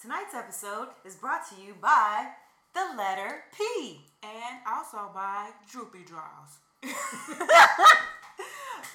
[0.00, 2.28] Tonight's episode is brought to you by
[2.72, 3.98] the letter P.
[4.22, 6.60] And also by Droopy Draws.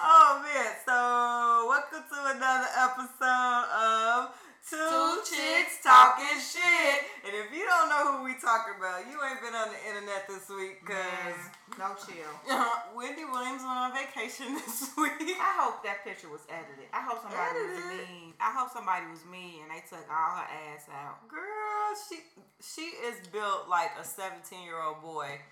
[0.00, 7.04] Oh man, so welcome to another episode of Two, Two Chicks Talking Shit.
[7.20, 10.24] And if you don't know who we talking about, you ain't been on the internet
[10.24, 11.36] this week because
[11.76, 12.32] no chill.
[12.96, 15.36] Wendy Williams went on vacation this week.
[15.36, 16.88] I hope that picture was edited.
[16.96, 18.32] I hope somebody was mean.
[18.40, 21.20] I hope somebody was mean and they took all her ass out.
[21.28, 22.24] Girl, she
[22.64, 25.44] she is built like a 17 year old boy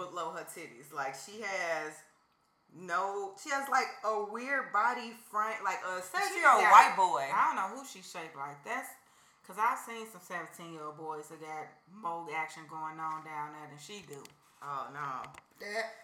[0.00, 0.96] below her titties.
[0.96, 1.92] Like she has
[2.76, 7.24] no, she has like a weird body front, like a 17 year old white boy.
[7.32, 8.60] I don't know who she shaped like.
[8.64, 8.88] That's
[9.40, 13.56] because I've seen some 17 year old boys that got mold action going on down
[13.56, 14.20] there than she do.
[14.62, 15.24] Oh no.
[15.60, 15.96] That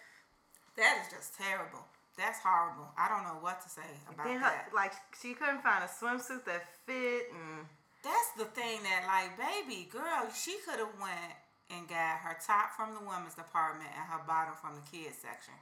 [0.77, 1.85] that is just terrible.
[2.17, 2.89] That's horrible.
[2.97, 4.69] I don't know what to say about her, that.
[4.73, 7.65] like she couldn't find a swimsuit that fit, and
[8.03, 11.33] That's the thing that like, baby girl, she could have went
[11.71, 15.55] and got her top from the women's department and her bottom from the kids section.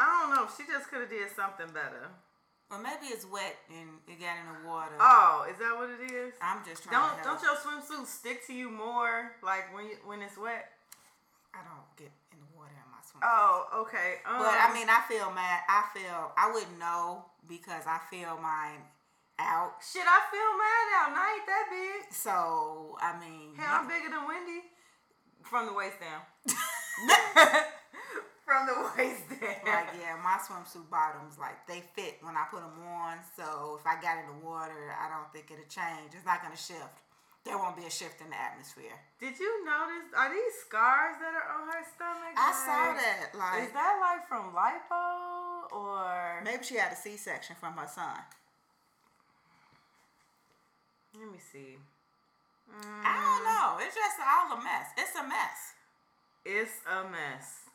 [0.00, 0.48] I don't know.
[0.56, 2.08] She just could have did something better.
[2.72, 4.94] Or maybe it's wet and it got in the water.
[4.96, 6.32] Oh, is that what it is?
[6.40, 9.98] I'm just trying Don't to don't your swimsuit stick to you more like when you,
[10.06, 10.70] when it's wet?
[11.52, 13.26] I don't get in the water in my swimsuit.
[13.26, 14.22] Oh, okay.
[14.24, 15.66] Um, But I mean, I feel mad.
[15.68, 18.86] I feel I wouldn't know because I feel mine
[19.42, 19.82] out.
[19.82, 21.08] shit, I feel mad out.
[21.10, 22.14] And I ain't that big.
[22.14, 24.62] So I mean, Hell, I'm bigger than Wendy.
[25.42, 26.22] From the waist down.
[28.50, 29.62] From the waist down.
[29.62, 33.22] like yeah, my swimsuit bottoms like they fit when I put them on.
[33.38, 36.18] So if I got in the water, I don't think it'll change.
[36.18, 37.06] It's not gonna shift.
[37.46, 38.98] There won't be a shift in the atmosphere.
[39.22, 40.10] Did you notice?
[40.18, 42.34] Are these scars that are on her stomach?
[42.34, 43.30] I saw that.
[43.38, 46.42] Like Is that like from lipo or?
[46.42, 48.18] maybe she had a C-section from her son.
[51.14, 51.78] Let me see.
[52.74, 53.46] I don't mm.
[53.46, 53.78] know.
[53.86, 54.90] It's just all a mess.
[54.98, 55.60] It's a mess.
[56.44, 57.69] It's a mess.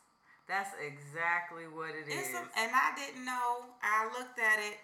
[0.48, 2.30] That's exactly what it is.
[2.30, 3.66] It's a, and I didn't know.
[3.82, 4.78] I looked at it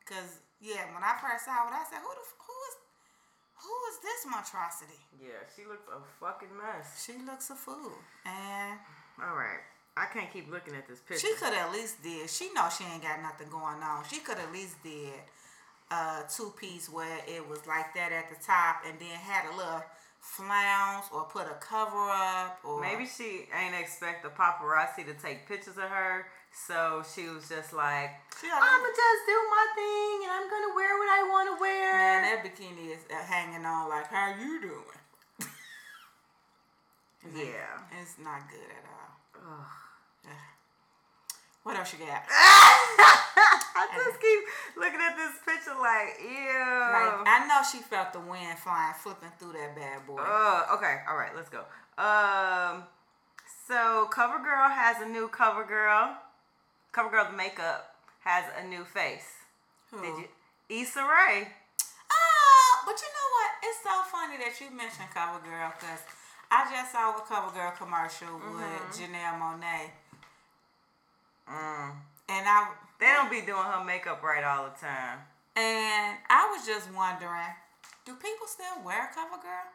[0.00, 2.74] because yeah, when I first saw it, I said, "Who the who is
[3.58, 7.02] who is this monstrosity?" yeah, she looks a fucking mess.
[7.04, 8.78] She looks a fool, and
[9.18, 9.62] All right,
[9.96, 11.26] I can't keep looking at this picture.
[11.26, 12.30] she could at least did.
[12.30, 14.04] She know she ain't got nothing going on.
[14.10, 15.18] She could at least did
[15.90, 19.56] a two piece where it was like that at the top, and then had a
[19.56, 19.82] little
[20.24, 25.46] flounce or put a cover up or Maybe she ain't expect the paparazzi to take
[25.46, 28.10] pictures of her, so she was just like,
[28.42, 32.22] i'ma just do my thing, and I'm gonna wear what I want to wear." Man,
[32.22, 35.00] that bikini is uh, hanging on like, how you doing?
[37.44, 38.00] yeah.
[38.00, 39.12] It's not good at all.
[39.52, 39.66] Ugh.
[41.64, 42.22] What else you got?
[43.76, 44.40] I just keep
[44.76, 46.28] looking at this picture like, ew.
[46.28, 50.20] Like, I know she felt the wind flying, flipping through that bad boy.
[50.20, 51.64] Uh, okay, all right, let's go.
[51.98, 52.84] Um,
[53.66, 56.14] so CoverGirl has a new CoverGirl.
[56.92, 59.26] CoverGirl the makeup has a new face.
[59.90, 60.00] Who?
[60.02, 60.28] Did you?
[60.82, 61.48] Issa Rae.
[62.12, 63.50] Oh, but you know what?
[63.64, 66.00] It's so funny that you mentioned CoverGirl because
[66.50, 68.56] I just saw a CoverGirl commercial Mm-hmm.
[68.56, 69.90] with Janelle Monáe,
[71.48, 71.90] Mm.
[72.28, 75.18] and I They don't be doing her makeup right all the time.
[75.56, 77.52] and I was just wondering,
[78.06, 79.68] do people still wear CoverGirl?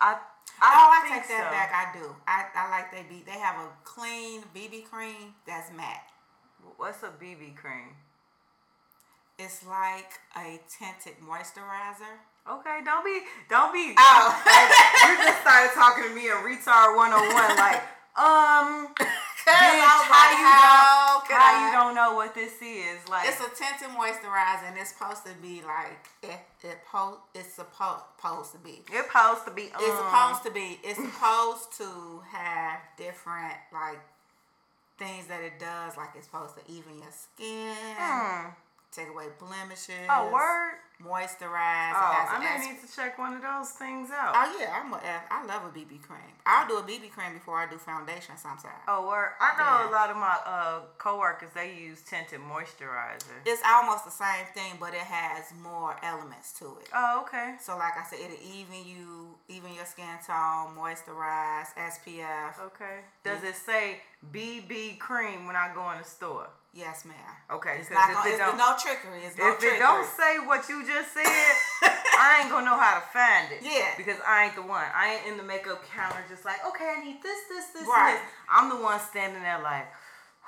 [0.00, 0.14] I.
[0.14, 0.20] oh,
[0.62, 1.50] I take that so.
[1.50, 1.70] back.
[1.72, 2.14] I do.
[2.26, 3.22] I, I like they be.
[3.24, 6.02] They have a clean BB cream that's matte.
[6.76, 7.94] What's a BB cream?
[9.38, 12.18] It's like a tinted moisturizer.
[12.48, 13.94] Okay, don't be, don't be.
[13.96, 14.42] Oh.
[15.08, 17.82] you just started talking to me in retard 101, like,
[18.16, 18.88] um,
[19.52, 21.66] bitch, how you how don't, how I?
[21.66, 23.06] you don't know what this is?
[23.08, 26.40] Like, It's a tinted moisturizer, and it's supposed to be like it.
[26.62, 28.82] It po- It's supposed supposed to be.
[28.90, 29.64] it's supposed to be.
[29.74, 30.80] Um, It's supposed to be.
[30.82, 34.00] It's supposed to have different like
[34.98, 35.96] things that it does.
[35.96, 38.48] Like it's supposed to even your skin, Hmm.
[38.94, 40.06] Take away blemishes.
[40.08, 40.74] Oh, word.
[41.02, 41.92] Moisturize.
[41.92, 44.32] Oh, I may need to check one of those things out.
[44.36, 46.32] Oh yeah, I'm a, I love a BB cream.
[46.46, 48.78] I'll do a BB cream before I do foundation sometimes.
[48.86, 49.32] Oh, word.
[49.40, 49.90] I know Yeah.
[49.90, 51.50] a lot of my uh coworkers.
[51.52, 53.34] They use tinted moisturizer.
[53.44, 56.88] It's almost the same thing, but it has more elements to it.
[56.94, 57.56] Oh, okay.
[57.60, 62.60] So like I said, it'll even you, even your skin tone, moisturize, SPF.
[62.66, 63.00] Okay.
[63.24, 63.98] Does it say
[64.32, 66.48] BB cream when I go in the store?
[66.74, 67.14] Yes, ma'am.
[67.54, 69.22] Okay, It's not gonna, it it's no trickery.
[69.22, 69.78] It's no if trickery.
[69.78, 71.22] it don't say what you just said,
[72.18, 73.62] I ain't gonna know how to find it.
[73.62, 73.94] Yeah.
[73.96, 74.82] Because I ain't the one.
[74.90, 78.18] I ain't in the makeup counter just like, okay, I need this, this, this, Right.
[78.18, 78.22] this.
[78.50, 79.86] I'm the one standing there like,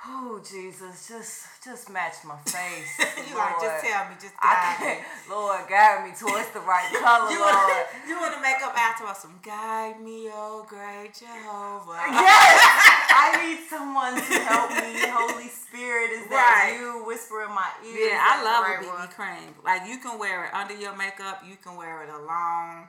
[0.05, 2.93] Oh Jesus, just just match my face.
[3.29, 5.03] you like just tell me, just guide me.
[5.29, 7.51] Lord, guide me towards the right color, You Lord.
[7.53, 11.97] want, you want to make up after us some guide me, oh great Jehovah.
[12.13, 12.61] Yes,
[13.09, 15.01] I need someone to help me.
[15.09, 16.79] Holy Spirit, is that Right.
[16.79, 17.03] you?
[17.05, 18.09] Whisper in my ear.
[18.13, 19.07] Yeah, I love a BB one?
[19.09, 19.55] cream.
[19.65, 21.41] Like you can wear it under your makeup.
[21.45, 22.85] You can wear it alone.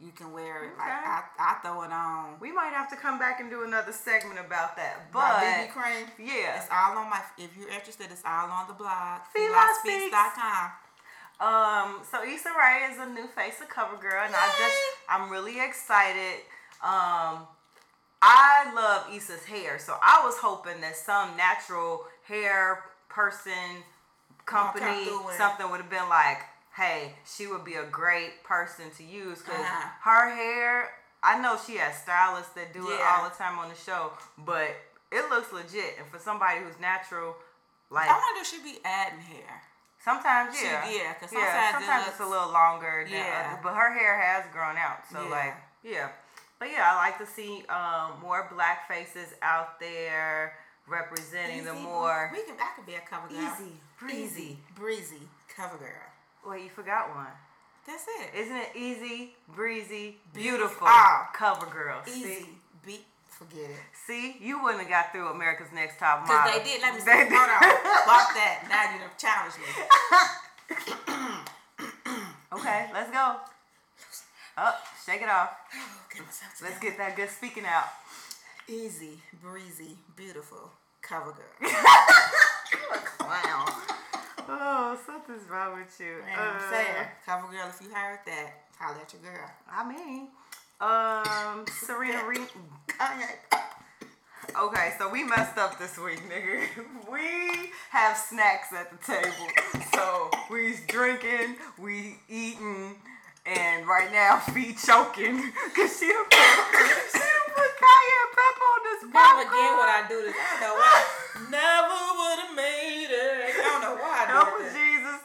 [0.00, 1.10] You can wear it like Okay.
[1.10, 2.38] I, I throw it on.
[2.40, 5.12] We might have to come back and do another segment about that.
[5.12, 6.06] My But BB cream.
[6.28, 7.20] yeah, It's all on my.
[7.36, 9.22] If you're interested, it's all on the blog.
[9.36, 10.70] FelaSpeaks.com.
[11.40, 14.76] Um, so Issa Rae is a new face of CoverGirl, and I just
[15.08, 16.40] I'm really excited.
[16.82, 17.46] Um,
[18.22, 23.82] I love Issa's hair, so I was hoping that some natural hair person,
[24.46, 25.06] company,
[25.36, 26.38] something would have been like,
[26.78, 29.88] hey, she would be a great person to use because Uh-huh.
[30.10, 30.90] her hair.
[31.22, 34.70] I know she has stylists that do it all the time on the show, but
[35.10, 35.98] it looks legit.
[35.98, 37.36] And for somebody who's natural,
[37.90, 39.62] like I wonder if she be adding hair.
[40.04, 41.40] Sometimes, She- yeah, yeah, 'cause yeah.
[41.40, 43.02] sometimes it Sometimes it's a little longer.
[43.04, 43.48] Than Yeah.
[43.52, 45.28] other- but her hair has grown out, so Yeah.
[45.30, 46.08] like, yeah.
[46.60, 52.30] But yeah, I like to see um, more black faces out there representing the more.
[52.32, 52.56] We can.
[52.60, 53.38] I could be a cover girl.
[53.38, 54.58] Easy, breezy.
[54.76, 56.07] breezy cover girl.
[56.48, 57.26] Wait, you forgot one.
[57.86, 58.34] That's it.
[58.34, 60.86] Isn't it easy, breezy, Beautiful.
[60.88, 61.28] Ah.
[61.34, 62.00] Cover girl.
[62.08, 62.22] Easy.
[62.22, 62.46] See,
[62.86, 63.04] Beat.
[63.28, 63.76] Forget it.
[64.06, 66.42] see, you wouldn't have got through America's Next Top Model.
[66.42, 66.80] Because they did.
[66.80, 67.10] Let me see.
[67.10, 67.60] Hold on.
[68.08, 68.64] Bought that.
[68.68, 69.66] Now you done challenged me.
[72.50, 73.36] Okay, let's go.
[74.56, 75.50] Up, shake it off.
[75.74, 76.22] Oh, get
[76.62, 77.84] Let's get that good speaking out.
[78.66, 80.70] Easy, breezy, beautiful
[81.02, 81.70] cover girl.
[83.18, 83.68] Clown.
[84.50, 86.22] Oh, something's wrong with you.
[86.24, 87.06] Man, I'm Uh, saying.
[87.26, 89.50] Cover girl, if you heard that, holla at your girl.
[89.70, 90.28] I mean,
[90.80, 92.48] um, Serena Reed.
[92.88, 93.28] Kanye.
[94.58, 96.66] Okay, so we messed up this week, nigga.
[97.12, 99.84] We have snacks at the table.
[99.94, 102.96] So we drinking, we eating,
[103.44, 105.52] and right now feet choking.
[105.76, 109.46] Cause she done put, she done put cayenne pepper on this Never popcorn.
[109.48, 110.34] again would I do this.
[110.36, 111.04] I don't know why.
[111.50, 113.07] Never would have made
[114.44, 114.72] Help us.
[114.74, 115.20] Jesus.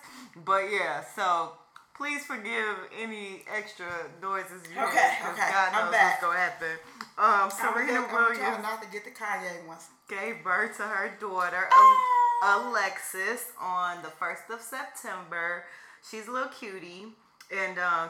[0.46, 1.54] But yeah, so
[1.96, 3.86] please forgive any extra
[4.22, 6.22] noises you Okay, 'cause okay, God I'm knows back.
[6.22, 6.80] what's gonna happen.
[7.18, 9.88] Um, I'm Serena I'm trying Williams not to get the Kanye ones.
[10.10, 12.70] gave birth to her daughter Oh.
[12.72, 15.66] Alexis on the first of September.
[16.10, 17.14] She's a little cutie,
[17.52, 18.10] and um,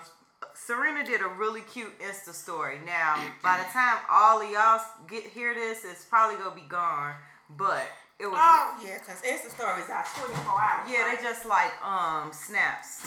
[0.56, 2.80] Serena did a really cute Insta story.
[2.86, 7.14] Now, by the time all of y'all get hear this, it's probably gonna be gone.
[7.50, 7.86] But
[8.20, 10.90] it was Oh, yeah, because Insta stories are 24 hours.
[10.90, 13.06] yeah, they just like um snaps.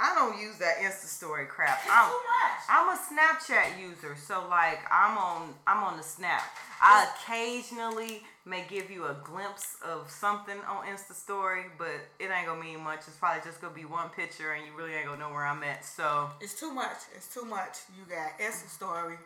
[0.00, 1.80] I don't use that Insta story crap.
[1.90, 2.62] I'm, too much.
[2.68, 6.42] I'm a Snapchat user, so like I'm on I'm on the Snap.
[6.80, 12.46] I occasionally may give you a glimpse of something on Insta story, but it ain't
[12.46, 13.00] gonna mean much.
[13.08, 15.62] It's probably just gonna be one picture, and you really ain't gonna know where I'm
[15.64, 15.84] at.
[15.84, 16.98] So It's too much.
[17.16, 17.78] It's too much.
[17.98, 19.16] You got Insta story.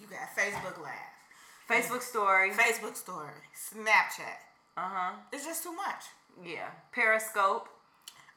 [0.00, 1.14] You got Facebook Live.
[1.68, 3.30] Facebook story, Facebook story.
[3.54, 4.38] Snapchat.
[4.76, 6.04] uh huh, It's just too much.
[6.44, 7.68] yeah, Periscope.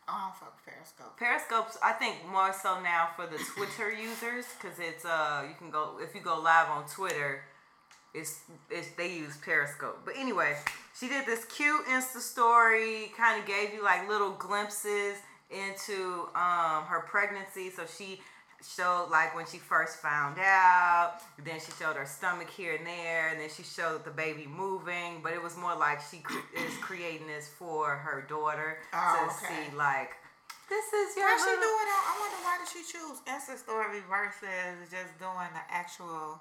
[0.08, 1.18] I don't fuck Periscope.
[1.20, 5.70] Periscope's I think more so now for the Twitter users because it's uh you can
[5.70, 7.44] go if you go live on Twitter,
[8.16, 8.40] it's
[8.72, 10.00] it's they use Periscope.
[10.06, 10.56] But anyway,
[11.00, 15.18] she did this cute Insta story, kind of gave you like little glimpses
[15.52, 17.70] into um her pregnancy.
[17.70, 18.20] So she
[18.64, 23.30] showed like when she first found out, then she showed her stomach here and there,
[23.30, 25.22] and then she showed the baby moving.
[25.24, 26.18] But it was more like she
[26.58, 29.70] is creating this for her daughter Oh, to okay.
[29.70, 30.12] see like
[30.70, 32.02] this is your Why she do little- it on?
[32.06, 36.40] I wonder why did she choose Insta story versus just doing the actual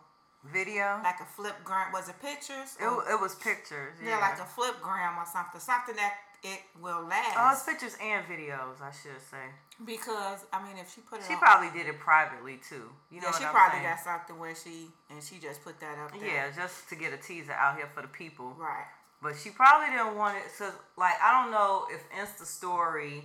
[0.52, 1.00] video.
[1.02, 1.92] like a flip gram?
[1.92, 2.76] Was it pictures?
[2.78, 3.94] It, it was pictures.
[4.02, 5.60] yeah, Yeah, like a flip gram or something.
[5.60, 7.34] Something that it will last.
[7.36, 8.80] oh, it's pictures and videos.
[8.80, 9.46] I should say.
[9.84, 12.90] because I mean, if she put it, She on, probably did it privately too.
[13.10, 13.90] You know yeah, she I'm probably saying?
[13.96, 16.26] got something where she and she just put that up there.
[16.26, 18.54] Yeah, just to get a teaser out here for the people.
[18.58, 18.84] Right.
[19.20, 20.44] But she probably didn't want it.
[20.56, 23.24] So, like, I don't know if Insta Story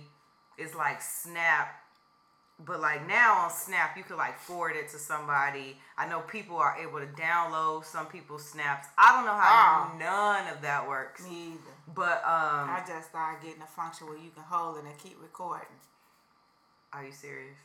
[0.58, 1.68] is like Snap,
[2.66, 5.76] but like now on Snap, you could like forward it to somebody.
[5.96, 8.88] I know people are able to download some people's snaps.
[8.98, 9.98] I don't know how Oh.
[9.98, 11.22] none of that works.
[11.24, 11.73] Me either.
[11.92, 15.20] But um, I just started getting a function where you can hold it and keep
[15.20, 15.66] recording.
[16.92, 17.56] are you serious?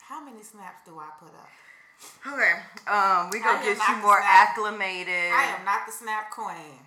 [0.00, 1.48] How many snaps do I put up?
[2.26, 2.52] Okay.
[2.86, 4.50] Um, we gonna get you more Snap.
[4.50, 5.32] acclimated.
[5.32, 6.78] I am not the snap queen.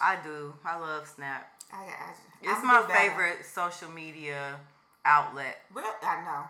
[0.00, 0.54] I do.
[0.64, 1.50] I love Snap.
[1.72, 4.56] I, I, It's my favorite social media
[5.04, 5.58] outlet.
[5.74, 6.44] Well, I know.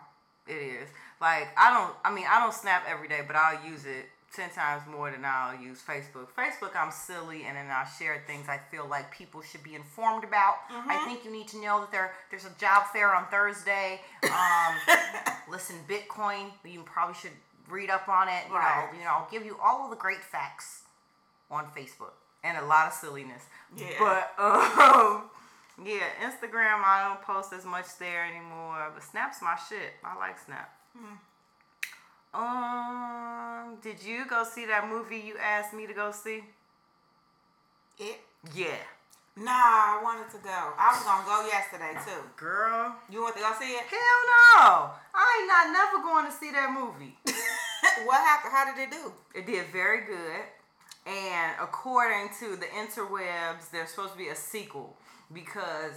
[0.53, 0.89] It is.
[1.19, 1.95] Like I don't.
[2.05, 5.23] I mean, I don't snap every day, but I'll use it ten times more than
[5.25, 6.27] I'll use Facebook.
[6.37, 10.23] Facebook, I'm silly, and then I'll share things I feel like people should be informed
[10.23, 10.55] about.
[10.69, 14.01] I think you need to know that there there's a job fair on Thursday.
[14.23, 14.75] Um,
[15.49, 17.31] listen, Bitcoin, you probably should
[17.69, 18.43] read up on it.
[18.49, 18.89] You Right.
[18.91, 20.81] know, you know, I'll give you all of the great facts
[21.51, 22.13] on Facebook
[22.43, 23.43] and a lot of silliness.
[23.75, 23.87] Yeah.
[23.99, 25.23] But um,
[25.85, 28.91] yeah, Instagram, I don't post as much there anymore.
[28.93, 29.93] But Snap's my shit.
[30.03, 30.69] I like Snap.
[32.33, 36.43] Um, did you go see that movie you asked me to go see?
[37.99, 38.19] It.
[38.55, 38.81] Yeah.
[39.35, 40.49] Nah, I wanted to go.
[40.49, 42.21] I was gonna go yesterday too.
[42.35, 42.95] Girl.
[43.09, 43.83] You want to go see it?
[43.85, 44.21] Hell
[44.57, 44.91] no.
[45.13, 47.17] I ain't not never going to see that movie.
[48.05, 48.53] what happened?
[48.53, 49.11] How did it do?
[49.35, 50.41] It did very good.
[51.05, 54.95] And according to the interwebs, there's supposed to be a sequel
[55.33, 55.93] because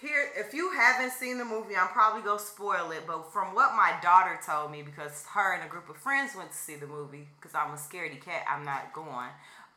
[0.00, 3.06] here, if you haven't seen the movie, I'm probably gonna spoil it.
[3.06, 6.50] But from what my daughter told me, because her and a group of friends went
[6.52, 9.28] to see the movie, because I'm a scaredy cat, I'm not going.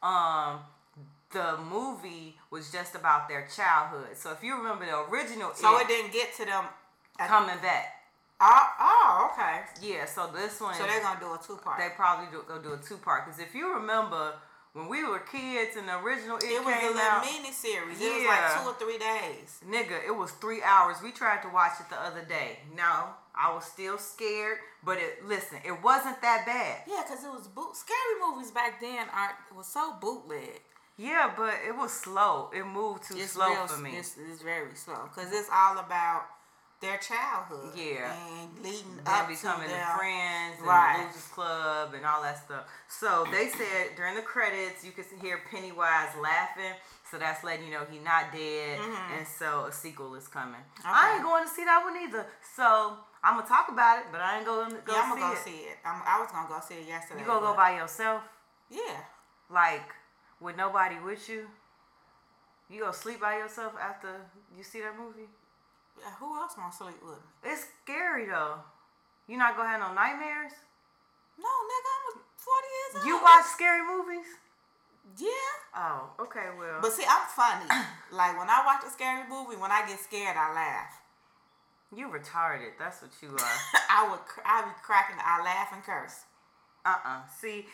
[0.02, 0.60] Um,
[1.32, 4.16] the movie was just about their childhood.
[4.16, 6.66] So if you remember the original, So it didn't get to them.
[7.20, 8.04] Coming back.
[8.42, 9.62] oh, oh, okay.
[9.82, 10.06] Yeah.
[10.06, 11.80] So this one, So they're gonna do a two part.
[11.80, 13.26] they probably do, go do a two part.
[13.26, 14.34] Because if you remember
[14.74, 17.52] when we were kids and the original it, It was a came little out, mini
[17.52, 18.02] series.
[18.02, 19.62] It was like two or three days.
[19.68, 20.98] nigga, it was three hours.
[21.04, 22.60] We tried to watch it the other day.
[22.76, 26.82] No, I was still scared, but it listen, it wasn't that bad.
[26.88, 27.76] Yeah, cause it was boot.
[27.76, 30.62] Scary movies back then aren't was so bootleg.
[30.98, 32.52] Yeah, but it was slow.
[32.54, 33.96] It moved too It's slow real, for me.
[33.98, 36.26] It's, it's very slow because it's all about
[36.84, 37.72] their childhood.
[37.76, 38.14] Yeah.
[38.14, 39.98] and leading them up becoming to the them.
[39.98, 40.98] friends and Right.
[41.00, 42.66] the losers club and all that stuff.
[42.88, 46.76] So they said during the credits you could hear Pennywise laughing.
[47.10, 48.80] So that's letting you know he's not dead,
[49.16, 50.60] and so a sequel is coming.
[50.84, 51.14] I Mm-hmm.
[51.16, 52.26] Ain't going to see that one either.
[52.56, 55.20] So I'm gonna talk about it, but I ain't going to go Yeah, I'm see
[55.22, 55.44] gonna go it.
[55.46, 55.78] see it.
[55.86, 57.22] I'm, I was gonna go see it yesterday.
[57.22, 58.24] You gonna go by yourself,
[58.70, 58.98] Yeah.
[59.50, 59.88] like
[60.40, 61.46] with nobody with you?
[62.70, 64.10] You gonna sleep by yourself after
[64.58, 65.30] you see that movie?
[66.00, 67.52] Yeah, Who else gonna sleep with me?
[67.52, 68.60] It's scary though.
[69.28, 70.54] You not gonna have no nightmares?
[71.40, 73.06] No, nigga, I'm 40 years old.
[73.08, 74.28] You watch scary movies?
[75.18, 75.54] Yeah.
[75.76, 76.80] Oh, okay, well.
[76.82, 77.66] But see, I'm funny.
[78.12, 81.02] like when I watch a scary movie, when I get scared, I laugh.
[81.96, 82.78] You retarded.
[82.80, 83.58] That's what you are.
[83.90, 85.18] I would, I be cracking.
[85.20, 86.26] I laugh and curse.
[86.86, 87.22] Uh-uh.
[87.40, 87.66] See,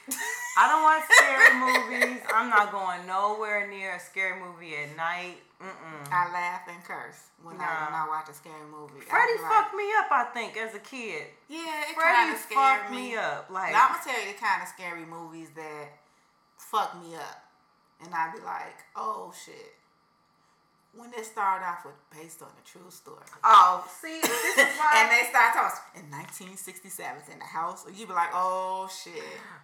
[0.58, 2.22] I don't watch scary movies.
[2.34, 5.38] I'm not going nowhere near a scary movie at night.
[5.60, 6.08] Mm-mm.
[6.12, 9.02] I laugh and curse when I when I watch a scary movie.
[9.02, 11.26] Freddy like, fucked me up, I think, as a kid.
[11.50, 13.12] Yeah, it kind of scared fucked me.
[13.12, 13.50] me up.
[13.50, 15.90] Like, Now I'm gonna tell you the kind of scary movies that
[16.58, 17.44] fuck me up,
[18.06, 19.74] and I'd be like, oh shit.
[20.98, 23.22] When they started off with based on a true story.
[23.46, 25.06] oh, see, this is why.
[25.06, 29.22] and they start talking in 1967 in the house, you be like, oh shit.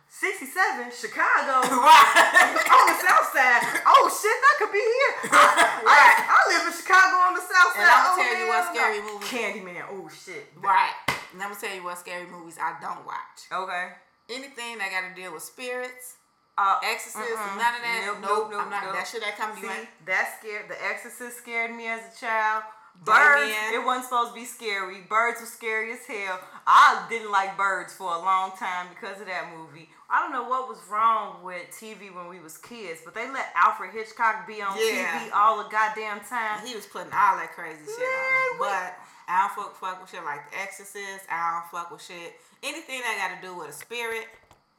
[0.08, 1.66] 67, Chicago.
[1.82, 2.62] right.
[2.70, 3.82] on the south side.
[3.90, 5.34] Oh shit, that could be here.
[5.34, 5.98] I, I,
[6.38, 7.84] I live in Chicago on the south side.
[7.84, 9.84] And I'ma oh, tell you oh, what scary movie- Candyman.
[9.92, 10.46] Oh shit.
[10.62, 10.94] right.
[11.34, 13.50] And I'm gonna tell you what scary movies I don't watch.
[13.52, 13.98] Okay.
[14.30, 16.16] Anything that got to deal with spirits,
[16.58, 17.58] Uh, exorcists, mm-mm.
[17.60, 18.04] none of that.
[18.08, 18.84] Nope, Nope, nope, I'm not.
[18.86, 18.94] nope.
[18.96, 19.68] That shit that come to you.
[19.68, 20.70] See, ain't- that scared.
[20.70, 22.64] The Exorcist scared me as a child.
[23.04, 23.74] Birds, Damien.
[23.76, 25.02] it wasn't supposed to be scary.
[25.10, 26.40] Birds were scary as hell.
[26.66, 29.90] I didn't like birds for a long time because of that movie.
[30.10, 33.52] I don't know what was wrong with TV when we was kids, but they let
[33.54, 35.28] Alfred Hitchcock be on Yeah.
[35.28, 36.66] TV all the goddamn time.
[36.66, 38.58] He was putting all that crazy shit on Man, me.
[38.60, 38.96] But
[39.28, 41.26] I don't fuck, fuck with shit like The Exorcist.
[41.30, 42.40] I don't fuck with shit.
[42.64, 44.28] Anything that got to do with a spirit,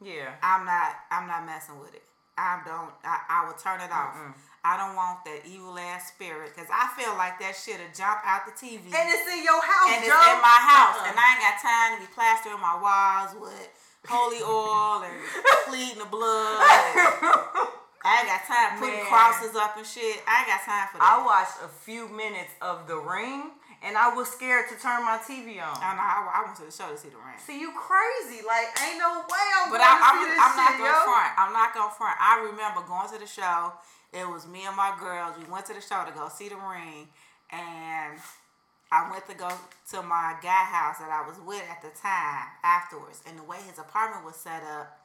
[0.03, 0.35] Yeah.
[0.41, 0.93] I'm not.
[1.09, 2.03] I'm not messing with it.
[2.37, 2.93] I don't.
[3.01, 4.13] I, I will turn it off.
[4.61, 8.43] I don't want that evil ass spirit because I feel like that shit'll jump out
[8.45, 11.07] the TV And it's in your house, and it's in my house, Uh-uh.
[11.07, 11.71] and I ain't got uh-uh.
[11.71, 13.65] time to be plastering my walls with
[14.05, 15.17] holy oil and
[15.71, 16.61] pleading the blood.
[18.03, 20.21] I ain't got time putting crosses up and shit.
[20.27, 21.07] I ain't got time for that.
[21.07, 23.51] I watched a few minutes of The Ring,
[23.85, 25.77] and I was scared to turn my TV on.
[25.77, 26.01] I know.
[26.01, 27.37] I, I went to the show to see the ring.
[27.37, 28.41] See, you crazy?
[28.41, 30.97] Like, ain't no way I'm But going I, to I'm, see this I'm not gonna
[30.97, 31.05] yo.
[31.05, 31.31] front.
[31.37, 32.17] I'm not gonna front.
[32.17, 33.77] I remember going to the show.
[34.13, 35.37] It was me and my girls.
[35.37, 37.05] We went to the show to go see the ring,
[37.51, 38.17] and
[38.89, 42.47] I went to go to my guy house that I was with at the time
[42.63, 43.21] afterwards.
[43.27, 44.95] And the way his apartment was set up,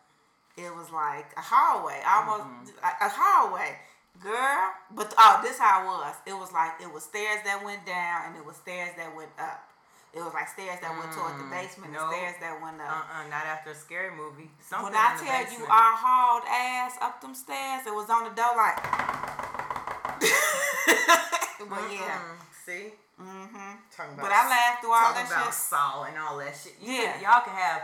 [0.56, 2.86] it was like a hallway, almost mm-hmm.
[2.86, 3.76] a, a hallway.
[4.20, 6.14] Girl, but oh, this how it was.
[6.26, 9.30] It was like it was stairs that went down, and it was stairs that went
[9.40, 9.66] up.
[10.14, 12.06] It was like stairs that went toward the basement, nope.
[12.06, 12.92] and stairs that went up.
[12.92, 14.52] Uh-uh, not after a scary movie.
[14.60, 15.72] Something When I tell you basement.
[15.72, 18.78] I hauled ass up them stairs, it was on the door like.
[21.72, 22.20] but yeah.
[22.20, 22.94] Mm, See?
[23.18, 23.72] Mm-hmm.
[23.90, 25.54] Talking about But I laughed through all talking that about shit.
[25.54, 26.74] Saw and all that shit.
[26.80, 27.12] You Yeah.
[27.12, 27.82] can, y'all can have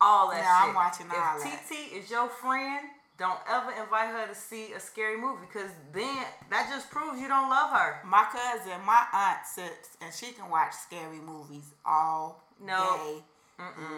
[0.00, 0.74] all that No, I'm shit.
[0.76, 1.62] watching if all that.
[1.64, 2.88] TT is your friend,
[3.20, 7.28] don't ever invite her to see a scary movie because then that just proves you
[7.28, 8.00] don't love her.
[8.04, 12.96] My cousin, my aunt sits and she can watch scary movies all No.
[12.96, 13.22] day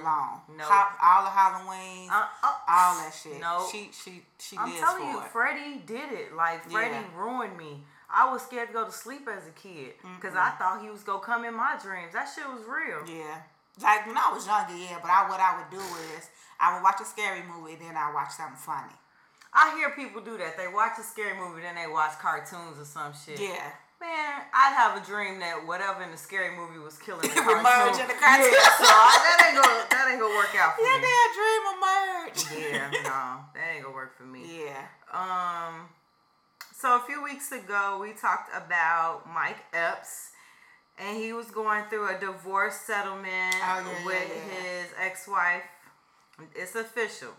[0.02, 0.40] long.
[0.58, 0.64] No.
[0.68, 3.40] All the Halloween, Uh, uh, all that shit.
[3.40, 3.64] No.
[3.70, 5.28] She she she I'm lives telling for you, it.
[5.30, 6.34] Freddie did it.
[6.34, 7.04] Like Freddie Yeah.
[7.14, 7.84] ruined me.
[8.14, 11.02] I was scared to go to sleep as a kid because I thought he was
[11.04, 12.12] gonna come in my dreams.
[12.12, 13.06] That shit was real.
[13.06, 13.40] Yeah.
[13.80, 15.80] Like when I was younger, yeah, but I what I would do
[16.16, 16.28] is
[16.60, 18.92] I would watch a scary movie, then I watch something funny.
[19.54, 20.56] I hear people do that.
[20.56, 23.38] They watch a scary movie, then they watch cartoons or some shit.
[23.40, 23.72] Yeah.
[24.00, 28.00] Man, I'd have a dream that whatever in the scary movie was killing the cartoon.
[28.02, 28.50] in the cartoon.
[28.50, 30.88] Yeah, so I, that ain't gonna that ain't gonna work out for me.
[30.90, 31.06] Yeah, me.
[31.06, 32.40] that dream of merge.
[32.50, 34.42] Yeah, no, that ain't gonna work for me.
[34.66, 34.82] Yeah.
[35.14, 35.86] Um,
[36.74, 40.30] so a few weeks ago, we talked about Mike Epps,
[40.98, 44.82] and he was going through a divorce settlement Oh, yeah, with yeah, yeah.
[44.82, 45.62] his ex-wife.
[46.56, 47.34] It's official,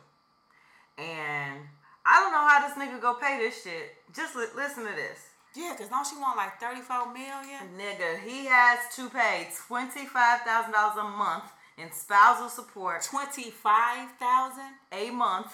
[0.98, 1.60] and
[2.06, 3.96] I don't know how this nigga go pay this shit.
[4.16, 5.20] Just li- listen to this.
[5.56, 7.62] Yeah, cause don't she want like thirty four million?
[7.78, 11.44] Nigga, he has to pay twenty-five thousand dollars a month
[11.78, 15.52] in spousal support Twenty five thousand, a month,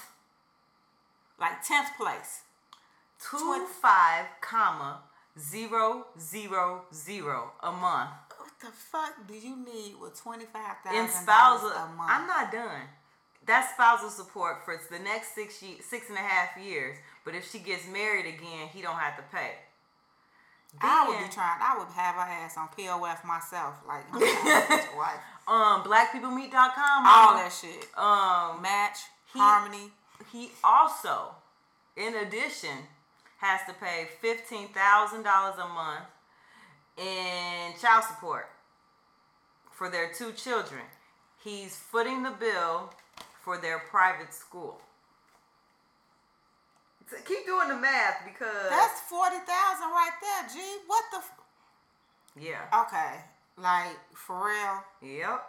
[1.39, 2.41] like tenth place.
[3.20, 5.01] two five comma
[5.38, 8.10] zero zero zero a month.
[8.38, 11.70] What the fuck do you need with twenty five in spousal.
[11.72, 12.10] a month?
[12.10, 12.82] I'm not done.
[13.50, 16.98] That's spousal support for the next six six and a half years.
[17.25, 19.53] But if she gets married again, he don't have to pay.
[20.79, 21.58] I would be trying.
[21.60, 25.20] I would have her ass on POF myself, like I'm trying to wife.
[25.48, 27.08] Um, blackpeoplemeet.com.
[27.08, 27.88] all that shit.
[27.98, 29.00] Um, Match,
[29.34, 29.91] He- harmony.
[30.32, 31.34] he also,
[31.98, 32.86] in addition,
[33.39, 36.06] has to pay fifteen thousand dollars a month
[36.98, 38.48] in child support
[39.72, 40.82] for their two children.
[41.44, 42.94] He's footing the bill
[43.41, 44.79] for their private school.
[47.10, 50.60] So Keep doing the math because That's forty thousand right there, G.
[50.88, 51.17] What the?
[51.17, 51.31] F-
[52.39, 53.22] yeah, okay,
[53.58, 54.84] like for real.
[55.17, 55.43] yep.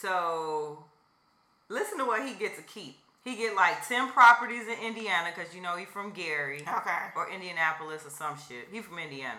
[0.00, 0.84] So
[1.68, 2.98] listen to what he gets to keep.
[3.24, 6.62] He get like ten properties in Indiana because you know he from Gary.
[6.62, 6.98] Okay.
[7.14, 8.68] or Indianapolis or some shit.
[8.72, 9.38] He from Indiana.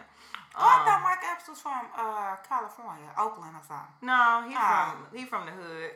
[0.55, 3.93] Oh, I Um, thought Mike Epps was from uh, California, Oakland or something.
[4.01, 4.95] no, he Oh.
[5.11, 5.91] from he from the hood.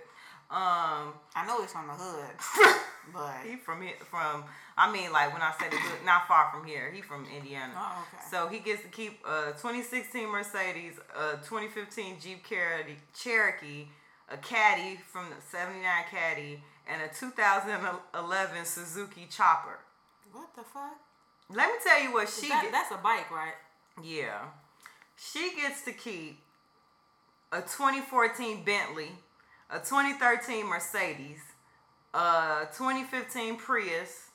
[0.53, 2.77] Um, I know he's from the hood,
[3.13, 4.43] but he from here from.
[4.77, 6.91] I mean, like when I said the hood, not far from here.
[6.93, 7.73] He from Indiana.
[7.75, 8.23] Oh, okay.
[8.29, 13.87] So he gets to keep a 2016 Mercedes, a 2015 Jeep Cherokee, Cherokee,
[14.29, 19.79] a Caddy from the 79 Caddy, and a 2011 Suzuki Chopper.
[20.31, 20.97] what the fuck?
[21.49, 23.53] Let me tell you what she that, that's a bike, right?
[24.03, 24.39] Yeah.
[25.17, 26.39] She gets to keep
[27.51, 29.11] a 2014 Bentley,
[29.73, 31.41] a 2013 Mercedes,
[32.13, 34.29] a 2015 Prius,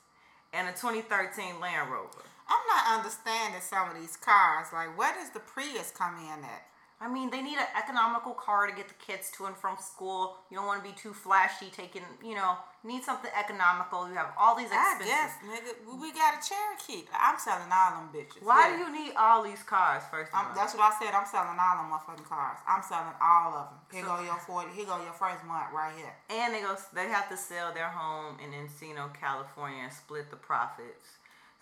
[0.51, 2.27] and a 2013 Land Rover.
[2.49, 4.67] I'm not understanding some of these cars.
[4.73, 6.65] Like, where does the Prius come in at?
[7.01, 10.35] I mean, they need an economical car to get the kids to and from school.
[10.51, 14.07] You don't want to be too flashy, taking, you know, need something economical.
[14.09, 15.07] You have all these I expenses.
[15.07, 17.07] guess, nigga, we- got a Cherokee.
[17.15, 18.43] I'm selling all them bitches.
[18.43, 18.75] Why Yeah.
[18.75, 20.53] do you need all these cars, first of all?
[20.53, 21.13] that's what I said.
[21.15, 22.57] I'm selling all them motherfucking cars.
[22.67, 23.79] I'm selling all of them.
[23.91, 24.71] Here go your forty.
[24.71, 26.13] Here go your first month right here.
[26.29, 26.75] And they go.
[26.91, 31.18] They have to sell their home in Encino, California, and split the profits.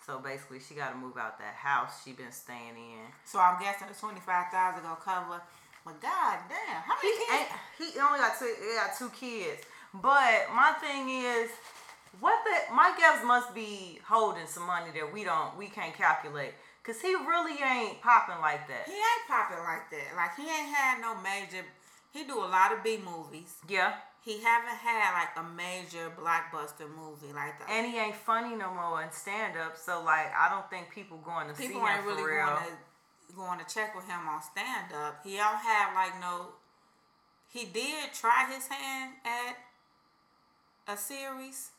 [0.08, 3.04] So basically, she got to move out that house she been staying in.
[3.28, 5.36] So I'm guessing the twenty five thousand gonna cover.
[5.84, 7.92] But god damn, how many ain't, kids?
[7.92, 8.48] he only got two.
[8.48, 9.68] He got two kids.
[9.92, 11.50] But my thing is,
[12.20, 16.54] what the Mike Epps must be holding some money that we don't, we can't calculate.
[16.82, 18.88] Cause he really ain't popping like that.
[18.88, 20.16] He ain't popping like that.
[20.16, 21.68] Like he ain't had no major.
[22.14, 23.56] He do a lot of B movies.
[23.68, 23.92] Yeah.
[24.24, 27.70] He haven't had like a major blockbuster movie like that.
[27.70, 29.76] And he ain't funny no more in stand up.
[29.76, 32.46] So like, I don't think people going to see People him ain't really for real.
[32.46, 32.88] going to
[33.36, 35.20] going to check with him on stand up.
[35.24, 36.48] He don't have like no.
[37.48, 39.56] He did try his hand at
[40.92, 41.70] a series.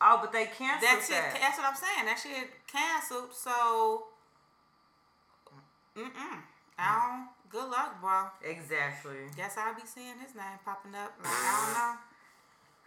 [0.00, 1.12] Oh, but they canceled That's it.
[1.12, 1.38] that.
[1.40, 2.06] That's what I'm saying.
[2.06, 3.32] That shit canceled.
[3.34, 4.04] So,
[5.96, 6.38] mm mm.
[6.78, 7.28] I don't.
[7.52, 8.32] Good luck, bro.
[8.42, 9.28] Exactly.
[9.36, 11.12] Guess I'll be seeing his name popping up.
[11.22, 11.98] Like I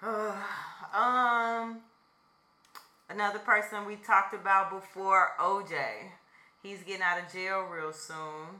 [0.02, 0.34] don't know.
[1.00, 1.82] um,
[3.08, 6.10] another person we talked about before, OJ.
[6.64, 8.58] He's getting out of jail real soon.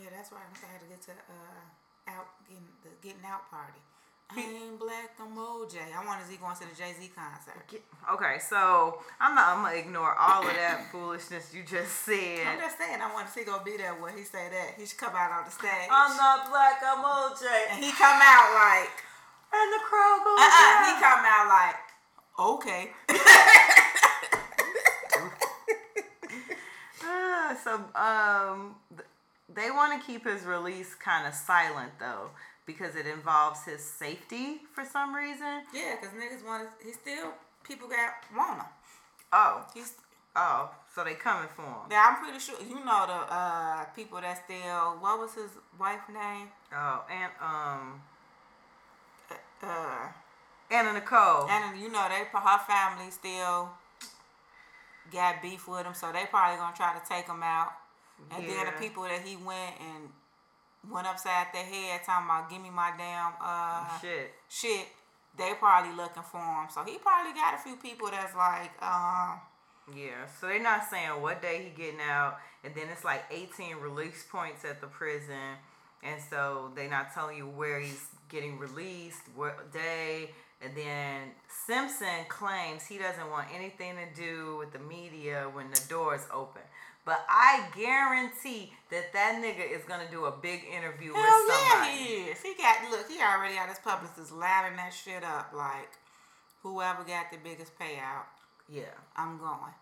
[0.00, 0.46] Yeah, that's right.
[0.46, 3.82] I had to get to uh out getting the getting out party.
[4.30, 5.76] I ain't black, I'm OJ.
[5.96, 7.64] I want to see going to the Jay Z concert.
[8.12, 9.56] Okay, so I'm not.
[9.56, 12.44] I'm gonna ignore all of that foolishness you just said.
[12.46, 14.74] I'm just saying, I want to see go be there when he say that.
[14.76, 15.88] He should come out on the stage.
[15.90, 16.76] I'm not black.
[16.84, 17.44] I'm OJ.
[17.72, 18.92] and he come out like,
[19.48, 20.84] and the crowd goes Uh-uh.
[20.84, 21.80] He come out like,
[22.38, 22.92] okay.
[27.02, 28.76] Uh, so um,
[29.48, 32.28] they want to keep his release kind of silent though
[32.68, 35.64] because it involves his safety for some reason.
[35.74, 37.32] Yeah, because niggas want to, he still,
[37.64, 38.68] people got want him.
[39.32, 39.94] Oh, He's,
[40.36, 41.88] oh, so they coming for him.
[41.90, 45.50] yeah, I'm pretty sure, you know the uh people that still, what was his
[45.80, 46.48] wife name?
[46.72, 48.00] Oh, and um,
[49.62, 50.06] Uh,
[50.70, 51.48] Anna Nicole.
[51.50, 53.70] and you know, they, her family still
[55.12, 57.72] got beef with him, so they probably gonna try to take him out.
[58.30, 60.10] And then the people that he went and
[60.90, 64.30] went upside their head talking about give me my damn uh Shit.
[64.48, 64.86] shit,
[65.36, 66.68] they probably looking for him.
[66.72, 69.40] So he probably got a few people that's like, um,
[69.94, 73.76] Yeah, so they're not saying what day he getting out, and then it's like 18
[73.76, 75.56] release points at the prison,
[76.02, 81.30] and so they're not telling you where he's getting released, what day, and then
[81.66, 86.62] Simpson claims he doesn't want anything to do with the media when the doors open.
[87.08, 91.70] But I guarantee that that nigga is gonna do a big interview hell with yeah,
[91.70, 91.96] somebody.
[91.96, 92.42] he is.
[92.42, 95.88] He got look, he already got his publicist lining that shit up like,
[96.62, 98.28] whoever got the biggest payout,
[98.68, 99.72] Yeah, I'm going.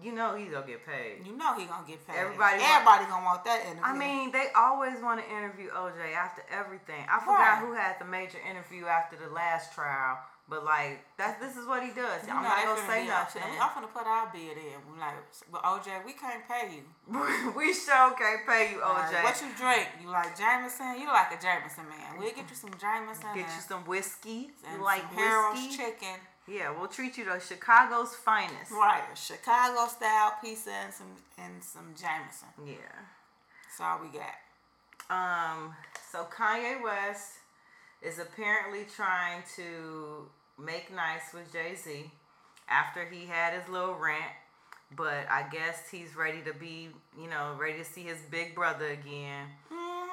[0.00, 1.26] you know he's gonna get paid.
[1.26, 2.14] You know he gonna get paid.
[2.18, 3.82] Everybody want- everybody gonna want that interview.
[3.82, 7.04] I mean, they always want to interview OJ after everything.
[7.10, 7.58] I forgot Right.
[7.58, 11.82] who had the major interview after the last trial, but like that, this is what
[11.82, 12.22] he does.
[12.26, 13.42] You I'm not gonna say nothing.
[13.60, 14.78] I'm finna put our bid in.
[14.88, 15.14] We're like,
[15.50, 16.82] but OJ, we can't pay you.
[17.56, 19.22] we sure can't pay you, Like, OJ.
[19.24, 19.88] what you drink?
[20.02, 21.00] You like Jameson?
[21.00, 22.18] You like a Jameson man?
[22.18, 23.26] We'll get you some Jameson.
[23.34, 24.50] Get you some whiskey.
[24.66, 26.16] and You like some Harold's chicken.
[26.48, 28.70] Yeah, we'll treat you to Chicago's finest.
[28.70, 31.06] Right, a Chicago style pizza and some
[31.38, 32.48] and some Jameson.
[32.64, 32.74] Yeah.
[33.66, 34.36] That's all we got.
[35.10, 35.74] Um,
[36.12, 37.32] so Kanye West
[38.00, 42.10] is apparently trying to make nice with Jay Z
[42.68, 44.32] after he had his little rant,
[44.96, 46.88] but I guess he's ready to be,
[47.20, 49.46] you know, ready to see his big brother again.
[49.72, 50.06] Mm-hmm.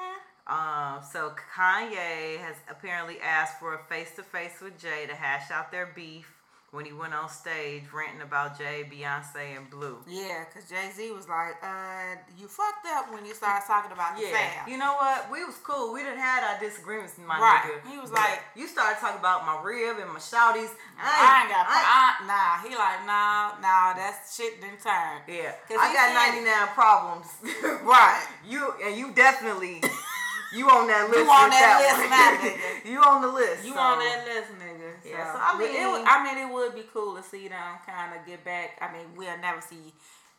[0.46, 5.50] Um, so Kanye has apparently asked for a face to face with Jay to hash
[5.50, 6.33] out their beef
[6.74, 9.96] when he went on stage ranting about Jay, Beyonce, and Blue.
[10.10, 14.18] Yeah, cause Jay Z was like, uh, you fucked up when you started talking about
[14.18, 14.68] the Yeah, fam.
[14.68, 15.30] you know what?
[15.30, 15.94] We was cool.
[15.94, 17.62] We didn't had our disagreements, my Right.
[17.78, 17.90] nigga.
[17.92, 20.74] He was like- you started talking about my rib and my shouties.
[20.98, 22.68] I ain't got I, I, nah.
[22.68, 23.94] He like nah, nah.
[23.94, 25.22] That shit didn't turn.
[25.28, 27.26] yeah, I got said- ninety nine problems.
[27.84, 28.26] Right.
[28.46, 29.80] You and you definitely
[30.52, 31.20] you on that list.
[31.22, 32.90] You on with that list, my nigga.
[32.90, 33.64] you on the list.
[33.64, 33.78] You so.
[33.78, 34.73] on that list, nigga.
[35.04, 37.22] Yeah, So, so I but it mean- would- I mean, it would be cool to
[37.22, 38.78] see them kind of get back.
[38.80, 39.92] I mean, we'll never see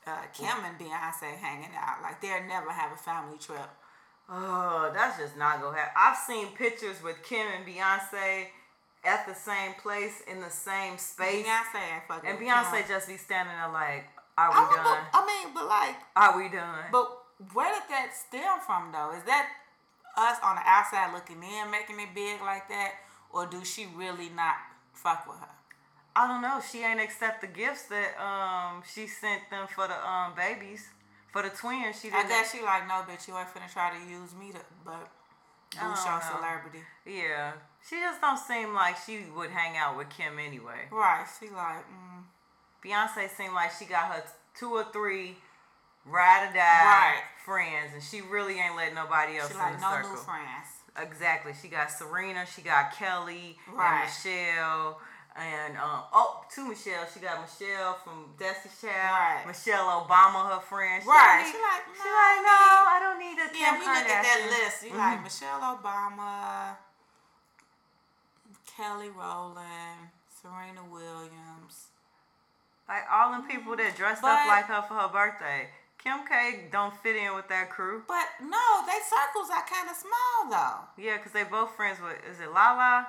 [0.08, 2.02] uh, Kim and Beyonce hanging out.
[2.04, 3.70] Like they'll never have a family trip.
[4.30, 5.94] Oh, that's just not gonna happen.
[5.98, 8.48] I've seen pictures with Kim and Beyonce
[9.04, 12.30] at the same place in the same space, Beyonce ain't fucking.
[12.30, 12.88] and Beyonce Kim.
[12.88, 14.06] just be standing there like,
[14.38, 15.06] "Are we know, done?
[15.14, 17.06] I mean, but like, Are we done?" but
[17.54, 19.12] where did that stem from though?
[19.16, 19.48] Is that
[20.18, 22.94] us on the outside looking in, making it big like that,
[23.32, 24.56] or do she really not
[24.94, 25.50] fuck with her?
[26.16, 26.62] I don't know.
[26.72, 30.88] She ain't accept the gifts that um she sent them for the um babies
[31.32, 32.00] for the twins.
[32.02, 32.30] She I didn't.
[32.30, 35.10] guess she like, no, bitch, you ain't finna try to use me to, but
[35.72, 36.80] boost your celebrity.
[37.06, 37.52] yeah,
[37.88, 40.88] she just don't seem like she would hang out with Kim anyway.
[40.90, 41.26] Right.
[41.38, 42.24] She like, mm,
[42.84, 44.24] Beyonce seemed like she got her
[44.58, 45.36] two or three
[46.06, 47.24] ride or die Right.
[47.44, 50.10] friends, and she really ain't let nobody else she in like the no circle.
[50.12, 50.68] new friends.
[50.98, 51.54] Exactly.
[51.62, 52.46] She got Serena.
[52.46, 54.02] She got Kelly Right.
[54.02, 55.02] and Michelle.
[55.36, 59.12] And um, oh, to Michelle, she got Michelle from Destiny's Child.
[59.12, 59.44] Right.
[59.46, 61.04] Michelle Obama, her friend.
[61.04, 61.44] She Right.
[61.44, 64.08] don't She need- like, she like, no, I don't need a Yeah, Kim we look
[64.08, 64.84] at that list.
[64.84, 64.98] You Mhm.
[64.98, 66.78] like Michelle Obama,
[68.66, 70.10] Kelly Rowland,
[70.42, 71.88] Serena Williams.
[72.88, 75.70] Like all them people that dressed But- up like her for her birthday.
[76.06, 78.04] Kim K don't fit in with that crew.
[78.08, 80.86] But no, they circles are kind of small though.
[81.02, 83.08] Yeah, because they both friends with, is it Lala?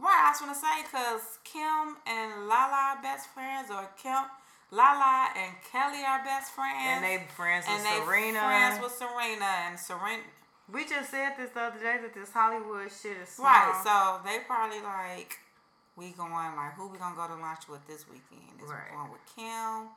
[0.00, 4.24] Right, I was gonna say because Kim and Lala are best friends, or Kim,
[4.72, 8.40] Lala and Kelly are best friends, And they friends with they Serena.
[8.40, 10.24] friends with Serena and Serena.
[10.72, 13.52] we just said this the other day that this Hollywood shit is small.
[13.52, 15.36] Right, so they probably like
[15.94, 18.56] we going like who we gonna go to lunch with this weekend?
[18.64, 18.88] Is Right.
[18.90, 19.92] we going with Kim?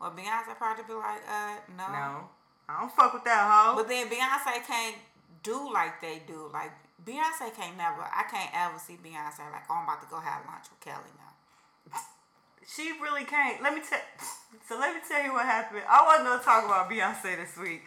[0.00, 1.86] Or Beyonce probably be like, uh, no.
[1.92, 2.28] no.
[2.68, 3.76] I don't fuck with that hoe.
[3.76, 4.96] But then Beyonce can't
[5.42, 6.48] do like they do.
[6.52, 6.72] Like
[7.04, 8.02] Beyonce can't never.
[8.02, 11.12] I can't ever see Beyonce like, oh, I'm about to go have lunch with Kelly
[11.18, 11.98] now.
[12.66, 13.62] She really can't.
[13.62, 14.00] Let me tell.
[14.68, 15.82] So let me tell you what happened.
[15.88, 17.82] I wasn't gonna talk about Beyonce this week.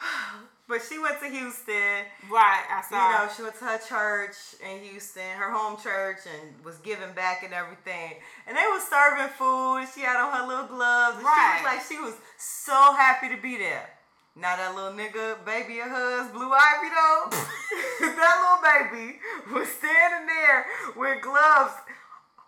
[0.68, 2.04] But she went to Houston.
[2.28, 3.00] Right, I saw.
[3.00, 7.12] You know, she went to her church in Houston, her home church, and was giving
[7.14, 8.16] back and everything.
[8.46, 9.88] And they was serving food.
[9.94, 11.16] She had on her little gloves.
[11.16, 11.56] And Right.
[11.56, 13.88] She was like, she was so happy to be there.
[14.36, 17.26] Now that little nigga, baby of hers, Blue Ivy though,
[18.14, 19.18] that little baby
[19.50, 21.74] was standing there with gloves,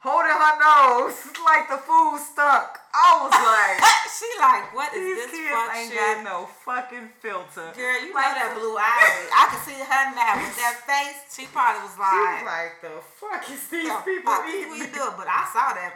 [0.01, 2.69] holding her nose like the food stunk.
[2.93, 3.79] I was like.
[4.17, 6.01] she like, what is These this kids fuck ain't shit?
[6.01, 7.69] got no fucking filter.
[7.77, 9.29] Girl, you Like, know that blue eye.
[9.31, 11.21] I can see her now with that face.
[11.31, 14.71] She probably was like, She was like, the fuck is these the people fuck eating?
[14.75, 15.05] we do?
[15.17, 15.95] But I saw that.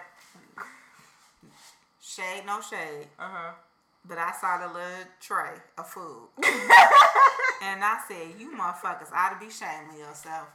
[2.01, 3.09] Shade, no shade.
[3.19, 3.53] Uh huh.
[4.07, 6.29] But I saw the little tray of food.
[7.65, 10.47] and I said, you motherfuckers ought to be shaming yourself.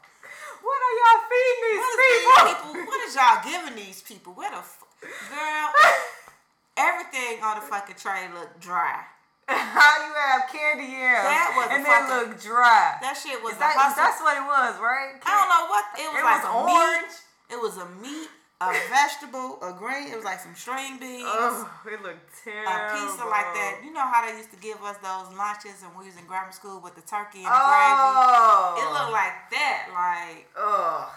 [0.61, 2.73] What are y'all feeding these What is these people?
[2.73, 2.85] people?
[2.91, 4.31] What is y'all giving these people?
[4.33, 4.83] Where the f-
[5.29, 5.67] girl?
[6.77, 9.03] Everything on the fucking tray looked dry.
[9.49, 13.01] How you have candy yams That was and they look dry?
[13.01, 15.17] That shit was that, that's what it was, right?
[15.25, 17.09] I don't know what it was It like was a orange.
[17.09, 17.49] meat.
[17.49, 18.29] It was a meat,
[18.61, 20.11] a vegetable, a grain.
[20.11, 21.23] It was like some string beans.
[21.25, 22.67] Oh, it looked terrible.
[22.67, 23.79] a pizza like that.
[23.83, 26.51] You know how they used to give us those lunches when we was in grammar
[26.51, 28.75] school with the turkey and the Oh.
[28.75, 28.83] gravy?
[28.83, 28.93] It oh.
[28.99, 29.81] looked like that.
[29.95, 31.07] Like Ugh.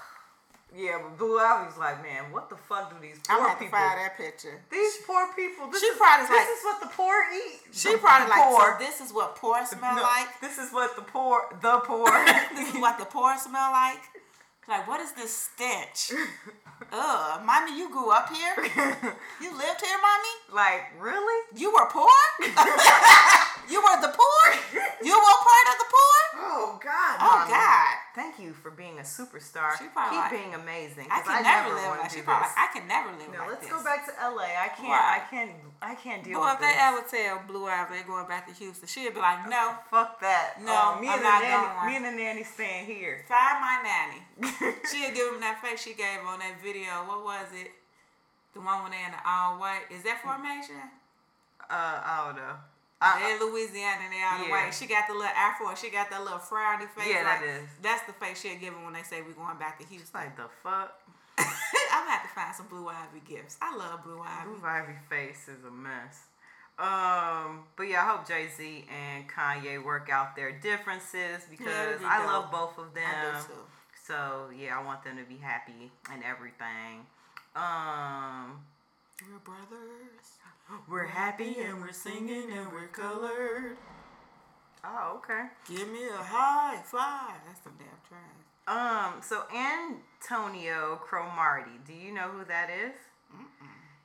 [0.75, 3.77] Yeah, but Blue Ivy's like, man, what the fuck do these I'm poor to people?
[3.77, 4.57] find that picture.
[4.71, 5.69] These poor people.
[5.69, 7.61] This She is, probably this like- is what the poor eat.
[7.77, 8.79] She The probably like, poor.
[8.79, 10.41] so this is what poor smell No, like.
[10.41, 12.09] This is what the poor, the poor.
[12.57, 14.01] this is what the poor smell like.
[14.67, 16.13] Like, what is this stench?
[16.91, 18.55] Ugh, mommy, you grew up here.
[19.43, 20.55] You lived here, mommy.
[20.55, 21.47] like, really?
[21.57, 22.09] You were poor.
[23.71, 24.45] you were the poor.
[25.03, 26.19] You were part of the poor.
[26.45, 27.17] Oh God.
[27.21, 27.51] Oh Mommy.
[27.51, 27.95] God.
[28.15, 29.73] Thank you for being a superstar.
[29.79, 31.07] She probably Keep like- being amazing.
[31.11, 32.49] I can never, never live like she probably.
[32.49, 32.55] this.
[32.59, 33.73] I can never live No, like let's this.
[33.73, 34.47] go back to LA.
[34.53, 34.89] I can't.
[34.95, 35.19] Why?
[35.19, 35.53] I can't.
[35.83, 38.55] I can't deal Boy, with if they ever tell Blue Ivy they're going back to
[38.55, 40.63] Houston, she'd be like, no, Fuck that.
[40.63, 41.87] No, Uh, me I'm and not nanny, going.
[41.89, 43.25] Me and the nanny staying here.
[43.27, 44.21] find my nanny.
[44.91, 47.03] She'd give him that face she gave on that video.
[47.07, 47.71] What was it?
[48.55, 49.89] The one when they in the all white.
[49.91, 50.77] Is that formation?
[51.69, 52.55] Uh, I don't know.
[53.03, 54.65] I, they in Louisiana and they all the Yeah.
[54.67, 54.75] white.
[54.75, 57.11] She got the little afro and she got that little frowny face.
[57.11, 57.69] Yeah, that like, is.
[57.83, 60.15] That's the face she'll give when they say we're going back to Houston.
[60.21, 60.95] like the fuck.
[61.39, 63.57] I'm gonna have to find some Blue Ivy gifts.
[63.61, 64.49] I love Blue Ivy.
[64.49, 66.31] Blue Ivy face is a mess.
[66.79, 72.03] Um, but yeah, I hope Jay Z and Kanye work out their differences because that'd
[72.03, 73.05] I love both of them.
[73.05, 73.61] I do too.
[74.07, 77.07] So yeah, I want them to be happy and everything.
[77.55, 78.61] Um,
[79.31, 80.39] We're brothers.
[80.89, 83.77] We're happy and we're singing and we're colored.
[84.85, 85.47] Oh, okay.
[85.69, 87.41] Give me a high five.
[87.47, 88.39] That's some damn trash.
[88.67, 92.93] Um, so Antonio Cromartie, do you know who that is?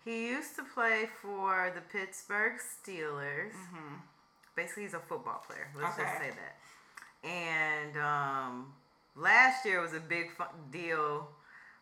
[0.05, 3.51] He used to play for the Pittsburgh Steelers.
[4.55, 5.67] Basically, he's a football player.
[5.75, 6.23] Let's just Mm-hmm.
[6.23, 7.27] Say that.
[7.27, 8.73] And um,
[9.15, 10.27] last year was a big
[10.71, 11.27] deal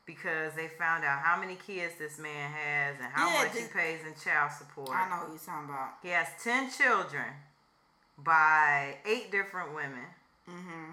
[0.05, 3.67] because they found out how many kids this man has and how Yeah, much he
[3.67, 4.89] pays in child support.
[4.91, 5.93] I know what you're talking about.
[6.03, 7.25] He has 10 children
[8.17, 10.05] by eight different women.
[10.49, 10.91] Mm-hmm.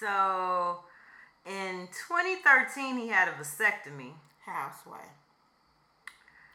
[0.00, 0.84] So
[1.44, 4.12] in 2013, he had a vasectomy.
[4.46, 5.02] Houseway.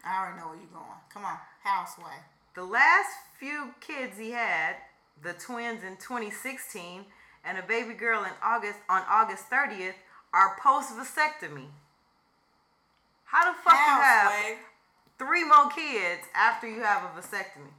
[0.06, 1.00] I already know where you're going.
[1.14, 2.24] Come on, Houseway.
[2.56, 4.76] The last few kids he had,
[5.22, 7.06] the twins in 2016
[7.44, 9.94] and a baby girl in August on August 30th,
[10.34, 11.68] are post vasectomy.
[13.26, 14.34] How the fuck you have
[15.18, 17.72] three more kids after you have a vasectomy?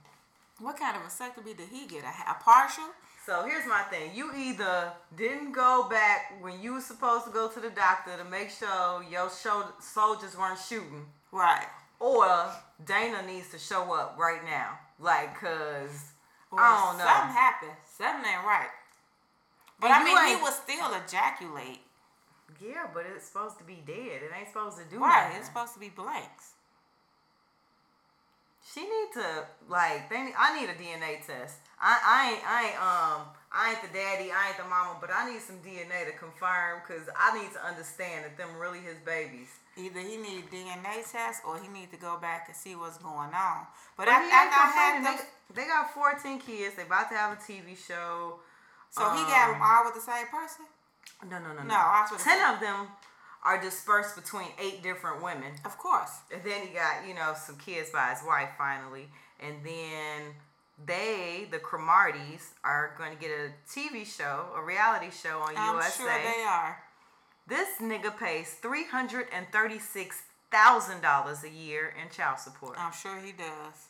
[0.58, 2.04] What kind of vasectomy did he get?
[2.04, 2.84] A, a partial?
[3.26, 4.10] So here's my thing.
[4.14, 8.24] You either didn't go back when you were supposed to go to the doctor to
[8.24, 11.66] make sure your soldiers weren't shooting, Right.
[12.00, 12.50] or
[12.84, 14.78] Dana needs to show up right now.
[14.98, 16.12] Like, cause
[16.50, 17.04] Or I don't know.
[17.04, 17.72] Something happened.
[17.96, 18.70] Something ain't right.
[19.80, 21.80] But And I mean, he would still ejaculate.
[22.62, 24.22] Yeah, but it's supposed to be dead.
[24.22, 25.24] It ain't supposed to do Right.
[25.24, 25.38] nothing.
[25.38, 26.52] It's supposed to be blanks.
[28.72, 30.08] She need to like.
[30.08, 30.22] They.
[30.22, 31.58] Need, I need a DNA test.
[31.80, 31.98] I.
[31.98, 32.42] I ain't.
[32.46, 32.78] I ain't.
[32.80, 33.20] Um.
[33.54, 34.30] I ain't the daddy.
[34.32, 34.96] I ain't the mama.
[35.00, 38.78] But I need some DNA to confirm because I need to understand that them really
[38.78, 39.50] his babies.
[39.76, 43.34] Either he need DNA test or he need to go back and see what's going
[43.34, 43.66] on.
[43.96, 46.76] But, But after, he ain't after I had them, They, they got 14 kids.
[46.76, 48.40] They about to have a TV show.
[48.90, 50.64] so he got them um, all with the same person.
[51.28, 51.68] No, no, no, no.
[51.68, 52.88] No, Ten of them
[53.44, 55.52] are dispersed between eight different women.
[55.64, 56.10] Of course.
[56.32, 59.08] And then he got, you know, some kids by his wife finally.
[59.40, 60.34] And then
[60.84, 65.74] they, the Cromarties, are going to get a TV show, a reality show on I'm
[65.74, 66.02] USA.
[66.02, 66.78] sure they are.
[67.48, 72.76] This nigga pays $336,000 a year in child support.
[72.78, 73.88] I'm sure he does.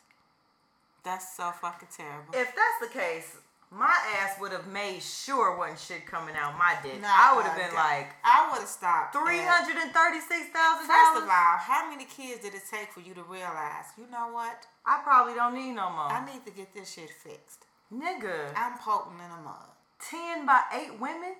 [1.03, 2.33] That's so fucking terrible.
[2.33, 3.35] if that's the case,
[3.73, 7.01] my ass would have made sure wasn't shit coming out my dick.
[7.01, 9.13] Nah, I would have been that- like I would have stopped.
[9.13, 12.99] three hundred and thirty-six thousand First of all, how many kids did it take for
[13.01, 13.89] you to realize?
[13.97, 14.67] You know what?
[14.85, 16.11] I probably don't need no more.
[16.11, 17.65] I need to get this shit fixed.
[17.93, 19.69] Nigga, I'm potent in the mud.
[19.99, 21.35] ten by eight women.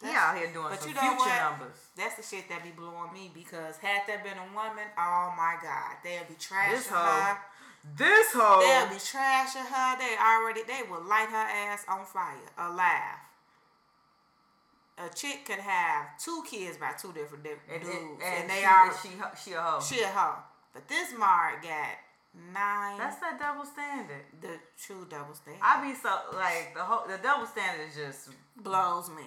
[0.00, 1.42] He That's- out here doing but some you know future what?
[1.58, 1.76] numbers.
[1.96, 5.56] That's the shit that be blowing me because had that been a woman, oh my
[5.60, 7.38] god, they'd be trashing her.
[7.96, 8.60] This hoe.
[8.60, 9.98] They'll be trashing her.
[9.98, 13.18] They already they will light her ass on fire, alive.
[14.98, 18.50] A chick could have two kids by two different di- and, dudes, and, and, and
[18.50, 19.08] they she, are she
[19.44, 19.80] she a hoe.
[19.80, 20.38] she a hoe.
[20.74, 21.94] But this Mark got
[22.52, 22.98] nine.
[22.98, 24.24] That's that double standard.
[24.40, 25.60] the true double standard.
[25.62, 29.22] I be so like the whole the double standard just blows me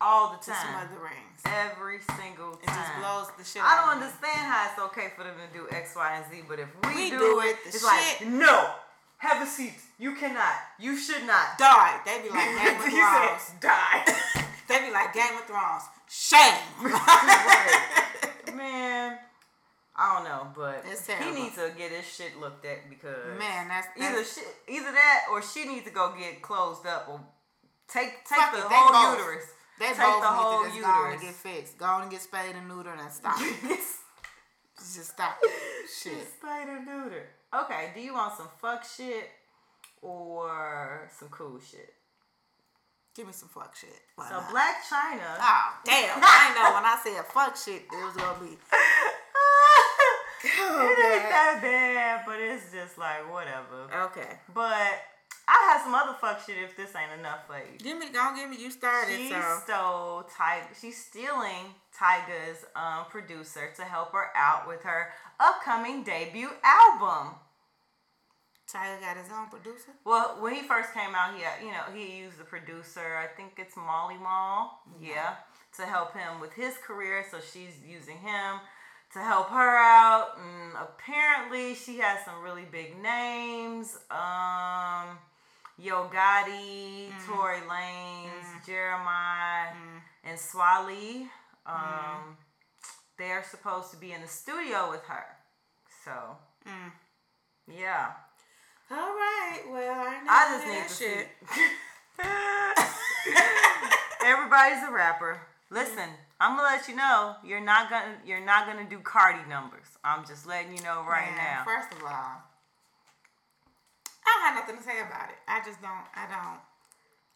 [0.00, 1.40] all the time, smithereens.
[1.46, 2.76] every single It time.
[2.76, 3.62] just blows the shit.
[3.64, 4.04] I don't of me.
[4.06, 6.94] understand how it's okay for them to do X, Y, and Z, but if we,
[6.94, 8.70] We do, do it, it, the it's shit- like no.
[9.18, 9.72] Have a seat.
[9.98, 10.52] You cannot.
[10.78, 11.56] You should not.
[11.56, 12.00] Die.
[12.04, 13.42] They be like Game of Thrones.
[13.42, 14.04] said die.
[14.68, 15.82] They be like Game of Thrones.
[16.08, 16.60] Shame.
[18.56, 19.18] Man,
[19.96, 20.84] I don't know, but
[21.22, 25.24] he needs to get his shit looked at because Man, that's, either shit, either that
[25.30, 27.20] or she needs to go get closed up or
[27.88, 29.44] take take Fuck the it, whole uterus.
[29.78, 31.78] They take both the need whole to just go on and get fixed.
[31.78, 33.38] Go on and get spayed and neutered and stop.
[34.76, 35.38] just stop.
[36.02, 36.12] Shit.
[36.12, 37.26] Shit, spayed or neutered.
[37.62, 39.30] Okay, do you want some fuck shit
[40.02, 41.92] or some cool shit?
[43.14, 43.94] Give me some fuck shit.
[44.16, 44.50] Why So not?
[44.50, 45.38] Blac Chyna.
[45.38, 46.18] Oh damn!
[46.20, 48.58] I know when I said fuck shit, it was gonna be.
[50.58, 53.86] Oh, it ain't that bad, but it's just like whatever.
[54.06, 54.38] Okay.
[54.52, 54.98] But
[55.46, 57.78] I have some other fuck shit if this ain't enough for you.
[57.78, 58.56] Give me, don't give me.
[58.56, 60.66] You started, She so stole Tyga.
[60.80, 67.34] She's stealing Tyga's um, producer to help her out with her upcoming debut album.
[68.66, 69.92] Tyler got his own producer.
[70.04, 73.16] Well, when he first came out, he had, you know he used the producer.
[73.16, 74.82] I think it's Mally Mall.
[75.00, 75.34] Yeah,
[75.76, 77.24] to help him with his career.
[77.30, 78.60] So she's using him
[79.12, 80.38] to help her out.
[80.38, 83.98] And apparently, she has some really big names.
[84.10, 85.18] Um,
[85.78, 89.72] Yo Gotti, Tory Lanez, Jeremiah,
[90.22, 91.28] and Swae Lee.
[91.66, 92.36] Um,
[93.18, 95.24] they're supposed to be in the studio with her.
[96.04, 96.92] So, Mm.
[97.68, 98.12] yeah.
[98.90, 99.62] All right.
[99.68, 101.28] Well, I know I just need to shit.
[101.52, 101.70] see.
[104.24, 105.40] Everybody's a rapper.
[105.70, 106.08] Listen,
[106.40, 109.86] I'm gonna let you know you're not gonna you're not gonna do Cardi numbers.
[110.04, 111.64] I'm just letting you know right Man, now.
[111.64, 112.42] First of all,
[114.24, 115.38] I don't have nothing to say about it.
[115.46, 116.06] I just don't.
[116.14, 116.60] I don't.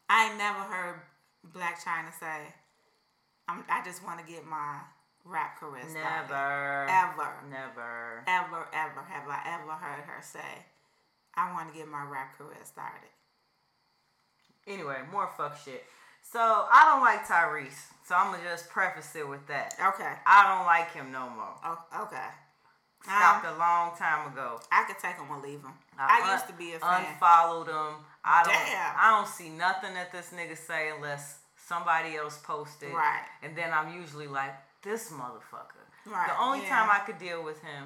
[0.09, 1.01] I ain't never heard
[1.53, 2.49] Blac Chyna say,
[3.47, 4.81] I'm, "I just want to get my
[5.25, 7.31] rap career started." Never, Ever.
[7.51, 8.25] never.
[8.27, 10.65] Ever, ever have I ever heard her say,
[11.35, 13.11] "I want to get my rap career started."
[14.67, 15.85] Anyway, more fuck shit.
[16.23, 17.89] So I don't like Tyrese.
[18.05, 19.75] So I'm gonna just preface it with that.
[19.81, 20.13] Okay.
[20.27, 21.55] I don't like him no more.
[21.65, 22.29] Oh, okay.
[23.03, 24.61] Stopped Um, a long time ago.
[24.73, 25.73] I could take him or leave him.
[25.99, 27.05] I, un- used to be a fan.
[27.07, 27.95] Unfollowed them.
[28.25, 28.53] I don't.
[28.53, 28.95] Damn.
[28.99, 32.93] I don't see nothing that this nigga say unless somebody else posted.
[32.93, 33.23] Right.
[33.43, 35.85] And then I'm usually like, this motherfucker.
[36.07, 36.69] Right, The only yeah.
[36.71, 37.85] time I could deal with him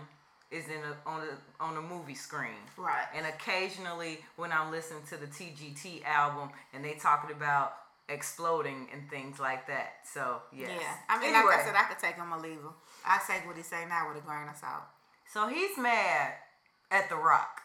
[0.51, 2.61] is in a, on a on a movie screen.
[2.77, 3.07] Right.
[3.15, 7.75] And occasionally when I'm listening to the TGT album and they talking about
[8.09, 9.95] exploding and things like that.
[10.05, 10.71] So yes.
[10.81, 10.95] Yeah.
[11.09, 11.53] I mean, Anyway.
[11.53, 12.75] like I said, I could take him or leave him.
[13.05, 14.83] I take what he say now with a grain of salt.
[15.33, 16.35] So he's mad
[16.91, 17.61] at The Rock.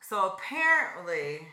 [0.00, 1.46] So apparently,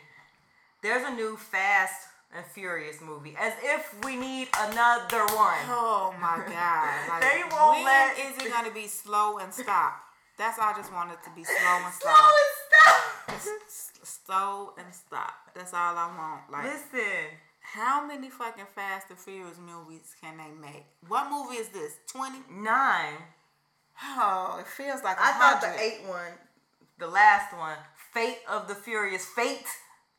[0.82, 5.58] there's a new Fast and Furious movie, as if we need another one.
[5.68, 7.08] Oh my god!
[7.08, 10.00] Like, They won't when let- is it gonna be slow and stop?
[10.38, 12.16] That's all I just wanted to be slow and stop.
[12.16, 14.06] Slow and stop.
[14.06, 15.34] Slow and stop.
[15.54, 16.50] That's all I want.
[16.50, 17.28] Like, Listen,
[17.60, 20.84] how many fucking Fast and Furious movies can they make?
[21.08, 21.96] What movie is this?
[22.10, 22.38] Twenty?
[22.50, 23.18] nine.
[24.04, 26.32] Oh, it feels like I thought the eight one,
[26.98, 27.76] the last one,
[28.12, 29.66] Fate of the Furious, Fate.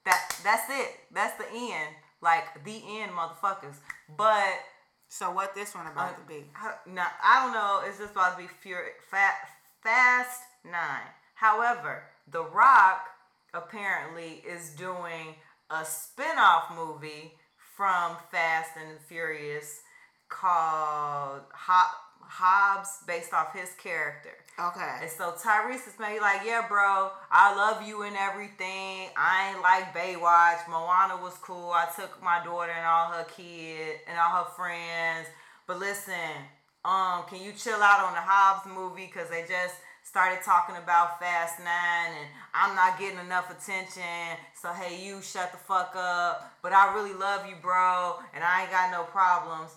[0.05, 0.89] That that's it.
[1.11, 1.95] That's the end.
[2.21, 3.75] Like the end, motherfuckers.
[4.17, 4.53] But
[5.07, 6.45] So what this one about to be?
[6.59, 7.81] Uh, no, I don't know.
[7.87, 9.35] It's just about to be Fury, fat,
[9.83, 11.07] Fast Nine.
[11.35, 13.05] However, The Rock
[13.53, 15.35] apparently is doing
[15.69, 17.33] a spin-off movie
[17.75, 19.81] from Fast and Furious
[20.29, 21.91] called Hop,
[22.27, 24.31] Hobbs, based off his character.
[24.59, 24.97] Okay.
[25.01, 29.09] And so Tyrese is maybe like, yeah, bro, I love you and everything.
[29.17, 30.67] I ain't like Baywatch.
[30.69, 31.71] Moana was cool.
[31.71, 35.27] I took my daughter and all her kids and all her friends.
[35.65, 36.13] But listen,
[36.85, 39.07] um, can you chill out on the Hobbs movie?
[39.07, 44.37] Cause they just started talking about Fast Nine and I'm not getting enough attention.
[44.61, 46.53] So hey, you shut the fuck up.
[46.61, 49.71] But I really love you, bro, and I ain't got no problems.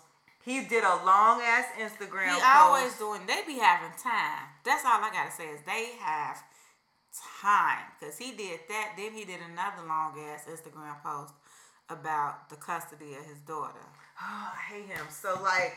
[0.46, 2.30] He did a long ass Instagram.
[2.30, 2.44] He post.
[2.54, 3.20] always doing.
[3.26, 4.46] They be having time.
[4.64, 6.38] That's all I gotta say is they have
[7.42, 8.92] time because he did that.
[8.96, 11.34] Then he did another long ass Instagram post
[11.90, 13.82] about the custody of his daughter.
[14.22, 15.06] Oh, I hate him.
[15.10, 15.74] So like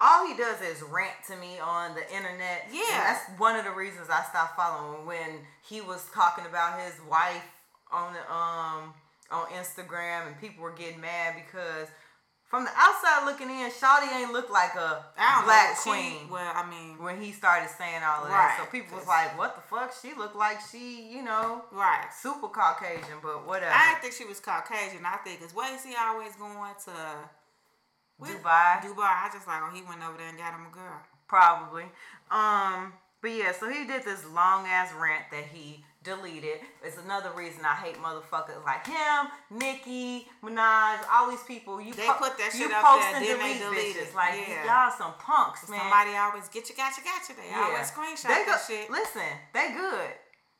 [0.00, 2.64] all he does is rant to me on the internet.
[2.66, 3.14] And Yeah.
[3.14, 7.44] that's one of the reasons I stopped following when he was talking about his wife
[7.92, 8.94] on the, um
[9.30, 11.86] on Instagram and people were getting mad because
[12.50, 15.92] from the outside looking in, Shawty ain't look like a black know.
[15.92, 16.26] queen.
[16.26, 18.58] She, well, I mean, when he started saying all of Right, that.
[18.58, 19.94] So people was like, what the fuck?
[19.94, 22.10] She looked like she, you know, right.
[22.10, 23.70] super Caucasian, but whatever.
[23.70, 25.06] I didn't think she was Caucasian.
[25.06, 26.96] I think it's is he always going to
[28.18, 28.82] Dubai.
[28.82, 29.14] Dubai.
[29.14, 31.00] I just like, oh, he went over there and got him a girl.
[31.28, 31.86] Probably.
[32.34, 32.92] Um,
[33.22, 36.60] but yeah, so he did this long ass rant that he deleted.
[36.82, 41.80] It's another reason I hate motherfuckers like him, Nicki, Minaj, all these people.
[41.80, 44.08] You They po- put that you shit up post there, and they delete delete bitches.
[44.10, 44.14] it.
[44.14, 44.64] Like Yeah.
[44.88, 45.80] y'all some punks, man.
[45.80, 47.34] Somebody always get you, got you, got you.
[47.36, 48.90] They always screenshot they that shit.
[48.90, 50.10] Listen, they good.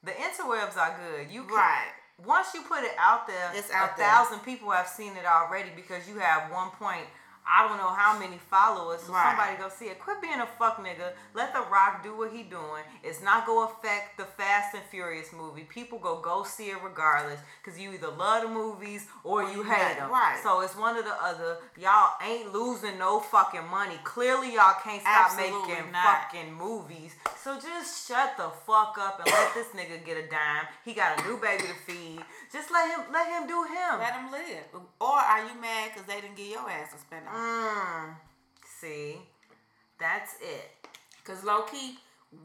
[0.03, 1.31] The interwebs are good.
[1.31, 1.93] You can, Right.
[2.25, 4.07] once you put it out there, It's a out there.
[4.09, 7.07] thousand people have seen it already because you have one point.
[7.53, 9.03] I don't know how many followers.
[9.03, 9.29] So Right.
[9.37, 9.99] somebody go see it.
[10.01, 11.13] Quit being a fuck nigga.
[11.35, 12.85] Let The Rock do what he doing.
[13.03, 15.65] It's not gonna affect the Fast and Furious movie.
[15.65, 19.97] People go go see it regardless because you either love the movies or, you hate
[19.99, 20.11] them.
[20.11, 20.39] Right.
[20.43, 21.59] So it's one or the other.
[21.77, 23.99] Y'all ain't losing no fucking money.
[24.05, 26.05] Clearly y'all can't stop Absolutely making not.
[26.05, 27.15] fucking movies.
[27.43, 30.67] So just shut the fuck up and let this nigga get a dime.
[30.85, 32.23] He got a new baby to feed.
[32.53, 33.99] Just let him let him do him.
[33.99, 34.83] Let him live.
[35.01, 37.27] Or are you mad because they didn't get your ass to spend?
[37.41, 38.15] Mm,
[38.81, 39.17] see,
[39.99, 40.71] that's it.
[41.19, 41.97] Because low key,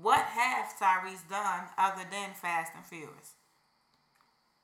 [0.02, 3.34] what have Tyrese done other than Fast and Furious?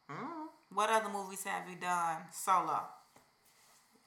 [0.09, 0.47] Mm.
[0.73, 2.79] What other movies have he done solo?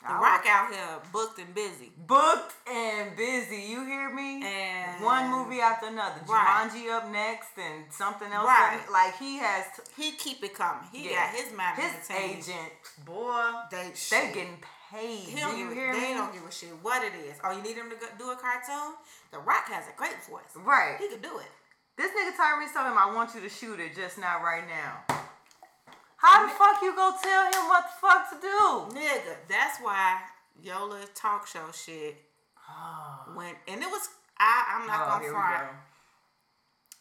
[0.01, 1.91] The I Rock out here booked and busy.
[2.07, 3.57] Booked and busy.
[3.63, 4.43] You hear me?
[4.45, 6.21] And One movie after another.
[6.29, 6.69] Right.
[6.71, 8.47] Jumanji up next and something else.
[8.47, 8.81] Right.
[8.93, 10.85] Like he has t- He keep it coming.
[10.93, 11.27] He Yeah.
[11.33, 12.73] got his management his agent,
[13.07, 13.53] boy.
[13.71, 14.35] They They shit.
[14.35, 14.59] getting
[14.91, 15.29] paid.
[15.29, 16.15] He Do don't you give, hear they me?
[16.15, 17.37] don't give a shit what it is.
[17.45, 18.95] Oh, you need him to go, do a cartoon?
[19.33, 20.43] The Rock has a great voice.
[20.57, 20.97] Right.
[20.99, 21.51] He could do it.
[21.97, 25.05] This nigga Tyrese told him, I want you to shoot it, just now, right now.
[26.17, 28.99] How the fuck you go tell him what the fuck to do?
[28.99, 30.19] Nigga, that's why
[30.63, 32.17] Yola talk show shit
[33.37, 34.09] went, and it was,
[34.39, 35.63] I, I'm not Oh, gonna front.
[35.63, 35.69] go.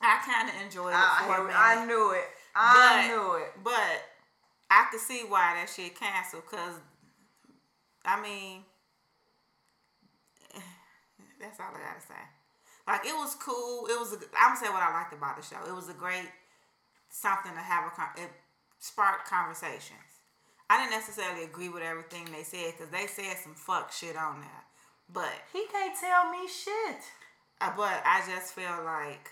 [0.01, 1.57] I kind of enjoyed it I, for a I, minute.
[1.57, 2.25] I knew it.
[2.55, 3.51] I But- knew it.
[3.63, 4.03] But
[4.69, 6.75] I could see why that shit canceled because,
[8.06, 8.62] I mean,
[11.39, 12.24] that's all I gotta say.
[12.88, 13.88] Like it was cool.
[13.88, 14.14] It was.
[14.14, 15.62] A, I'm gonna say what I liked about the show.
[15.68, 16.28] It was a great
[17.10, 17.95] something to have a.
[17.95, 18.30] con- It
[18.80, 19.99] sparked conversations.
[20.70, 24.41] I didn't necessarily agree with everything they said because they said some fuck shit on
[24.41, 24.64] there,
[25.12, 26.99] but He can't tell me shit.
[27.62, 29.30] uh, but I just feel like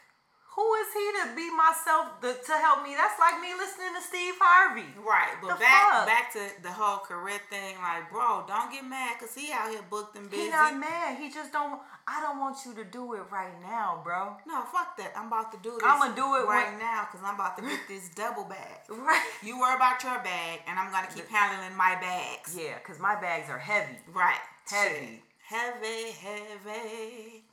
[0.56, 2.92] Who is he to be myself to, to help me?
[2.94, 4.84] That's like me listening to Steve Harvey.
[5.00, 6.06] Right, but The back fuck?
[6.06, 7.80] back to the whole career thing.
[7.80, 10.44] Like, bro, don't get mad because he out here booked and busy.
[10.44, 11.18] He not mad.
[11.18, 11.80] He just don't.
[12.06, 14.36] I don't want you to do it right now, bro.
[14.46, 15.14] No, fuck that.
[15.16, 15.88] I'm about to do this.
[15.88, 18.84] I'ma do it right now because I'm about to get this double bag.
[18.92, 19.24] Right.
[19.42, 22.58] You worry about your bag, and I'm gonna keep handling my bags.
[22.60, 23.96] Yeah, cause my bags are heavy.
[24.14, 24.44] Right.
[24.70, 24.96] Heavy.
[25.00, 25.20] Shit.
[25.48, 27.44] Heavy, heavy.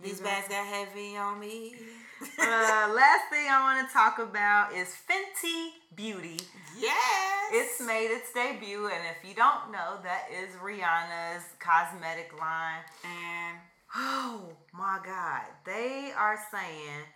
[0.00, 1.74] These bags got heavy on me.
[2.20, 6.38] Uh, last thing I want to talk about is Fenty Beauty.
[6.78, 7.50] yes.
[7.52, 12.82] It's made its debut, and if you don't know, that is Rihanna's cosmetic line.
[13.04, 13.58] and
[13.96, 14.42] Oh
[14.72, 15.42] my God.
[15.64, 17.06] They are saying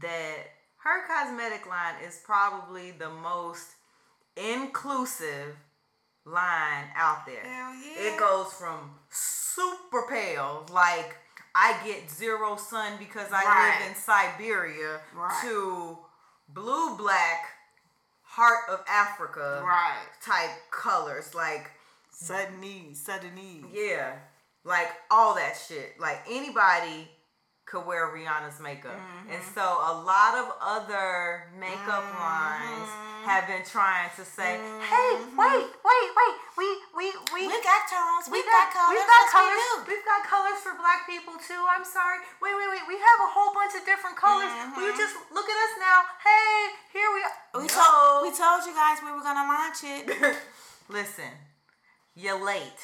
[0.00, 0.36] that
[0.78, 3.68] her cosmetic line is probably the most
[4.36, 5.56] inclusive
[6.24, 7.42] line out there.
[7.44, 8.14] hell yeah.
[8.14, 11.16] It goes from super pale, like
[11.54, 13.78] I get zero sun because I Right.
[13.80, 15.40] live in Siberia, Right.
[15.42, 15.98] to
[16.48, 17.46] blue black,
[18.22, 20.08] heart of Africa right.
[20.20, 21.34] type colors.
[21.34, 21.70] Like,
[22.10, 23.64] Suddenly, suddenly.
[23.70, 24.18] yeah,
[24.64, 25.98] like all that shit.
[26.00, 27.10] Like anybody
[27.66, 28.92] could wear Rihanna's makeup.
[29.28, 29.54] And Mm-hmm.
[29.54, 33.03] so a lot of other makeup lines Mhm.
[33.24, 35.32] Have been trying to say, hey, Mhm.
[35.36, 38.28] wait, wait, wait, we we we We got tones.
[38.28, 38.94] We, we got, colors.
[38.94, 39.88] We've got yes, we colors.
[39.88, 41.62] We've got colors for black people too.
[41.66, 42.20] I'm sorry.
[42.44, 42.84] Wait, wait, wait.
[42.86, 44.52] We have a whole bunch of different colors.
[44.76, 45.98] Will you just look at us now?
[46.22, 46.56] Hey,
[46.92, 47.36] here we are.
[47.60, 47.74] We, No.
[47.74, 50.04] told, we told you guys we were gonna launch it.
[50.88, 51.32] Listen,
[52.14, 52.80] you're late.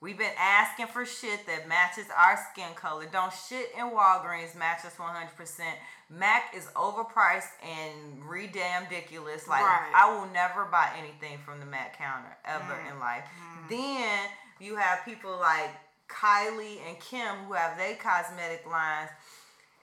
[0.00, 3.04] We've been asking for shit that matches our skin color.
[3.12, 5.60] Don't shit in Walgreens match us 100%.
[6.08, 9.46] Mac is overpriced and re damn ridiculous.
[9.46, 9.92] Like, Right.
[9.94, 12.90] I will never buy anything from the Mac counter ever Mm.
[12.92, 13.24] in life.
[13.68, 15.70] Then you have people like
[16.08, 19.10] Kylie and Kim who have their cosmetic lines,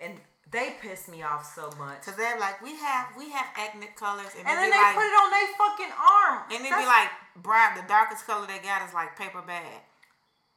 [0.01, 2.01] and they piss me off so much.
[2.03, 5.05] Cause they're like, we have we have ethnic colors, and, And then they like, put
[5.05, 6.43] it on their fucking arm.
[6.51, 7.75] and they be like brown.
[7.75, 9.81] The darkest color they got is like paper bag.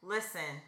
[0.03, 0.61] Listen,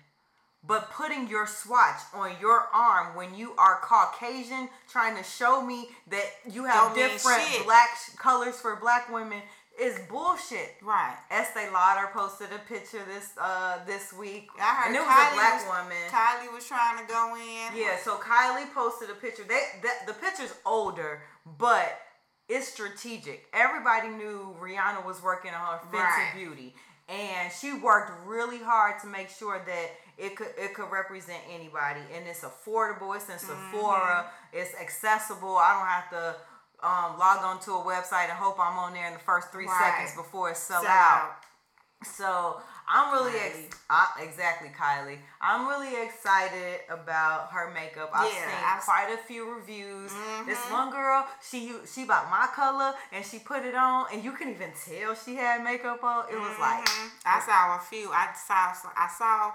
[0.66, 5.88] but putting your swatch on your arm when you are Caucasian, trying to show me
[6.10, 9.42] that you have Don't different black sh- colors for black women
[9.82, 10.76] is bullshit.
[10.84, 11.16] Right.
[11.32, 15.32] Estee Lauder posted a picture this uh this week, I heard and it was Kylie
[15.32, 16.04] a black was, woman.
[16.10, 17.78] Kylie was trying to go in.
[17.78, 19.44] Yeah, so Kylie posted a picture.
[19.44, 21.24] They that the picture's older,
[21.58, 22.00] but
[22.48, 23.48] it's strategic.
[23.52, 26.32] Everybody knew Rihanna was working on her Fenty Right.
[26.36, 26.76] Beauty,
[27.10, 32.00] and she worked really hard to make sure that it could it could represent anybody,
[32.16, 33.16] and it's affordable.
[33.16, 34.30] It's in Sephora.
[34.52, 35.58] It's accessible.
[35.58, 36.36] I don't have to.
[36.86, 39.68] Um, log on to a website and hope I'm on there in the first three
[39.68, 39.80] Right.
[40.04, 41.22] seconds before it sell Sell out.
[41.22, 41.36] out.
[42.06, 45.20] So I'm really ex- I, exactly Kylie.
[45.42, 48.12] I'm really excited about her makeup.
[48.14, 50.12] I've Yeah, seen I've- quite a few reviews.
[50.46, 50.72] This Mhm.
[50.72, 54.50] one girl, she she bought my color and she put it on, and you can
[54.50, 56.30] even tell she had makeup on.
[56.30, 57.12] It was like Mhm.
[57.26, 58.12] I saw a few.
[58.12, 58.74] I saw.
[58.96, 59.52] I saw.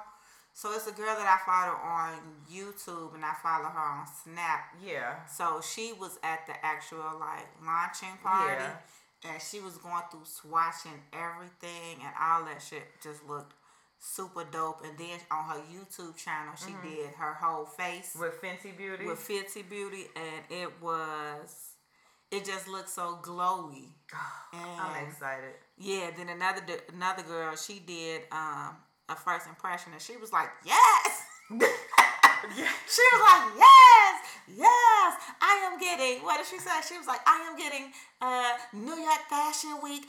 [0.54, 4.74] So it's a girl that I follow on YouTube, and I follow her on Snap.
[4.80, 8.76] yeah, So she was at the actual like launching party, Yeah.
[9.24, 13.52] And she was going through swatching everything, and all that shit just looked
[13.98, 14.82] super dope.
[14.84, 16.88] And then on her YouTube channel, she Mm-hmm.
[16.88, 19.04] did her whole face with Fenty Beauty.
[19.06, 21.72] with Fenty Beauty, and it was,
[22.30, 23.88] it just looked so glowy.
[24.52, 25.54] I'm And excited.
[25.78, 26.62] yeah, then another
[26.94, 28.76] another girl, she did um
[29.08, 31.22] a first impression, and she was like, yes.
[32.94, 34.14] She was like, yes,
[34.56, 35.10] yes,
[35.40, 36.70] I am getting, what did she say?
[36.88, 40.04] She was like, I am getting uh, New York Fashion Week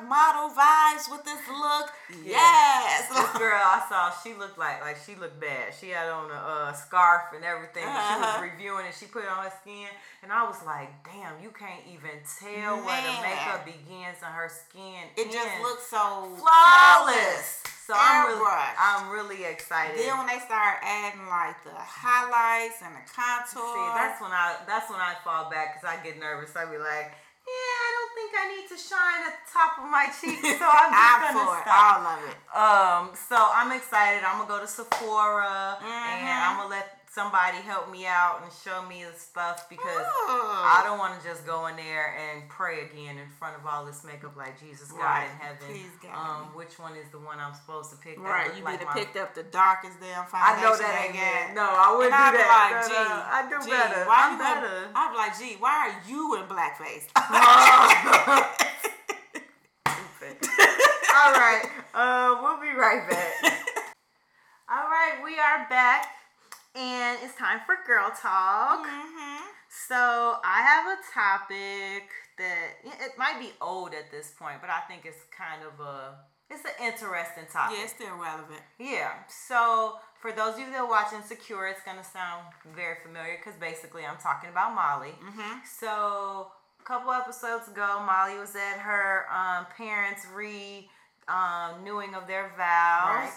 [0.00, 1.92] model vibes with this look.
[2.24, 3.08] Yes.
[3.10, 5.74] This girl I saw, she looked like like she looked bad.
[5.78, 7.82] She had on a uh, scarf and everything.
[7.84, 8.42] She was Uh-huh.
[8.48, 8.94] reviewing it.
[8.98, 9.88] She put it on her skin,
[10.22, 14.48] and I was like, "Damn, you can't even tell where the makeup begins on her
[14.48, 15.04] skin.
[15.20, 18.44] it just looks so flawless." So I'm really,
[18.76, 19.96] I'm really excited.
[19.96, 24.60] Then when they start adding like the highlights and the contour, See, that's when I
[24.68, 26.52] that's when I fall back because I get nervous.
[26.52, 27.16] I be like,
[27.48, 30.68] "Yeah, I don't think I need to shine at the top of my cheeks, so
[30.68, 32.36] I'm just I'm gonna for it, stop." all of it.
[32.52, 34.20] Um, so I'm excited.
[34.20, 36.44] I'm gonna go to Sephora and Mhm.
[36.44, 40.62] I'm gonna let somebody help me out and show me the stuff because Ooh.
[40.62, 43.82] I don't want to just go in there and pray again in front of all
[43.84, 45.26] this makeup like Jesus God Right.
[45.26, 45.66] in heaven.
[45.66, 46.14] Please, God.
[46.14, 48.22] Um, which one is the one I'm supposed to pick?
[48.22, 50.46] Right, look you like need to my- picked up the darkest damn foundation.
[50.46, 51.50] I know that they ain't got.
[51.50, 51.58] it.
[51.58, 52.54] No, I wouldn't And I'd do be that.
[52.54, 53.02] like, gee,
[53.34, 54.06] I do gee, better.
[54.06, 54.86] Why I'm better.
[54.86, 57.10] In, I'd be like, gee, why are you in blackface?
[61.18, 61.64] All right.
[61.94, 63.32] Uh, we'll be right back.
[64.70, 66.06] All right, we are back,
[66.78, 68.86] and it's time for girl talk.
[68.86, 69.44] mm-hmm.
[69.88, 69.96] So
[70.44, 72.08] I have a topic
[72.38, 72.68] that
[73.04, 76.14] it might be old at this point, but I think it's kind of a
[76.50, 77.76] it's an interesting topic.
[77.76, 78.62] Yeah, it's still relevant.
[78.80, 79.12] Yeah.
[79.28, 83.58] So for those of you that are watching Secure, it's gonna sound very familiar because
[83.60, 85.12] basically I'm talking about Molly.
[85.22, 85.58] Mm-hmm.
[85.78, 86.48] So
[86.80, 90.88] a couple episodes ago, Molly was at her um, parents' re
[91.28, 93.32] um, newing of their vows, Right.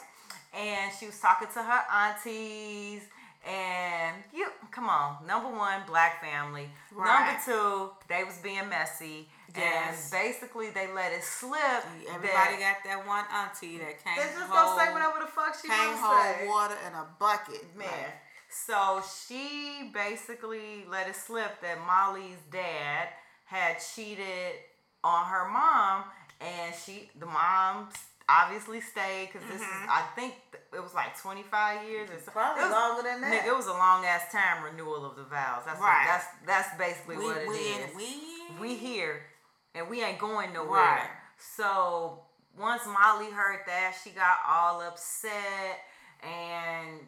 [0.55, 3.01] and she was talking to her aunties.
[3.47, 6.69] And you come on, number one, black family.
[6.93, 7.25] Right.
[7.25, 10.03] Number two, they was being messy, Yes.
[10.03, 11.59] and basically they let it slip.
[12.07, 15.27] Everybody that got that one auntie that can't they just hold, gonna say whatever the
[15.27, 16.47] fuck she to hold say.
[16.47, 17.65] water in a bucket.
[17.75, 17.87] Man.
[17.87, 18.13] Like,
[18.49, 23.09] So she basically let it slip that Molly's dad
[23.45, 24.53] had cheated
[25.03, 26.03] on her mom,
[26.39, 27.89] and she, the mom,
[28.29, 29.89] obviously stayed because this is, mm-hmm.
[29.89, 32.33] I think th- it was like twenty five years or something.
[32.33, 33.43] Probably was, longer than that.
[33.43, 35.63] Nigga, it was a long ass time renewal of the vows.
[35.65, 36.05] That's Right.
[36.07, 37.95] that's that's basically we, what it is.
[37.95, 38.03] we,
[38.59, 39.21] we, we here
[39.75, 40.81] and we ain't going nowhere.
[40.81, 41.09] Right.
[41.37, 42.19] So
[42.57, 45.79] once Molly heard that, she got all upset
[46.23, 46.99] and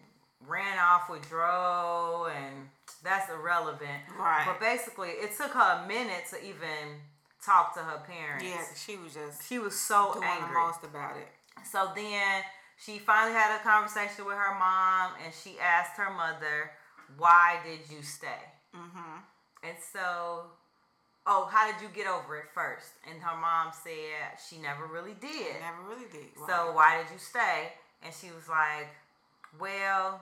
[0.47, 2.69] ran off with Dro, and
[3.03, 4.03] that's irrelevant.
[4.17, 4.43] Right.
[4.45, 6.99] But basically, it took her a minute to even
[7.45, 8.43] talk to her parents.
[8.45, 10.47] Yeah, she was just She was so angry.
[10.47, 11.27] the most about it.
[11.69, 12.41] So then
[12.85, 16.71] she finally had a conversation with her mom, and she asked her mother,
[17.17, 19.19] "Why did you stay?" Mm-hmm.
[19.63, 20.47] And so
[21.25, 22.93] oh, how did you get over it first?
[23.09, 25.55] And her mom said she never really did.
[25.61, 26.31] Never really did.
[26.47, 27.73] So why did you stay?
[28.03, 28.89] And she was like,
[29.59, 30.19] well,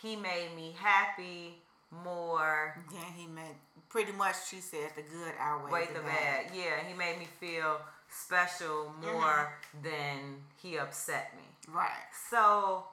[0.00, 2.82] he made me happy more.
[2.90, 3.56] Then he made
[3.88, 4.36] pretty much.
[4.48, 6.46] She said the good outweighed Wait the, the bad.
[6.46, 6.56] bad.
[6.56, 11.41] Yeah, he made me feel special more than he upset me.
[11.68, 12.06] Right.
[12.30, 12.84] So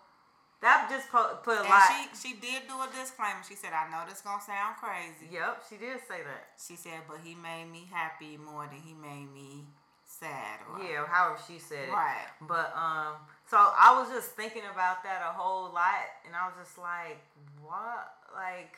[0.62, 1.90] that just put, put a And lot.
[1.90, 3.42] she she did do a disclaimer.
[3.48, 6.50] She said, "I know this gonna sound crazy." yep, she did say that.
[6.60, 9.66] She said, "But he made me happy more than he made me
[10.06, 11.92] sad." Or, Yeah, however she said it.
[11.92, 12.28] Right.
[12.42, 13.16] But um,
[13.50, 17.18] so I was just thinking about that a whole lot, and I was just like,
[17.64, 18.14] what?
[18.36, 18.76] Like,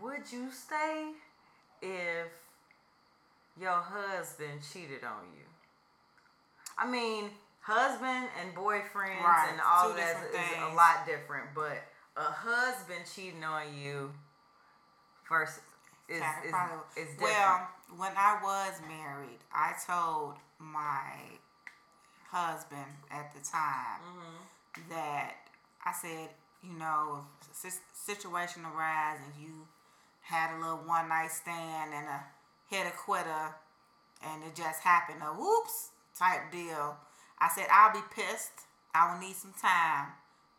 [0.00, 1.12] would you stay
[1.82, 2.28] if
[3.60, 5.44] your husband cheated on you?
[6.78, 7.30] I mean,
[7.68, 11.76] husband and boyfriends Right, and all two that is a lot different, but
[12.16, 14.10] a husband cheating on you
[15.28, 15.60] first
[16.08, 16.54] is is,
[16.96, 17.20] is different.
[17.20, 21.12] Well, when I was married, I told my
[22.30, 24.90] husband at the time Mm-hmm.
[24.90, 25.34] that
[25.84, 26.28] I said,
[26.62, 27.24] you know,
[27.64, 29.66] if situation arise and you
[30.22, 32.20] had a little one night stand and a
[32.68, 33.54] hit a quitter
[34.24, 36.96] and it just happened, a whoops type deal,
[37.40, 38.66] I said, I'll be pissed.
[38.94, 40.08] I will need some time,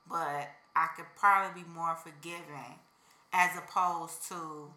[0.09, 2.79] but I could probably be more forgiving
[3.33, 4.71] as opposed to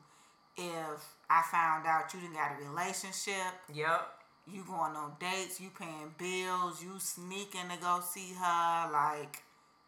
[0.57, 4.09] if I found out you didn't got a relationship, yep.
[4.47, 9.43] you going on dates, you paying bills, you sneaking to go see her, like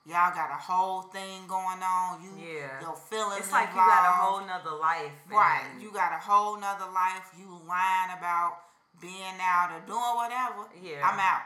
[0.07, 2.23] y'all got a whole thing going on.
[2.23, 2.81] You Yeah.
[2.81, 3.45] your feelings.
[3.45, 5.13] It's like you got a whole nother life.
[5.29, 5.67] right.
[5.81, 7.33] You got a whole nother life.
[7.39, 8.61] You lying about
[9.01, 10.69] being out or doing whatever.
[10.81, 11.09] Yeah.
[11.09, 11.43] I'm out.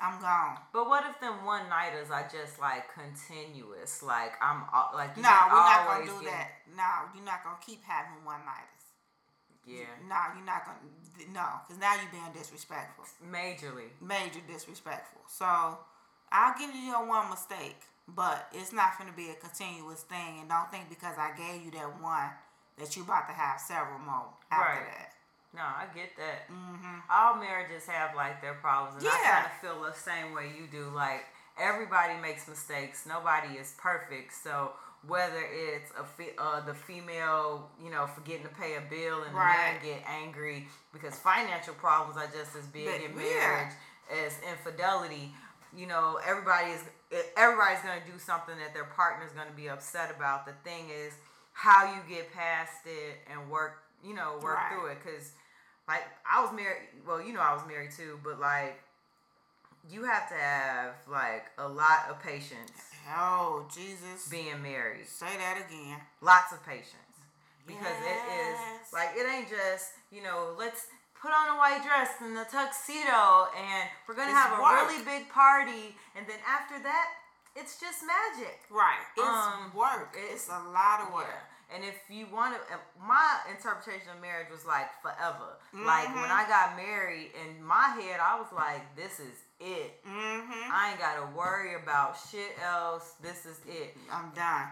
[0.00, 0.58] I'm gone.
[0.72, 4.02] But what if them one nighters are just like continuous?
[4.02, 6.50] Like I'm al- like No, can we're not gonna do get- that.
[6.76, 8.64] No, you're not gonna keep having one nighters.
[9.64, 10.78] Yeah, No, you're not gonna.
[11.32, 13.04] No, because now you're being disrespectful.
[13.26, 13.90] majorly.
[14.00, 15.20] major disrespectful.
[15.26, 15.78] So
[16.30, 20.40] I'll give you your one mistake, but it's not going to be a continuous thing.
[20.40, 22.30] And don't think because I gave you that one
[22.78, 24.86] that you about to have several more after Right.
[24.86, 25.14] that.
[25.54, 26.46] No, I get that.
[26.48, 29.32] hmm All marriages have like their problems, and I Yeah.
[29.42, 30.88] kind of feel the same way you do.
[30.90, 31.24] Like
[31.58, 33.06] everybody makes mistakes.
[33.06, 34.34] Nobody is perfect.
[34.34, 34.72] So
[35.06, 39.34] whether it's a fe- uh, the female, you know, forgetting to pay a bill, and
[39.34, 39.82] the man Right.
[39.82, 43.24] get angry because financial problems are just as big But- in yeah.
[43.40, 43.74] marriage
[44.10, 45.34] as infidelity.
[45.72, 46.84] You know, everybody is
[47.36, 50.44] everybody's gonna do something that their partner's gonna be upset about.
[50.44, 51.14] The thing is
[51.54, 54.68] how you get past it and work, you know, work Right.
[54.72, 55.02] through it.
[55.04, 55.32] Cause
[55.86, 56.88] like I was married.
[57.06, 58.80] Well, you know, I was married too, but like
[59.88, 62.72] you have to have like a lot of patience
[63.16, 64.28] Oh, Jesus.
[64.28, 65.06] being married.
[65.08, 65.96] Say that again.
[66.20, 66.94] Lots of patience
[67.66, 68.86] because it Yes.
[68.86, 70.86] is like it ain't just you know let's
[71.20, 74.88] put on a white dress and a tuxedo and we're gonna It's have a work.
[74.88, 77.08] really big party and then after that
[77.56, 78.60] it's just magic.
[78.70, 79.00] Right.
[79.16, 80.14] It's Um, work.
[80.14, 81.26] it's- It's, a lot of work.
[81.26, 81.40] Yeah.
[81.74, 85.58] And if you want to, my interpretation of marriage was like forever.
[85.74, 86.30] Like when Mhm.
[86.30, 90.02] I got married, in my head, I was like, this is it.
[90.04, 90.72] Mm-hmm.
[90.72, 93.14] I ain't got to worry about shit else.
[93.20, 93.96] This is it.
[94.10, 94.68] I'm done.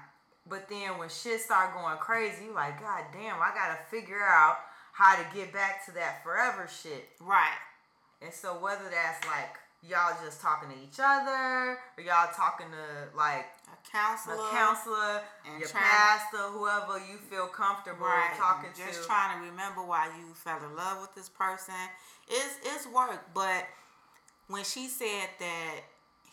[0.46, 4.22] But then when shit start going crazy, you like, God damn, I got to figure
[4.22, 4.58] out
[4.92, 7.10] how to get back to that forever shit.
[7.20, 7.58] Right.
[8.22, 13.16] And so whether that's like y'all just talking to each other or y'all talking to
[13.16, 13.44] like
[13.90, 14.34] counselor.
[14.34, 18.34] a counselor, and your pastor, whoever you feel comfortable right.
[18.36, 18.86] talking just to.
[18.86, 21.74] Just trying to remember why you fell in love with this person.
[22.28, 23.66] It's it's work, but
[24.48, 25.80] when she said that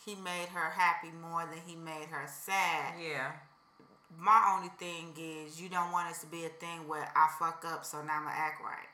[0.04, 3.32] he made her happy more than he made her sad, yeah,
[4.18, 7.64] my only thing is you don't want us to be a thing where I fuck
[7.66, 8.88] up, so now I'ma act right.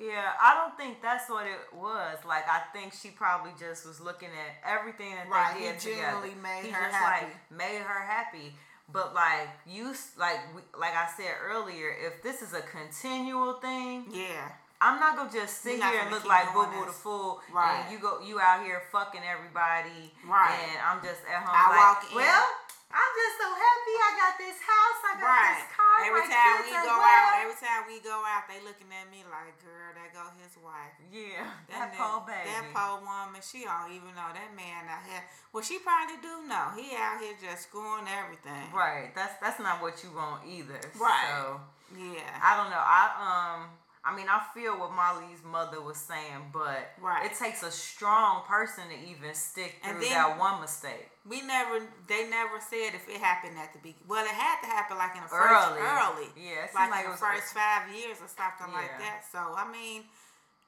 [0.00, 0.32] Yeah.
[0.40, 2.18] I don't think that's what it was.
[2.26, 5.80] Like I think she probably just was looking at everything that Right, they he did
[5.80, 6.00] together.
[6.02, 7.26] genuinely made he her just happy.
[7.26, 8.54] like made her happy.
[8.92, 10.40] But like you, like
[10.78, 14.50] like I said earlier, if this is a continual thing, Yeah.
[14.82, 17.84] I'm not gonna just sit You're here and look like Boo Boo the fool, Right.
[17.84, 20.56] and you go you out here fucking everybody, Right.
[20.72, 22.46] And I'm just at home I like, walk in- well,
[22.90, 23.94] I'm just so happy.
[24.02, 25.00] I got this house.
[25.06, 25.54] I got Right.
[25.62, 25.96] this car.
[26.10, 27.06] Every time we go well.
[27.06, 30.54] out, every time we go out, they looking at me like, girl, that go his
[30.58, 30.90] wife.
[31.12, 32.50] yeah, That, that poor baby.
[32.50, 35.22] That poor woman, she don't even know that man out here.
[35.54, 36.74] Well, she probably do know.
[36.74, 38.70] He out here just screwing everything.
[38.74, 39.14] Right.
[39.14, 40.80] That's that's not what you want either.
[40.98, 41.30] Right.
[41.30, 41.60] So
[41.94, 42.26] Yeah.
[42.42, 42.82] I don't know.
[42.82, 43.70] I um
[44.02, 47.26] I mean, I feel what Molly's mother was saying, but Right.
[47.30, 51.10] it takes a strong person to even stick through that one mistake.
[51.26, 54.08] We never, they never said if it happened at the beginning.
[54.08, 55.80] Well, it had to happen like in the first Early.
[55.82, 59.24] early, Yeah, it like, like in the first five years or something like that.
[59.30, 60.04] So I mean,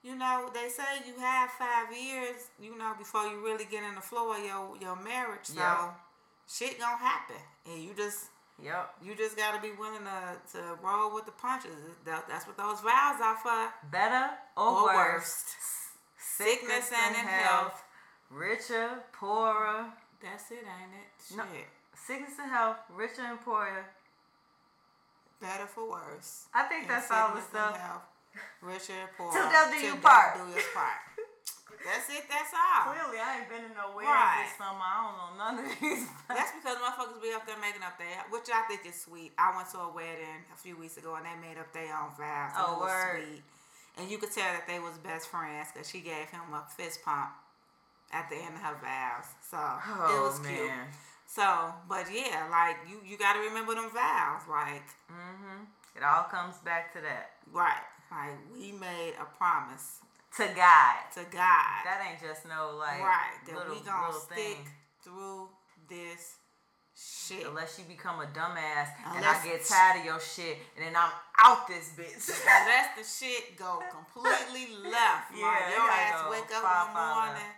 [0.03, 3.95] you know, they say you have five years, you know, before you really get in
[3.95, 5.47] the flow of your your marriage.
[5.47, 5.91] So Yeah.
[6.47, 8.26] shit gonna happen, and you just
[8.62, 8.94] Yep.
[9.03, 11.72] you just gotta be willing to to roll with the punches.
[12.05, 13.72] That, that's what those vows are for.
[13.90, 14.94] Better or, Or worse.
[14.94, 15.46] worst.
[16.18, 17.82] Sickness and in health.
[18.30, 19.86] Richer, poorer.
[20.22, 21.09] That's it, ain't it?
[21.28, 21.36] Shit.
[21.36, 21.44] No.
[21.94, 23.84] Sickness and health, richer and poorer.
[25.40, 26.46] Better for worse.
[26.55, 27.80] I think And that's all the sickness and stuff.
[27.80, 28.03] health,
[28.62, 29.32] Richer, poor.
[29.32, 30.34] Till death do till you death part.
[30.38, 30.98] do us part.
[31.85, 32.24] That's it.
[32.30, 32.93] That's all.
[32.95, 34.47] Clearly, I ain't been in no weddings Right.
[34.49, 34.83] this summer.
[34.83, 36.07] I don't know none of these.
[36.28, 39.33] That's because motherfuckers be up there making up their, which I think is sweet.
[39.39, 42.14] I went to a wedding a few weeks ago and they made up their own
[42.18, 42.55] vows.
[42.57, 43.22] Oh, it was word.
[43.26, 43.43] sweet.
[43.99, 47.05] And you could tell that they was best friends because she gave him a fist
[47.05, 47.30] pump
[48.12, 49.28] at the end of her vows.
[49.45, 50.70] So it oh was cute.
[51.26, 54.43] So, but yeah, like you, you got to remember them vows.
[54.49, 55.66] Like, Mhm.
[55.97, 57.33] It all comes back to that.
[57.53, 60.01] right, like we made a promise
[60.39, 60.97] To God.
[61.14, 61.85] to God.
[61.85, 64.68] That ain't just no like right, that little, we gonna little stick thing.
[65.05, 65.49] through
[65.89, 66.37] this
[66.97, 67.45] shit.
[67.47, 71.12] Unless you become a dumbass and I get tired of your shit and then I'm
[71.39, 72.16] out this bitch.
[72.49, 75.37] Unless the shit go completely left.
[75.37, 77.53] Yeah, like your ass wake up far, one morning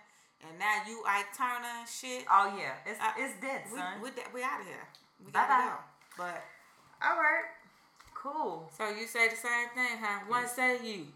[0.49, 2.25] and now you Ike Turner and shit.
[2.31, 4.03] oh yeah, it's it's dead, we, son.
[4.03, 4.87] we, we out of here.
[5.25, 5.71] We gotta Bye-bye.
[5.71, 5.77] go.
[6.19, 6.43] But
[7.07, 7.49] all right,
[8.15, 8.71] cool.
[8.77, 10.25] so you say the same thing, huh?
[10.29, 11.07] What say you?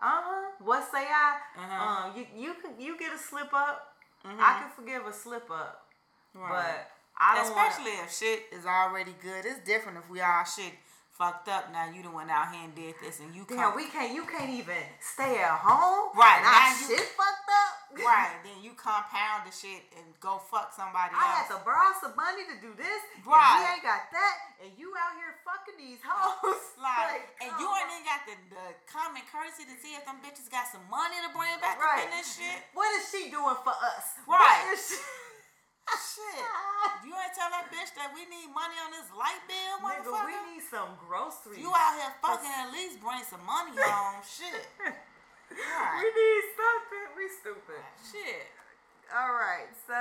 [0.00, 0.50] Uh huh.
[0.60, 1.36] What say I?
[1.56, 2.08] Uh-huh.
[2.08, 3.94] Um, you you can you get a slip up.
[4.24, 4.38] Mhm.
[4.38, 5.86] I can forgive a slip up,
[6.34, 6.50] Right.
[6.50, 7.42] but I.
[7.42, 9.44] Especially if shit is already good.
[9.46, 10.74] It's different if we all shit
[11.10, 11.70] fucked up.
[11.72, 14.14] Now you done went out here and did this and you Damn, come we can't.
[14.14, 16.14] You can't even stay at home.
[16.14, 17.74] Right, And now you- shit fucked up.
[18.06, 18.38] right.
[18.44, 22.44] Then you compound the shit and go fuck somebody I had to borrow some money
[22.46, 23.00] to do this.
[23.18, 24.34] And we ain't got that.
[24.62, 26.54] And you out here fucking these hoes.
[26.78, 27.74] Like, and come you on.
[27.82, 28.66] ain't even got the, the
[29.32, 32.04] courtesy to see if them bitches got some money to bring back Right.
[32.04, 32.58] up in this shit.
[32.74, 34.18] What is she doing for us?
[34.26, 34.74] Right.
[34.76, 34.96] She?
[35.88, 36.44] Shit.
[37.06, 40.28] You ain't tell that bitch that we need money on this light bill, Nigga, motherfucker.
[40.28, 41.56] we need some groceries.
[41.62, 44.20] you out here fucking at least bring some money home.
[44.36, 44.68] Shit.
[45.48, 47.06] We need something.
[47.16, 47.80] We stupid.
[48.04, 48.44] Shit.
[49.14, 49.70] All right.
[49.88, 49.96] So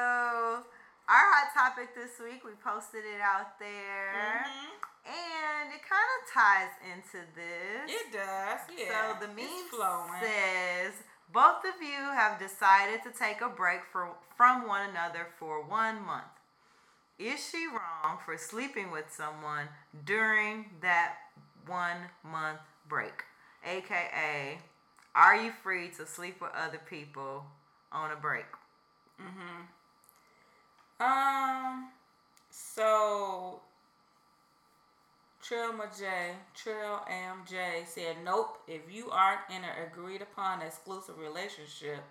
[1.08, 4.68] our hot topic this week, we posted it out there, Mhm.
[5.08, 7.90] And it kind of ties into this.
[7.90, 8.60] It does.
[8.78, 9.16] Yeah.
[9.20, 10.22] So the meme flowing.
[10.22, 10.94] says
[11.34, 16.06] both of you have decided to take a break for, from one another for one
[16.06, 16.24] month.
[17.20, 19.68] Is she wrong for sleeping with someone
[20.06, 21.16] during that
[21.66, 23.24] one month break?
[23.66, 24.60] AKA,
[25.16, 27.44] are you free to sleep with other people
[27.92, 28.46] on a break?
[31.00, 31.90] Um.
[32.50, 33.62] So.
[35.48, 38.60] Trilma J, Trill MJ said, "Nope.
[38.68, 42.04] If you aren't in an agreed upon exclusive relationship,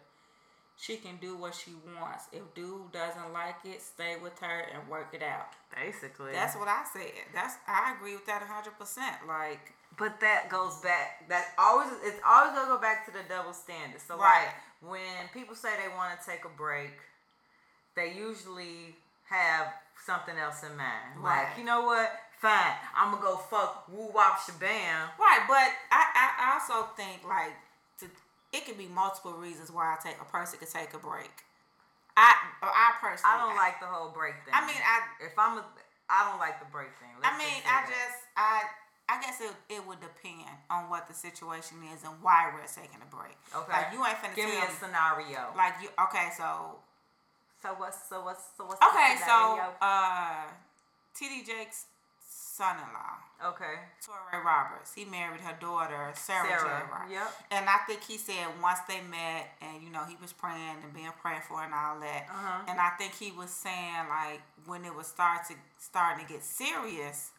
[0.78, 2.26] she can do what she wants.
[2.32, 6.32] If dude doesn't like it, stay with her and work it out." Basically.
[6.32, 7.12] That's what I said.
[7.34, 9.26] That's I agree with that hundred percent.
[9.26, 11.26] Like, But that goes back.
[11.28, 14.00] That always it's always gonna go back to the double standard.
[14.00, 14.46] So Right.
[14.46, 14.54] like
[14.92, 16.98] when people say they want to take a break,
[17.94, 18.96] they usually
[19.28, 19.72] have
[20.04, 21.16] something else in mind.
[21.22, 21.48] Right.
[21.48, 22.12] Like you know what?
[22.38, 25.08] Fine, I'm gonna go fuck woo wop shabam.
[25.18, 25.42] right?
[25.48, 26.04] But I,
[26.36, 27.56] I also think like
[28.00, 28.06] to,
[28.52, 31.32] it can be multiple reasons why I take a person could take a break.
[32.16, 34.52] I I personally I don't like the whole break thing.
[34.52, 35.64] I mean, I if I'm a,
[36.08, 37.12] I don't like the break thing.
[37.20, 37.88] I Let's mean, say I that.
[37.88, 38.54] just, I,
[39.08, 43.00] I guess it, it would depend on what the situation is and why we're taking
[43.00, 43.36] a break.
[43.52, 43.72] Okay.
[43.72, 45.52] Like you ain't finna give me a scenario.
[45.56, 45.88] like you.
[46.08, 46.78] Okay, so
[47.64, 50.46] so what's so what's so what's okay, so uh,
[51.16, 51.86] TD Jakes'
[52.56, 57.04] son-in-law, okay, Touré Roberts, he married her daughter Sarah, Sarah.
[57.10, 57.28] Yep.
[57.50, 60.92] And I think he said once they met, and you know he was praying and
[60.94, 62.26] being prayed for and all that.
[62.30, 62.64] Uh-huh.
[62.68, 66.42] And I think he was saying like when it was start to starting to get
[66.42, 67.32] serious,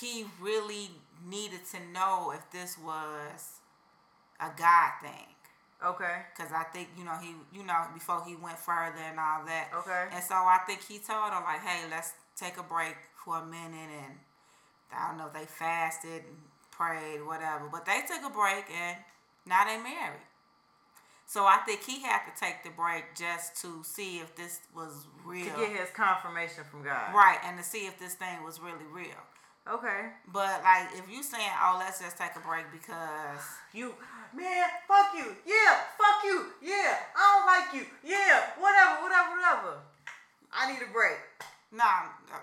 [0.00, 0.90] he really
[1.28, 3.58] needed to know if this was
[4.40, 5.26] a God thing.
[5.84, 6.22] Okay.
[6.38, 9.70] Cause I think you know he you know before he went further and all that.
[9.74, 10.14] Okay.
[10.14, 13.44] And so I think he told her like, hey, let's take a break for a
[13.44, 14.14] minute and
[14.94, 16.36] I don't know if they fasted and
[16.70, 17.68] prayed, whatever.
[17.70, 18.96] But they took a break and
[19.46, 20.20] now they married.
[21.26, 25.06] So I think he had to take the break just to see if this was
[25.24, 25.46] real.
[25.46, 27.14] To get his confirmation from God.
[27.14, 29.16] Right, and to see if this thing was really real.
[29.64, 30.10] Okay.
[30.28, 33.40] But like, if you saying, "Oh, let's just take a break because
[33.72, 33.94] You,
[34.34, 35.34] man, fuck you.
[35.46, 36.46] Yeah, fuck you.
[36.60, 37.86] Yeah, I don't like you.
[38.04, 39.72] Yeah, whatever, whatever, whatever.
[40.52, 41.16] I need a break.
[41.72, 41.86] no,
[42.28, 42.36] no,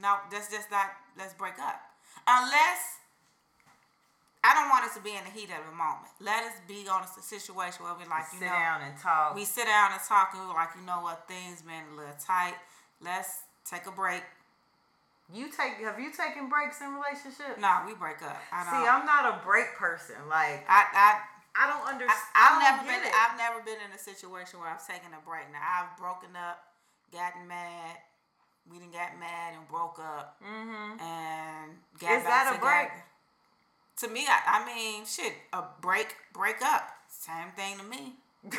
[0.00, 0.90] no, that's just not.
[1.18, 1.80] Let's break up,
[2.26, 2.96] unless."
[4.42, 6.08] I don't want us to be in the heat of the moment.
[6.16, 9.36] Let us be on a situation where we like, you Sit know, down and talk.
[9.36, 12.16] we sit down and talk, and we're like, you know what, things been a little
[12.16, 12.56] tight.
[13.04, 14.24] Let's take a break.
[15.28, 15.76] you take.
[15.84, 17.60] Have you taken breaks in relationships?
[17.60, 18.40] No, we break up.
[18.48, 18.80] I don't.
[18.80, 20.16] See, I'm not a break person.
[20.32, 21.08] Like I, I,
[21.52, 22.32] I don't understand.
[22.32, 23.02] I've never been.
[23.04, 23.12] it.
[23.12, 25.52] I've never been in a situation where I've taken a break.
[25.52, 26.64] Now I've broken up,
[27.12, 28.00] gotten mad.
[28.70, 31.00] We didn't get mad and broke up, mm-hmm.
[31.00, 32.88] and got Is back that a break?
[32.88, 33.04] together.
[34.00, 38.14] To me, I, I mean, shit, a break, break up, same thing to me.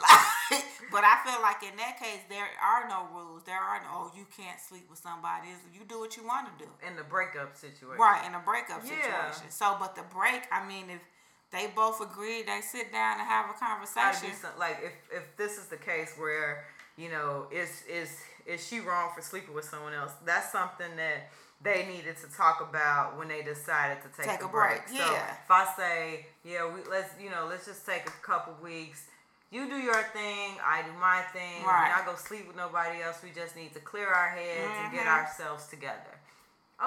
[0.00, 3.42] Like, but I feel like in that case, there are no rules.
[3.44, 5.48] There are no, oh, you can't sleep with somebody.
[5.48, 6.70] It's- You do what you want to do.
[6.86, 8.00] in the breakup situation.
[8.00, 8.96] Right, in a breakup Yeah.
[8.96, 9.50] situation.
[9.50, 11.02] So, but the break, I mean, if
[11.50, 14.32] they both agree, they sit down and have a conversation.
[14.34, 16.64] some, like if if this is the case where
[16.96, 18.10] you know it's, is
[18.46, 20.12] is she wrong for sleeping with someone else?
[20.24, 21.30] That's something that
[21.62, 24.86] they needed to talk about when they decided to take, Take a a break.
[24.86, 25.34] break, So yeah.
[25.44, 29.04] if I say, yeah, we let's you know let's just take a couple weeks.
[29.50, 31.64] You do your thing, I do my thing.
[31.66, 31.90] Right.
[31.90, 33.18] We're not gonna sleep with nobody else.
[33.22, 35.08] We just need to clear our heads and get Mhm.
[35.18, 36.14] ourselves together.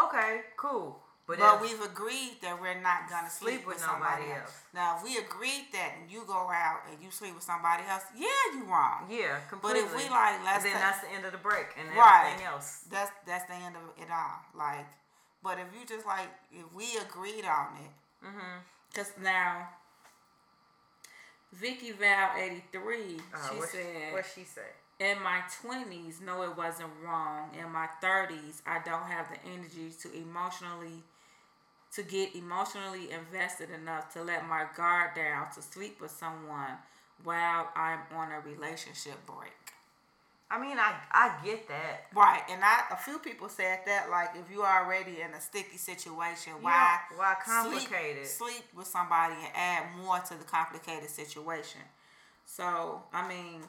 [0.06, 1.03] Okay, cool.
[1.26, 4.51] But, But we've agreed that we're not gonna sleep, with, somebody else.
[4.74, 8.03] Now, if we agreed that and you go out and you sleep with somebody else,
[8.17, 9.07] yeah, you wrong.
[9.09, 9.82] yeah, completely.
[9.84, 12.26] But if we like, let's then take- that's the end of the break and Right.
[12.28, 12.84] everything else.
[12.91, 14.36] that's that's the end of it all.
[14.53, 14.86] Like,
[15.41, 17.91] but if you just like, if we agreed on it,
[18.26, 18.59] Mm-hmm.
[18.95, 19.67] Cause now,
[21.51, 24.74] Vicky Val eighty three, Uh, she what said, what she said.
[24.99, 27.53] "In my twenties, no, it wasn't wrong.
[27.55, 31.03] In my thirties, I don't have the energy to emotionally,
[31.95, 36.77] to get emotionally invested enough to let my guard down to sleep with someone
[37.23, 39.53] while I'm on a relationship break."
[40.51, 42.05] I mean, I I get that.
[42.13, 45.41] Right, and I a few people said that like if you are already in a
[45.41, 48.27] sticky situation, why Yeah, why complicate it?
[48.27, 51.81] Sleep, sleep with somebody and add more to the complicated situation.
[52.45, 53.61] So I mean,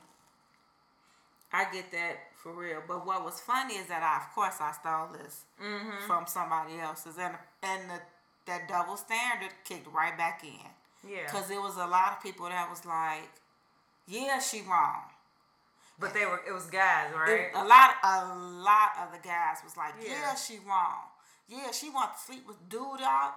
[1.52, 2.82] I get that for real.
[2.86, 6.06] But what was funny is that I, of course, I stole this Mm-hmm.
[6.06, 8.00] from somebody else's, and and the,
[8.46, 11.10] that double standard kicked right back in.
[11.10, 11.26] Yeah.
[11.28, 13.28] Cause it was a lot of people that was like,
[14.06, 15.02] "Yeah, she wrong."
[15.98, 17.30] But they were it was guys, right?
[17.30, 20.10] It- a lot, a lot of the guys was like, Yeah.
[20.10, 21.08] "Yeah, she wrong.
[21.46, 23.34] Yeah, she want to sleep with dude out.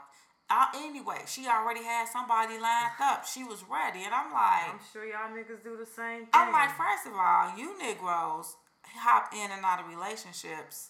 [0.50, 3.26] Uh, anyway, she already had somebody lined up.
[3.26, 6.30] She was ready." And I'm like, I'm sure y'all niggas do the same thing.
[6.34, 8.56] I'm like, first of all, you Negroes
[8.96, 10.90] hop in and out of relationships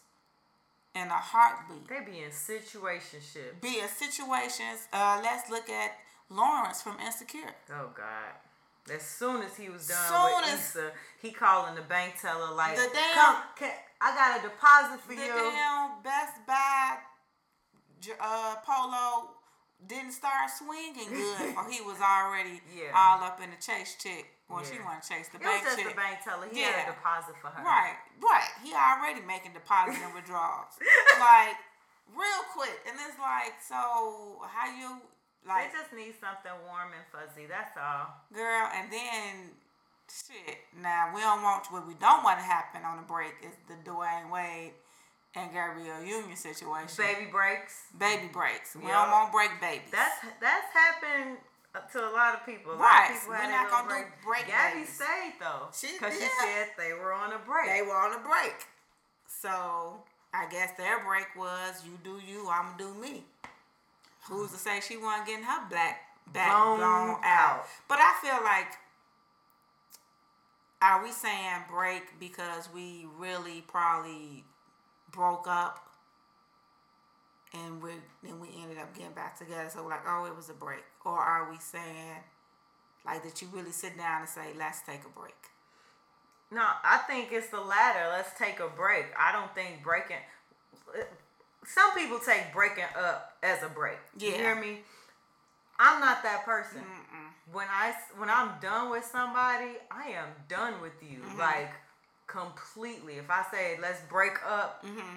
[1.01, 1.87] in a heartbeat.
[1.87, 3.61] they be in situationship.
[3.61, 4.87] Be in situations.
[4.91, 5.91] Uh, let's look at
[6.29, 7.53] Lawrence from Insecure.
[7.71, 8.33] Oh God.
[8.93, 10.91] As soon as he was done Soon with Issa,
[11.21, 15.13] he calling the bank teller like, The damn- "Come, can, I got a deposit for
[15.13, 16.97] The you." The damn Best Buy
[18.21, 19.29] uh, polo
[19.85, 22.91] didn't start swinging good, or he was already Yeah.
[22.95, 24.25] all up in the chase chick.
[24.49, 24.85] Well, she Yeah.
[24.85, 26.47] want to chase the It bank was just the bank teller.
[26.49, 26.71] He Yeah.
[26.71, 27.63] had a deposit for her.
[27.63, 28.49] Right, right.
[28.63, 30.79] He already making deposits and withdrawals.
[31.19, 31.57] like
[32.15, 35.01] real quick, and it's like, so how you
[35.45, 37.45] like, They just need something warm and fuzzy.
[37.45, 38.07] That's all.
[38.33, 38.69] girl?
[38.73, 39.55] And then
[40.09, 40.59] shit.
[40.73, 43.75] Now we don't want what we don't want to happen on the break is the
[43.89, 44.73] Dwyane Wade
[45.35, 46.95] and Gabrielle Union situation.
[46.97, 47.83] Baby breaks.
[47.97, 48.75] Baby breaks.
[48.75, 49.03] We Yeah.
[49.03, 49.91] don't want break babies.
[49.91, 51.37] That's that's happened
[51.93, 52.73] to a lot of people.
[52.73, 53.11] A lot Right.
[53.11, 54.93] of people We're not gonna little do break Gabby babies.
[54.95, 56.30] stayed though, She- because she yeah.
[56.39, 57.67] said they were on a break.
[57.67, 58.65] they were on a break.
[59.28, 60.03] So
[60.34, 63.25] I guess their break was you do you, I'm do me.
[64.28, 67.23] Who's to say she wasn't getting her black back Blown blown, out.
[67.23, 67.67] out.
[67.88, 68.78] But I feel like
[70.82, 74.43] are we saying break because we really probably
[75.11, 75.84] broke up
[77.53, 79.69] and we then we ended up getting back together.
[79.69, 80.84] So we're like, oh, it was a break.
[81.08, 82.20] Or are we saying
[83.05, 85.36] like that you really sit down and say, let's take a break?
[86.51, 88.10] No, I think it's the latter.
[88.10, 89.05] Let's take a break.
[89.18, 90.18] I don't think breaking.
[91.66, 93.99] Some people take breaking up as a break.
[94.20, 94.80] You hear me?
[95.80, 96.80] I'm not that person.
[96.80, 97.53] Mm-mm.
[97.53, 101.20] When I when I'm done with somebody, I am done with you.
[101.20, 101.39] Mm-hmm.
[101.39, 101.72] Like
[102.28, 103.14] completely.
[103.14, 105.16] If I say let's break up, Mm-hmm.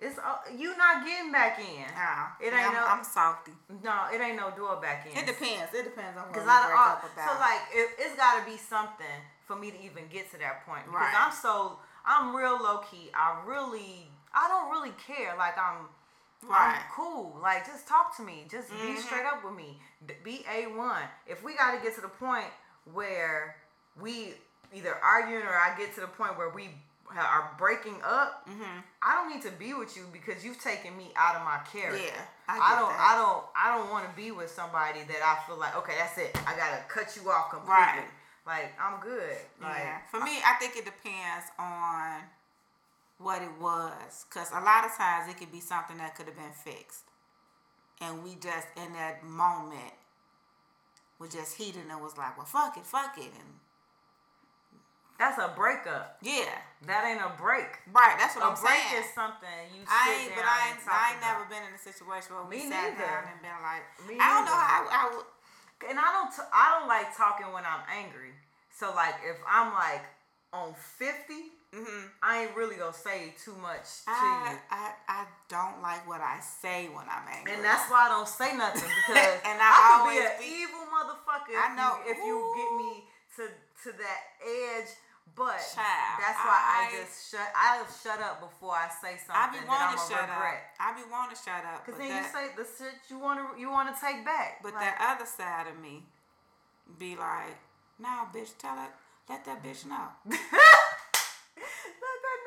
[0.00, 1.84] It's all- you not getting back in.
[1.94, 3.52] Nah, It ain't I'm, no- I'm salty.
[3.82, 5.16] No, it ain't no door back in.
[5.16, 5.72] It depends.
[5.74, 7.28] It depends on what we Because break I, I up about.
[7.28, 10.64] so like it, it's got to be something for me to even get to that
[10.66, 10.84] point.
[10.86, 11.14] Because Right.
[11.26, 13.10] I'm so I'm real low key.
[13.14, 15.34] I really I don't really care.
[15.36, 15.86] Like I'm
[16.42, 16.76] Right.
[16.76, 17.38] I'm cool.
[17.42, 18.46] Like, just talk to me.
[18.50, 18.96] Just be Mhm.
[18.98, 19.78] straight up with me.
[20.24, 21.02] Be a one.
[21.26, 22.46] If we got to get to the point
[22.94, 23.56] where
[24.00, 24.32] we
[24.72, 26.70] either arguing or I get to the point where we
[27.18, 28.82] are breaking up, Mhm.
[29.02, 31.98] I don't need to be with you because you've taken me out of my character.
[32.04, 32.88] Yeah, I I, don't.
[32.90, 33.00] that.
[33.00, 33.44] I don't.
[33.56, 36.36] I don't want to be with somebody that I feel like okay, that's it.
[36.46, 37.74] I gotta cut you off completely.
[37.74, 38.08] Right.
[38.46, 39.36] Like I'm good.
[39.60, 39.98] Like yeah.
[40.10, 42.22] For me, I think it depends on
[43.18, 46.36] what it was, cause a lot of times it could be something that could have
[46.36, 47.04] been fixed,
[48.00, 49.92] and we just in that moment
[51.18, 53.59] was just heated and was like, well, fuck it, fuck it, and
[55.20, 56.16] that's a breakup.
[56.24, 56.48] yeah,
[56.88, 57.68] That ain't a break.
[57.92, 58.16] right.
[58.16, 58.72] That's what A I'm saying.
[58.72, 61.44] A break is something you sit I ain't, down but I ain't, I ain't never
[61.52, 63.04] been in a situation where we Me sat neither.
[63.04, 65.28] down and been like, Me I don't know how I, I would.
[65.92, 66.32] And I don't.
[66.32, 68.32] T- I don't like talking when I'm angry.
[68.72, 70.02] So like if I'm like
[70.56, 72.10] on 50, Mm-hmm.
[72.18, 74.58] I ain't really gonna say too much to I, you.
[74.74, 77.54] I I don't like what I say when I'm angry.
[77.54, 80.66] And that's why I don't say nothing because And I I, could always be an
[80.66, 81.54] evil motherfucker.
[81.54, 81.92] I if know.
[82.02, 82.92] You, if you get me
[83.38, 83.42] to
[83.86, 84.90] to that edge,
[85.36, 87.48] but Child, that's why I, I- just shut.
[87.56, 90.28] I shut up before I say I something be that wanting I'm to gonna shut
[90.28, 90.60] regret.
[90.76, 90.80] up.
[90.80, 91.78] I be wanting to shut up.
[91.86, 94.60] Cause but then you say the shit you want to you want to take back.
[94.62, 96.04] But Like, that other side of me
[96.98, 97.56] be like,
[97.98, 98.90] nah, bitch, tell it.
[99.30, 100.10] let that bitch know.
[100.26, 102.40] let that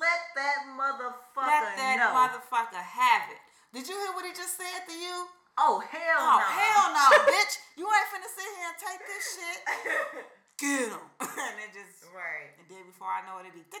[0.00, 2.10] let that motherfucker let that know.
[2.16, 3.40] motherfucker have it.
[3.76, 5.26] Did you hear what he just said to you?
[5.60, 6.46] oh hell Oh, no!
[6.56, 7.54] hell no, bitch.
[7.76, 10.24] You ain't finna sit here and take this shit.
[10.60, 11.00] Get him.
[11.24, 12.52] and it just, right.
[12.60, 13.64] and then before I know it, it be.
[13.64, 13.80] Oh,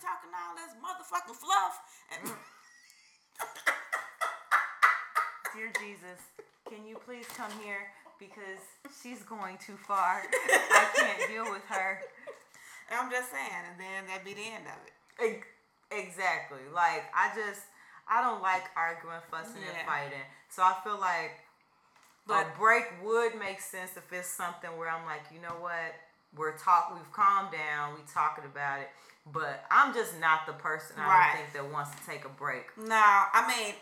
[0.00, 1.76] talking all this motherfucking fluff.
[2.08, 2.40] And mm.
[5.54, 6.20] Dear Jesus,
[6.68, 8.64] can you please come here because
[9.02, 10.22] she's going too far.
[10.24, 12.00] I can't deal with her.
[12.90, 14.92] I'm just saying, and then that'd be the end of it.
[15.36, 15.48] Ex-
[15.94, 16.64] Exactly.
[16.74, 17.62] Like I just
[18.08, 19.78] I don't like arguing, fussing, Yeah.
[19.78, 20.22] and fighting.
[20.50, 21.40] So I feel like
[22.26, 25.94] But- a break would make sense if it's something where I'm like, you know what,
[26.34, 28.90] we're talk, we've calmed down, we talking about it.
[29.26, 31.26] But I'm just not the person I Right.
[31.32, 32.76] don't think that wants to take a break.
[32.76, 33.74] No, I mean,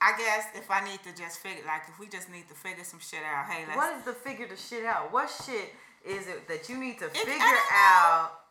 [0.00, 2.84] I guess if I need to just figure, like, if we just need to figure
[2.84, 3.76] some shit out, hey, let's.
[3.76, 5.10] What is the figure the shit out?
[5.10, 8.43] What shit is it that you need to figure out?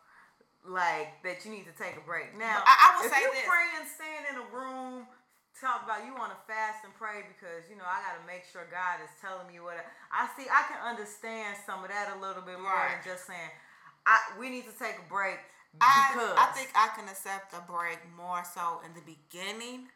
[0.64, 2.32] Like that you need to take a break.
[2.40, 3.44] Now, I- I will if say you this.
[3.44, 5.04] praying, staying in a room,
[5.60, 8.48] talk about you want to fast and pray because you know I got to make
[8.48, 9.84] sure God is telling me what I,
[10.24, 10.48] I see.
[10.48, 12.96] I can understand some of that a little bit more Right.
[13.04, 13.52] than just saying
[14.08, 15.36] I we need to take a break
[15.84, 19.88] I, because I think I can accept a break more so in the beginning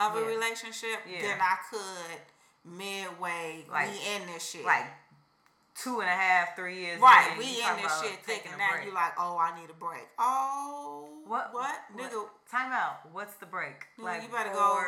[0.00, 1.20] of a relationship Yeah.
[1.20, 2.20] than I could
[2.64, 3.64] midway.
[3.70, 4.64] Like- in this shit.
[4.64, 4.86] like
[5.82, 7.00] two and a half, three years.
[7.00, 8.86] right, in, we in this shit taking thinking a now break.
[8.86, 10.08] you like, oh, I need a break.
[10.18, 12.24] Oh, what What, nigga?
[12.50, 13.00] Time out.
[13.12, 13.76] What's the break?
[13.98, 14.80] Nigga, you better go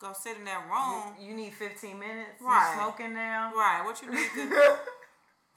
[0.00, 1.14] go sit in that room.
[1.20, 2.40] You, you need 15 minutes.
[2.40, 2.74] Right.
[2.74, 3.52] You smoking now?
[3.54, 4.40] Right, what you need to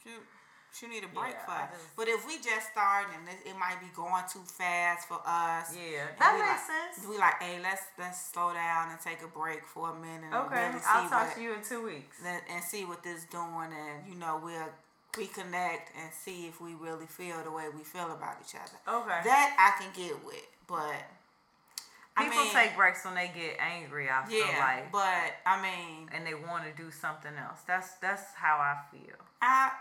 [0.05, 0.19] you,
[0.81, 1.51] you need a break Yeah, for.
[1.51, 5.07] I just- But if we just start and it, it might be going too fast
[5.07, 5.75] for us.
[5.75, 7.07] Yeah, that makes like, sense.
[7.07, 10.33] We like, hey, let's let's slow down and take a break for a minute.
[10.33, 12.17] Okay, really I'll talk what, to you in two weeks.
[12.25, 14.71] and, and see what this doing, and you know we'll
[15.13, 18.97] reconnect and see if we really feel the way we feel about each other.
[18.99, 19.19] Okay.
[19.23, 20.95] That I can get with, but
[22.15, 24.07] I People mean, take breaks when they get angry.
[24.09, 27.61] I feel yeah, like, but I mean, and they want to do something else.
[27.65, 29.15] That's that's how I feel.
[29.41, 29.71] I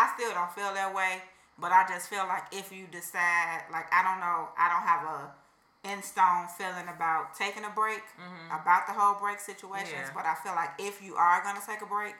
[0.00, 1.20] I still don't feel that way,
[1.60, 5.02] but I just feel like if you decide, like I don't know, I don't have
[5.04, 5.20] a
[5.92, 8.48] in stone feeling about taking a break, mm-hmm.
[8.52, 10.08] about the whole break situations.
[10.08, 10.10] Yeah.
[10.14, 12.14] But I feel like if you are gonna take a break,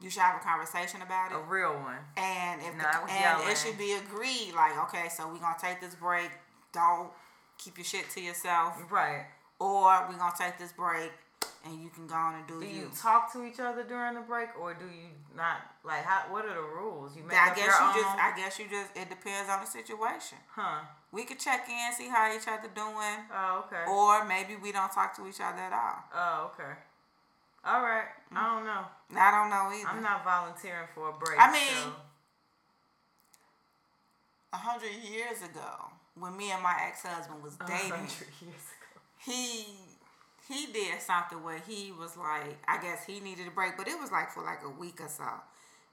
[0.00, 1.34] you should have a conversation about it.
[1.36, 1.98] A real one.
[2.16, 3.48] and if Not the, and yelling.
[3.50, 4.52] it should be agreed.
[4.54, 6.30] Like okay, so we're gonna take this break.
[6.72, 7.10] Don't
[7.58, 9.26] keep your shit to yourself, Right.
[9.58, 11.10] or we're gonna take this break.
[11.66, 12.82] And you can go on and do, Do you.
[12.82, 15.58] you talk to each other during the break, or do you not?
[15.84, 16.32] Like, how?
[16.32, 17.16] What are the rules?
[17.16, 17.94] You make I up guess your you own?
[17.94, 18.16] just.
[18.16, 18.96] I guess you just.
[18.96, 20.38] It depends on the situation.
[20.54, 20.80] huh?
[21.10, 23.84] We could check in, see how each other doing, Oh, okay.
[23.90, 26.04] or maybe we don't talk to each other at all.
[26.14, 26.72] Oh, okay.
[27.64, 28.06] All right.
[28.30, 28.84] I don't know.
[29.12, 29.16] Mm.
[29.18, 29.88] I don't know either.
[29.88, 31.40] I'm not volunteering for a break.
[31.40, 31.92] I mean, so-
[34.52, 39.00] A hundred years ago, when me and my ex husband was dating, hundred years ago.
[39.18, 39.66] he
[40.48, 44.00] he did something where he was like, I guess he needed a break, but it
[44.00, 45.28] was like for like a week or so,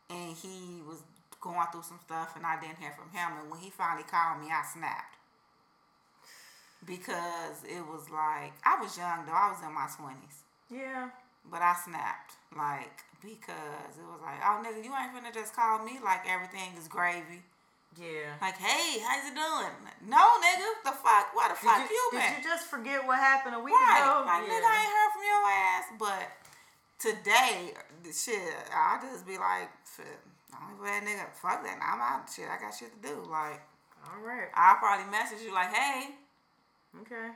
[0.10, 1.04] and he was
[1.42, 3.38] going through some stuff, and I didn't hear from him.
[3.40, 5.18] And when he finally called me, I snapped
[6.86, 10.44] because it was like I was young though, I was in my twenties.
[10.72, 11.10] Yeah.
[11.52, 15.86] But I snapped, like, because it was like, oh, nigga, you ain't finna just call
[15.86, 17.44] me like everything is gravy.
[17.98, 18.36] Yeah.
[18.42, 19.72] Like, hey, how's it doing?
[20.08, 21.32] No, nigga, the fuck?
[21.34, 22.34] Why the Did fuck you, you, did been?
[22.38, 24.04] you just forget what happened a week right.
[24.04, 24.24] ago?
[24.28, 24.52] Like, yeah.
[24.52, 25.86] nigga, I ain't heard from your ass.
[25.96, 26.26] But
[27.00, 27.74] today,
[28.12, 30.20] shit, I just be like, shit,
[30.52, 31.32] I don't even that nigga.
[31.40, 31.80] Fuck that.
[31.80, 32.28] I'm out.
[32.28, 33.16] Shit, I got shit to do.
[33.32, 33.62] Like,
[34.12, 34.50] All right.
[34.56, 36.16] I'll probably message you like, hey,
[37.02, 37.32] Okay.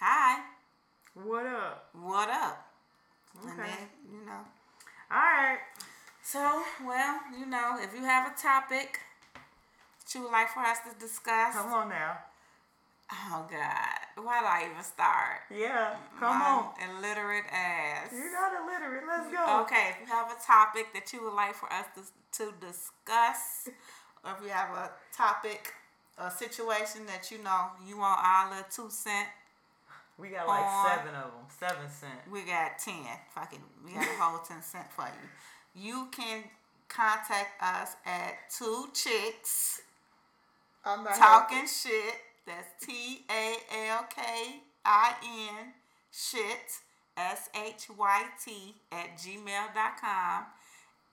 [0.00, 0.42] hi,
[1.14, 1.88] What up?
[1.94, 2.66] what up?
[3.42, 3.62] And Okay.
[3.70, 4.42] then, you know.
[5.10, 5.58] All right.
[6.22, 8.98] So, well, you know, if you have a topic
[10.14, 11.54] you would like for us to discuss.
[11.54, 12.18] Come on now.
[13.12, 14.24] Oh, God.
[14.24, 15.42] Why do I even start?
[15.50, 15.94] Yeah.
[16.20, 16.98] Come My on.
[16.98, 18.10] illiterate ass.
[18.12, 19.02] You're not illiterate.
[19.06, 19.62] Let's go.
[19.62, 22.02] Okay, if you have a topic that you would like for us to,
[22.44, 23.68] to discuss,
[24.24, 25.72] or if you have a topic,
[26.18, 29.26] a situation that you know you want our little two cent,
[30.16, 31.46] We got like On- seven of them.
[31.58, 32.20] Seven cent.
[32.30, 32.94] we got 10.
[33.34, 35.82] Fucking, we got a whole 10 cent for you.
[35.82, 36.44] You can
[36.88, 39.80] contact us at two chicks
[40.84, 42.14] I'm not talking shit.
[42.46, 43.54] That's T A
[43.90, 45.14] L K I
[45.58, 45.72] N
[46.10, 46.80] shit
[47.16, 50.44] S H Y T at gmail.com.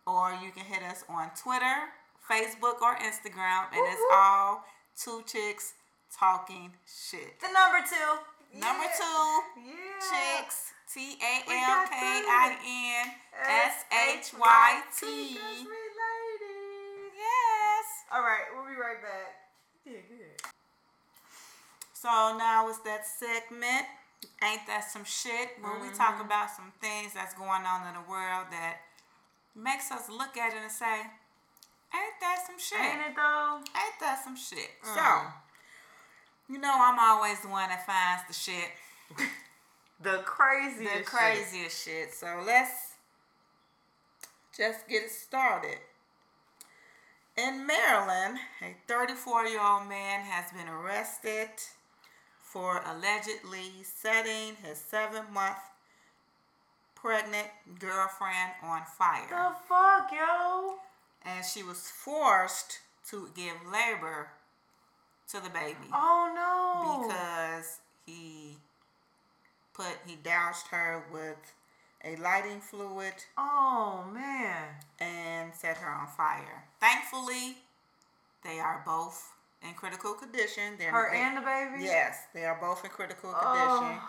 [0.07, 1.91] Or you can hit us on Twitter,
[2.30, 3.68] Facebook, or Instagram.
[3.74, 4.63] And it's all
[4.97, 5.74] two chicks
[6.18, 7.39] talking shit.
[7.41, 8.59] The number two.
[8.59, 8.97] Number Yeah.
[8.97, 10.39] two, Yeah.
[10.39, 10.72] chicks.
[10.93, 12.57] T A L K I
[13.03, 15.34] N S H Y T.
[15.34, 17.13] Because we ladies.
[17.18, 17.86] Yes.
[18.13, 19.37] All right, we'll be right back.
[19.88, 20.42] Yeah, good.
[21.94, 23.86] So now it's that segment.
[24.44, 25.50] Ain't that some shit?
[25.62, 26.26] Where we talk Mm-hmm.
[26.26, 28.78] about some things that's going on in the world that
[29.56, 31.02] makes us look at it and say,
[31.94, 32.80] Ain't that some shit?
[32.80, 33.58] Ain't it though?
[33.60, 34.70] Ain't that some shit?
[34.86, 34.96] Mm.
[34.96, 38.70] So, you know, I'm always the one that finds the shit,
[40.02, 40.80] The craziest.
[40.94, 41.06] the shit.
[41.06, 42.14] craziest shit.
[42.14, 42.94] So let's
[44.56, 45.78] just get it started.
[47.38, 51.50] In Maryland, a 34 year old man has been arrested
[52.42, 55.58] for allegedly setting his seven month
[56.96, 57.48] pregnant
[57.80, 59.28] girlfriend on fire.
[59.30, 60.76] The fuck, yo?
[61.24, 62.80] And she was forced
[63.10, 64.30] to give labor
[65.30, 67.08] to the baby Oh no.
[67.08, 68.58] because he
[69.74, 71.54] put he doused her with
[72.08, 74.68] a lighting fluid Oh man.
[74.99, 76.64] and set her on fire.
[76.80, 77.58] Thankfully,
[78.43, 79.32] they are both
[79.68, 80.78] in critical condition.
[80.78, 81.84] They're Her they- and the baby.
[81.84, 83.78] yes, they are both in critical Oh.
[83.80, 84.01] condition.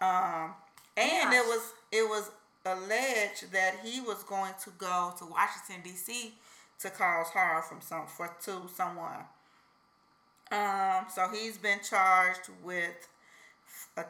[0.00, 0.54] Um,
[0.96, 2.30] and it was it was
[2.64, 6.36] alleged that he was going to go to Washington D.C.
[6.80, 9.24] to cause harm from some for to someone.
[10.50, 13.08] Um, so he's been charged with
[13.96, 14.04] a,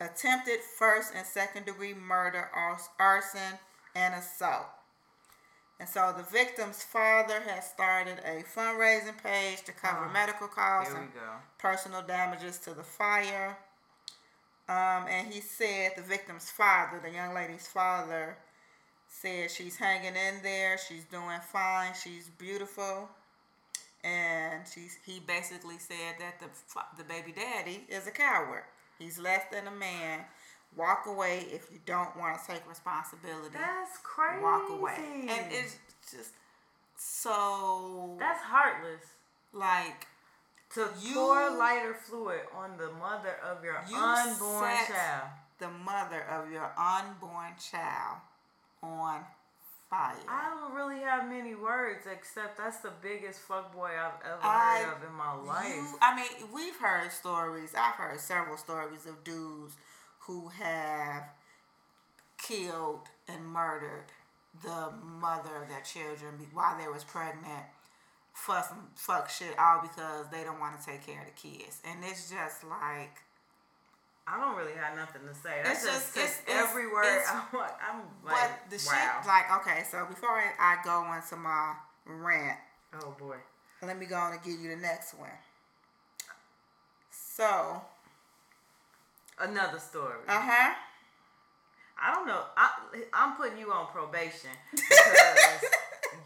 [0.00, 2.50] attempted first and second degree murder,
[2.98, 3.58] arson,
[3.94, 4.66] and assault.
[5.80, 10.94] And so the victim's father has started a fundraising page to cover Oh, medical costs
[10.94, 11.08] and
[11.58, 13.58] personal damages to the fire.
[14.68, 18.38] Um, and he said the victim's father, the young lady's father,
[19.08, 23.08] said she's hanging in there, she's doing fine, she's beautiful,
[24.04, 26.46] and she's he basically said that the
[26.96, 28.64] the baby daddy is a coward.
[29.02, 30.20] He's less than a man.
[30.76, 33.50] Walk away if you don't want to take responsibility.
[33.52, 34.42] That's crazy.
[34.42, 35.76] Walk away, and it's
[36.10, 36.30] just
[36.96, 39.02] so that's heartless.
[39.52, 40.06] like
[40.74, 45.28] To You- pour lighter fluid on the mother of your You unborn child.
[45.58, 48.16] the mother of your unborn child
[48.82, 49.26] on
[49.92, 50.14] fire.
[50.26, 54.96] I don't really have many words except that's the biggest fuckboy I've ever I- heard
[54.96, 55.66] of in my life.
[55.74, 57.74] You, I mean, we've heard stories.
[57.76, 59.74] I've heard several stories of dudes
[60.20, 61.24] who have
[62.38, 64.06] killed and murdered
[64.62, 67.64] the mother of their children while they was pregnant
[68.32, 71.80] for some fuck shit, all because they don't want to take care of the kids.
[71.84, 73.18] And it's just like
[74.26, 75.60] I don't really have nothing to say.
[75.64, 79.18] That's It's just, just- it's- every word it's- I'm like, I'm but like, the wow.
[79.20, 81.74] shit like okay, so before I, I go into my
[82.06, 82.58] rant,
[83.02, 83.36] oh boy.
[83.82, 85.28] Let me go on and give you the next one.
[87.10, 87.80] So,
[89.38, 90.18] Another story.
[90.28, 90.74] uh huh.
[92.00, 92.42] I don't know.
[92.56, 92.70] I,
[93.12, 95.62] I'm putting you on probation because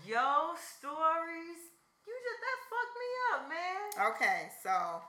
[0.06, 1.60] your stories,
[2.06, 4.12] you just that fucked me up, man.
[4.14, 5.00] Okay, so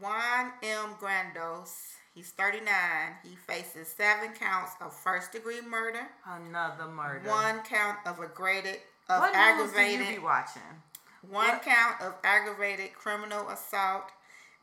[0.00, 0.94] Juan M.
[1.00, 2.64] Grandos, he's 39.
[3.22, 7.28] He faces seven counts of first degree murder, Another murder.
[7.28, 10.62] one count of aggravated of what news do aggravated, you be watching?
[11.28, 14.10] one what- count of aggravated criminal assault,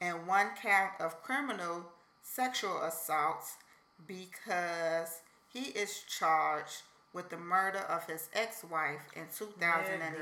[0.01, 1.91] and one count of criminal
[2.23, 3.55] sexual assaults
[4.05, 6.81] because he is charged
[7.13, 10.13] with the murder of his ex-wife in 2011.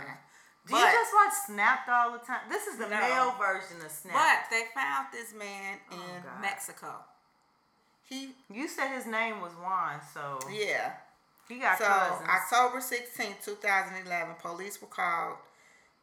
[0.00, 0.16] Nigga.
[0.66, 2.40] Do you just watch Snapped all the time?
[2.48, 2.98] This is the No.
[3.00, 4.50] male version of Snapped.
[4.50, 6.40] But they found this man Oh, in.
[6.40, 6.94] Mexico.
[8.08, 10.92] He You said his name was Juan, so yeah.
[11.48, 12.28] he got So cousins.
[12.28, 15.36] October 16, 2011, police were called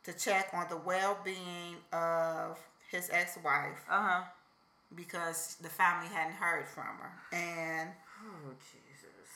[0.03, 2.57] to check on the well-being of
[2.89, 4.21] his ex-wife uh huh.
[4.95, 7.11] because the family hadn't heard from her.
[7.35, 7.89] And
[8.23, 9.29] Oh Jesus.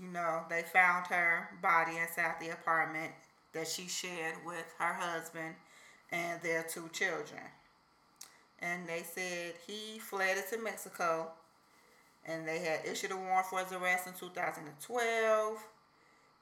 [0.00, 3.12] you know, they found her body inside the apartment
[3.54, 5.54] that she shared with her husband
[6.12, 7.42] and their two children.
[8.60, 11.30] And they said he fled into Mexico
[12.26, 15.58] and they had issued a warrant for his arrest in 2012.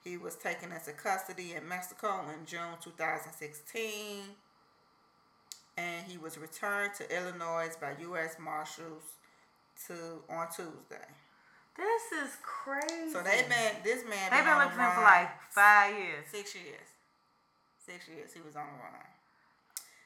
[0.03, 4.23] He was taken into custody in Mexico in June 2016.
[5.75, 8.35] And he was returned to Illinois by U.S.
[8.39, 9.03] Marshals
[9.87, 9.93] to
[10.29, 11.07] on Tuesday.
[11.75, 13.11] This is crazy.
[13.11, 14.29] So they've been this man.
[14.29, 16.25] They've been on looking for him for like five years.
[16.31, 16.92] six years.
[17.85, 18.95] Six years he was on the run.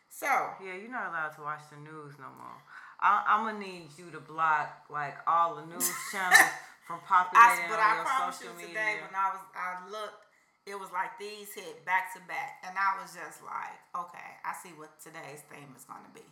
[0.09, 0.25] So
[0.63, 2.57] Yeah, you're not allowed to watch the news no more.
[2.99, 6.49] I, I'm gonna need you to block like all the news channels
[6.89, 8.73] from I, populating but on I your promise you social media.
[8.73, 10.25] today when I was I looked,
[10.65, 14.51] it was like these hit back to back, and I was just like, okay, I
[14.57, 16.25] see what today's theme is going to be,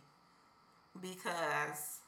[1.00, 2.02] because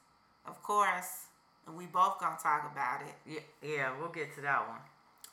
[0.46, 1.30] of course
[1.76, 3.14] we both gonna talk about it.
[3.24, 4.82] yeah, yeah, we'll get to that one.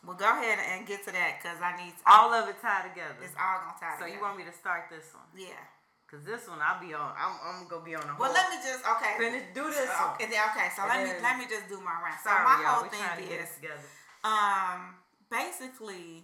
[0.05, 2.89] Well, go ahead and get to that because I need to, All of it tied
[2.93, 3.17] together.
[3.25, 3.97] It's all gonna tie.
[3.97, 4.05] Together.
[4.05, 5.25] So you want me to start this one?
[5.33, 5.57] Yeah.
[6.05, 7.11] Cause this one I'll be on.
[7.17, 9.17] I'm, I'm gonna be on a Well, let me just okay.
[9.17, 9.41] finish.
[9.57, 10.13] Do this Uh, one.
[10.21, 12.21] Okay, then- okay, so And let me let me just do my rant.
[12.21, 13.81] So Sorry, my whole We trying to thing get is together.
[14.23, 14.95] um
[15.33, 16.21] basically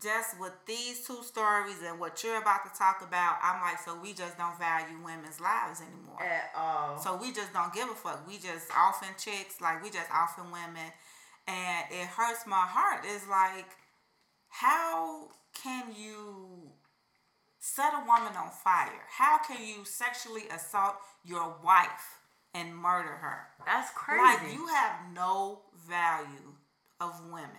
[0.00, 3.96] just with these two stories and what you're about to talk about, I'm like, so
[3.98, 6.22] we just don't value women's lives anymore.
[6.22, 6.98] At all.
[6.98, 8.26] So we just don't give a fuck.
[8.28, 10.92] We just offing chicks, like we just offing women,
[11.46, 13.04] and it hurts my heart.
[13.04, 13.66] It's like,
[14.48, 15.28] how
[15.62, 16.72] can you
[17.58, 19.02] set a woman on fire?
[19.10, 22.20] How can you sexually assault your wife
[22.54, 23.48] and murder her?
[23.64, 24.22] That's crazy.
[24.22, 26.54] Like you have no value
[27.00, 27.50] of women.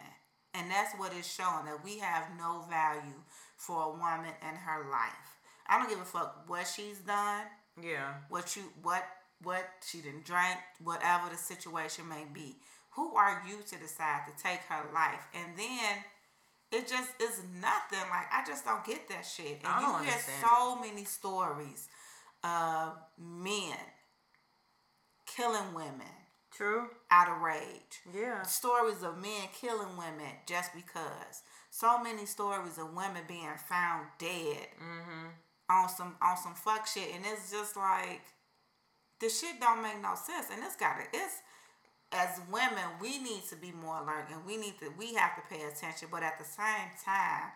[0.53, 3.21] And that's what is showing that we have no value
[3.57, 5.37] for a woman and her life.
[5.67, 7.43] I don't give a fuck what she's done,
[7.81, 8.13] yeah.
[8.29, 9.03] what you what
[9.43, 12.55] what she didn't drink, whatever the situation may be.
[12.97, 15.21] Who are you to decide to take her life?
[15.33, 16.03] And then
[16.73, 18.03] it just is nothing.
[18.09, 19.59] Like I just don't get that shit.
[19.63, 21.87] And I don't you hear so many stories
[22.43, 23.77] of men
[25.25, 26.13] killing women
[26.51, 26.87] True.
[27.11, 28.01] out of rage.
[28.13, 28.41] Yeah.
[28.43, 31.43] Stories of men killing women just because.
[31.69, 35.27] So many stories of women being found dead Mm-hmm.
[35.69, 38.21] on some on some fuck shit, and it's just like
[39.19, 40.47] the shit don't make no sense.
[40.51, 41.35] And it's gotta it's
[42.11, 45.41] as women we need to be more alert, and we need to we have to
[45.49, 46.07] pay attention.
[46.11, 47.51] But at the same time,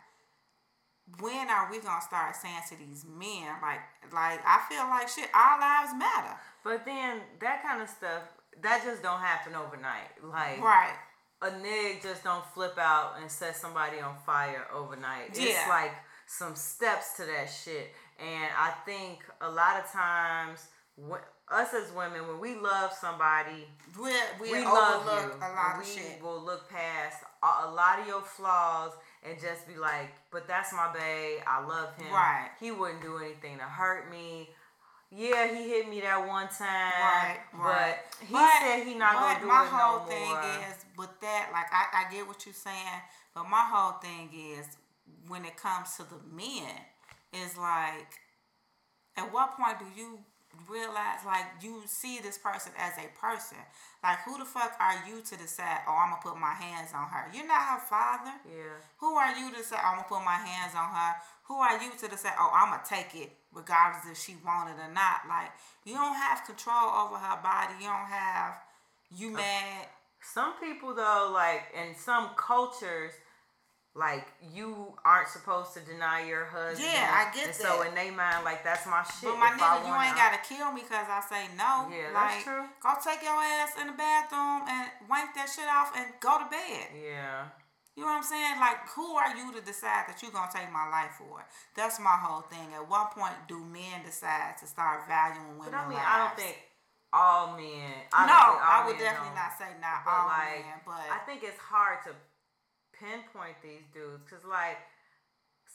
[1.19, 3.79] when are we gonna start saying to these men like
[4.11, 8.23] like I feel like shit, our lives matter, But then that kind of stuff
[8.61, 10.11] that just don't happen overnight.
[10.23, 10.95] Like right?
[11.41, 15.35] a nig just don't flip out and set somebody on fire overnight.
[15.35, 15.45] Yeah.
[15.45, 15.91] It's like
[16.27, 17.91] some steps to that shit.
[18.19, 21.19] And I think a lot of times, when,
[21.51, 23.67] us as women, when we love somebody,
[23.99, 25.11] We we, we love you.
[25.11, 26.21] a lot and of we shit.
[26.23, 28.91] will look past a, a lot of your flaws
[29.23, 31.43] and just be like, but that's my bae.
[31.45, 32.11] I love him.
[32.13, 32.49] Right.
[32.59, 34.49] He wouldn't do anything to hurt me.
[35.13, 36.93] Yeah, he hit me that one time.
[36.95, 37.95] Right, right.
[38.19, 40.31] But he But- said he not gonna do my whole thing
[40.69, 43.01] is with that, like I, I get what you're saying,
[43.35, 44.65] but my whole thing is
[45.27, 46.71] when it comes to the men,
[47.33, 48.07] is like
[49.17, 50.19] at what point do you
[50.69, 53.57] realize like you see this person as a person?
[54.03, 57.07] Like who the fuck are you to decide, oh I'm gonna put my hands on
[57.07, 57.29] her?
[57.33, 58.33] You're not her father.
[58.47, 58.79] yeah.
[58.99, 61.15] Who are you to say, oh, I'm gonna put my hands on her?
[61.47, 64.91] Who are you to decide, oh, I'm gonna take it regardless if she wanted or
[64.93, 65.27] not?
[65.27, 65.51] Like,
[65.85, 67.73] you don't have control over her body.
[67.79, 68.55] You don't have,
[69.15, 69.87] you mad.
[70.21, 73.11] Some people though, like in some cultures,
[73.93, 74.23] like
[74.53, 76.87] you aren't supposed to deny your husband.
[76.87, 77.91] Yeah, I get and So that.
[77.91, 79.27] in their mind, like that's my shit.
[79.27, 81.91] But my nigga, you ain't gotta kill me because I say no.
[81.91, 82.63] Yeah, like, that's true.
[82.79, 86.47] Go take your ass in the bathroom and wank that shit off and go to
[86.47, 86.87] bed.
[86.95, 87.51] Yeah.
[87.99, 88.55] You know what I'm saying?
[88.63, 91.43] Like, who are you to decide that you're gonna take my life for?
[91.75, 92.71] That's my whole thing.
[92.71, 95.75] At what point do men decide to start valuing women?
[95.75, 96.55] But I mean, I don't think
[97.11, 98.07] all men.
[98.15, 99.43] I no, think all I would definitely don't.
[99.43, 102.15] not say not But all like, men, but I think it's hard to
[103.01, 104.77] pinpoint these dudes because like.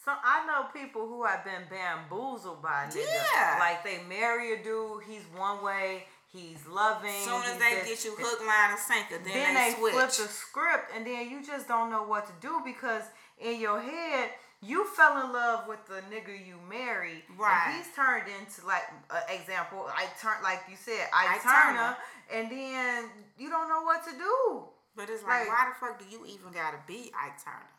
[0.04, 3.02] Some, I know people who have been bamboozled by a nigga.
[3.34, 3.56] Yeah.
[3.58, 7.10] Like they marry a dude, he's one way, he's loving.
[7.24, 9.94] soon as they this- get you hook, line, and sinker, then, then they, they switch.
[9.94, 13.02] flip the script and then you just don't know what to do because
[13.40, 14.30] in your head
[14.62, 17.62] you fell in love with the nigga you married, Right.
[17.66, 19.86] And he's turned into like an example.
[19.92, 21.96] I turn like you said, Ike Turner, Turner.
[22.32, 23.04] and then
[23.38, 24.64] you don't know what to do.
[24.96, 27.70] But it's like, Like- why the fuck do you even gotta be Ike Turner?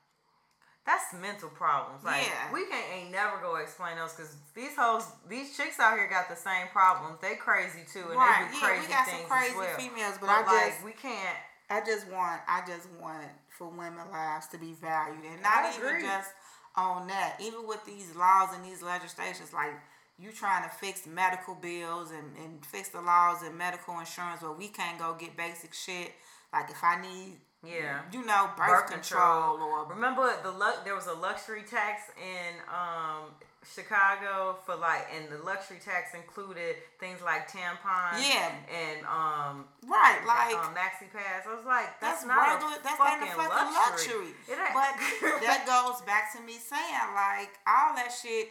[0.85, 2.05] That's mental problems.
[2.05, 2.51] Like Yeah.
[2.53, 6.29] we can ain't never go explain those because these hoes, these chicks out here got
[6.29, 7.19] the same problems.
[7.19, 8.45] They crazy too, and Right?
[8.47, 9.75] they do Yeah, crazy we got things some crazy as well.
[9.77, 11.37] females, but, But, I like just, we can't.
[11.69, 15.75] I just want, I just want for women lives to be valued, and not I
[15.75, 16.31] even just
[16.75, 17.35] on that.
[17.41, 19.73] Even with these laws and these legislations, like
[20.17, 24.51] you trying to fix medical bills and, and fix the laws and medical insurance, where
[24.53, 26.13] we can't go get basic shit.
[26.57, 28.01] Like if I need, Yeah.
[28.11, 32.53] you know, birth, Birth control, or Remember the lu- there was a luxury tax in
[32.69, 33.31] um
[33.75, 38.51] Chicago for like, and the luxury tax included things like tampons, Yeah.
[38.71, 40.55] and um, right, like.
[40.55, 41.45] um maxi pads.
[41.49, 42.79] I was like, that's, That's, not regular.
[42.79, 44.31] a That's fucking, fucking luxury.
[44.47, 44.71] luxury.
[44.73, 48.49] But that goes back to me saying like all that shit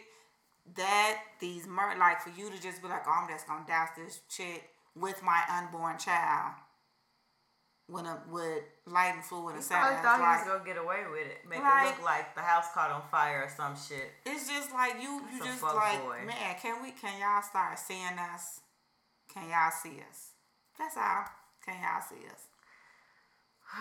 [0.75, 3.89] that these mur like for you to just be like, oh, I'm just gonna douse
[3.97, 4.61] this shit
[4.95, 6.53] with my unborn child.
[7.87, 10.75] When a with lighting fluid and He probably settings, thought he like was gonna get
[10.77, 14.11] away with it, make it look like the house caught on fire or some shit.
[14.25, 16.19] it's just like you you That's just like boy.
[16.27, 18.59] man, can we can y'all start seeing us?
[19.33, 20.31] Can y'all see us?
[20.77, 21.25] That's all.
[21.65, 22.43] Can y'all see us?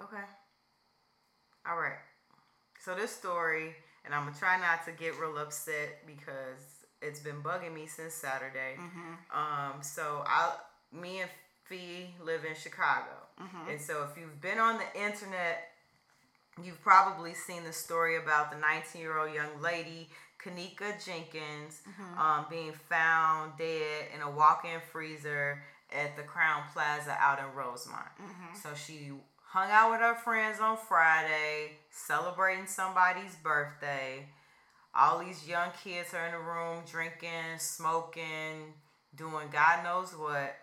[0.00, 0.24] Okay.
[1.68, 1.98] All right.
[2.80, 3.74] So this story,
[4.04, 6.60] and I'm gonna try not to get real upset because
[7.02, 8.76] it's been bugging me since Saturday.
[9.32, 10.54] Um, so I,
[10.92, 11.30] me and
[11.64, 13.70] Fee live in Chicago, mm-hmm.
[13.70, 15.68] and so if you've been on the internet,
[16.62, 20.08] you've probably seen the story about the 19 year old young lady.
[20.42, 22.18] Kenneka Jenkins mm-hmm.
[22.18, 25.62] um, being found dead in a walk-in freezer
[25.92, 28.10] at the Crowne Plaza out in Rosemont.
[28.20, 28.56] Mm-hmm.
[28.60, 29.12] So she
[29.52, 34.26] hung out with her friends on Friday, celebrating somebody's birthday.
[34.94, 38.74] All these young kids are in the room drinking, smoking,
[39.14, 40.56] doing God knows what.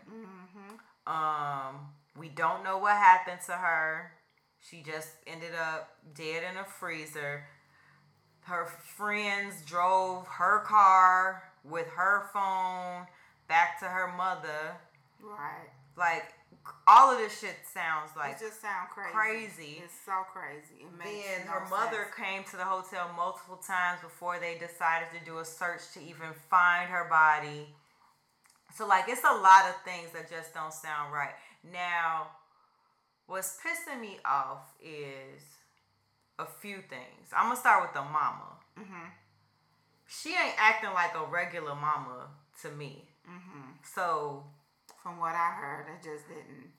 [1.09, 1.87] Um,
[2.17, 4.11] we don't know what happened to her.
[4.59, 7.45] She just ended up dead in a freezer.
[8.41, 8.67] Her
[8.97, 13.07] friends drove her car with her phone
[13.47, 14.77] back to her mother.
[15.21, 15.69] Right.
[15.97, 16.33] Like
[16.87, 19.13] all of this shit sounds like It just sounds crazy.
[19.13, 19.81] crazy.
[19.83, 20.85] It's so crazy.
[20.85, 25.07] It makes then no her mother came to the hotel multiple times before they decided
[25.17, 27.73] to do a search to even find her body.
[28.75, 31.33] So like it's a lot of things that just don't sound right.
[31.63, 32.27] Now,
[33.27, 35.41] what's pissing me off is
[36.37, 37.29] a few things.
[37.35, 38.57] I'm gonna start with the mama.
[38.79, 39.09] Mm-hmm.
[40.07, 42.27] She ain't acting like a regular mama
[42.61, 43.05] to me.
[43.29, 43.71] Mm-hmm.
[43.83, 44.43] So
[45.03, 46.71] From what I heard, it just didn't.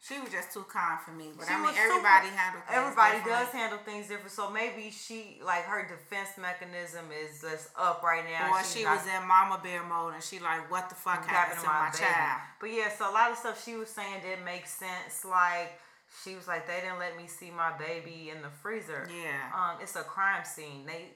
[0.00, 1.28] She was just too kind for me.
[1.36, 4.32] But She I mean, everybody super- things everybody does handle things different.
[4.32, 8.48] So maybe she like her defense mechanism is just up right now.
[8.50, 11.60] Or she not was in mama bear mode and she like, what the fuck happened
[11.60, 12.02] to my, baby.
[12.02, 12.40] child?
[12.60, 15.20] But yeah, so a lot of stuff she was saying didn't make sense.
[15.28, 15.76] Like
[16.24, 19.06] she was like, they didn't let me see my baby in the freezer.
[19.12, 19.52] Yeah.
[19.52, 20.86] Um, it's a crime scene.
[20.86, 21.12] They,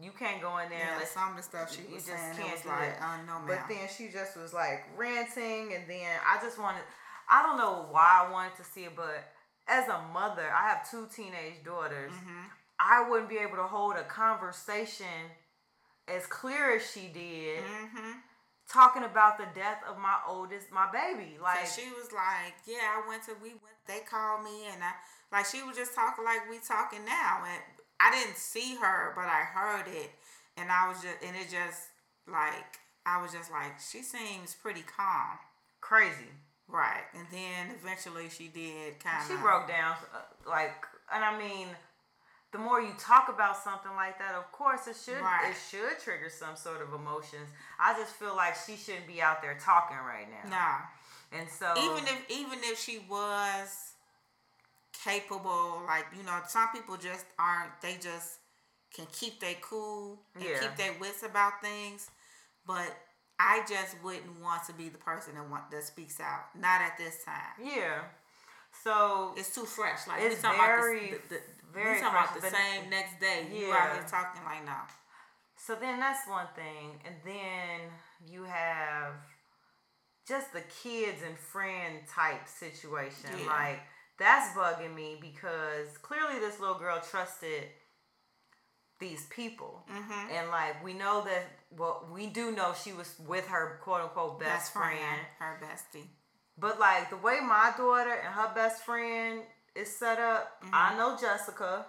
[0.00, 0.78] you can't go in there.
[0.80, 2.68] Yeah, unless- some of the stuff she you was just saying, it can't was do
[2.68, 3.04] like, that.
[3.04, 3.46] uh, no, ma'am.
[3.46, 6.82] But then she just was like ranting, and then I just wanted,
[7.28, 9.24] I don't know why I wanted to see it, but
[9.66, 12.12] as a mother, I have two teenage daughters.
[12.12, 12.48] Mm-hmm.
[12.78, 15.30] I wouldn't be able to hold a conversation
[16.08, 18.18] as clear as she did, mm-hmm.
[18.70, 21.38] talking about the death of my oldest, my baby.
[21.40, 23.78] Like, Like she was like, yeah, I went to we went.
[23.86, 24.92] They called me and I
[25.32, 27.62] like she was just talking like we talking now, and
[28.00, 30.10] I didn't see her, but I heard it,
[30.56, 31.88] and I was just and it just
[32.26, 35.38] like I was just like she seems pretty calm,
[35.80, 36.32] crazy.
[36.68, 37.04] Right?
[37.14, 40.18] And then eventually she did kind of She broke down, uh,
[40.48, 40.74] like,
[41.12, 41.68] and I mean,
[42.52, 45.50] the more you talk about something like that, of course, it should Right.
[45.50, 47.48] it should trigger some sort of emotions.
[47.80, 50.48] I just feel like she shouldn't be out there talking right now.
[50.50, 53.94] Nah, And so even if even if she was
[55.04, 57.80] capable, like you know, some people just aren't.
[57.82, 58.38] They just
[58.94, 60.60] can keep their cool and Yeah.
[60.60, 62.08] keep their wits about things.
[62.66, 62.86] But
[63.38, 66.54] I just wouldn't want to be the person that want that speaks out.
[66.58, 67.58] Not at this time.
[67.62, 68.02] yeah,
[68.82, 70.06] so It's too fresh.
[70.06, 71.40] Like It's talking very, about the, the,
[71.72, 73.46] very we talking about the same next day.
[73.52, 73.74] You Yeah.
[73.76, 74.76] out here talking like no.
[75.56, 77.80] so then that's one thing, and then
[78.26, 79.14] you have
[80.26, 83.30] just the kids and friend type situation.
[83.38, 83.46] Yeah.
[83.46, 83.80] Like
[84.18, 87.64] that's bugging me because clearly this little girl trusted
[89.00, 89.84] these people.
[89.92, 90.30] Mm-hmm.
[90.32, 91.44] And like we know that
[91.76, 95.20] well we do know she was with her quote unquote best, friend.
[95.38, 96.06] her bestie.
[96.58, 99.42] But like the way my daughter and her best friend
[99.74, 100.70] is set up, Mm-hmm.
[100.74, 101.86] I know Jessica.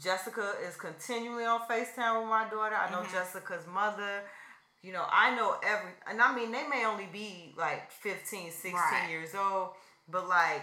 [0.00, 2.76] Jessica is continually on FaceTime with my daughter.
[2.76, 3.10] I know Mhm.
[3.12, 4.22] Jessica's mother.
[4.82, 8.74] You know, I know every, and I mean, they may only be like 15, 16
[8.74, 9.08] Right.
[9.08, 9.74] years old,
[10.06, 10.62] but like,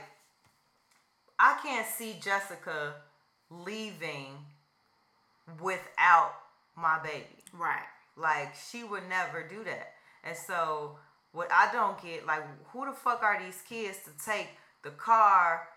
[1.37, 2.95] I can't see Jessica
[3.49, 4.37] leaving
[5.61, 6.33] without
[6.77, 7.43] my baby.
[7.53, 7.85] Right.
[8.15, 9.93] Like she would never do that.
[10.23, 10.97] And so
[11.31, 14.49] what I don't get, like who the fuck are these kids to take
[14.83, 15.67] the car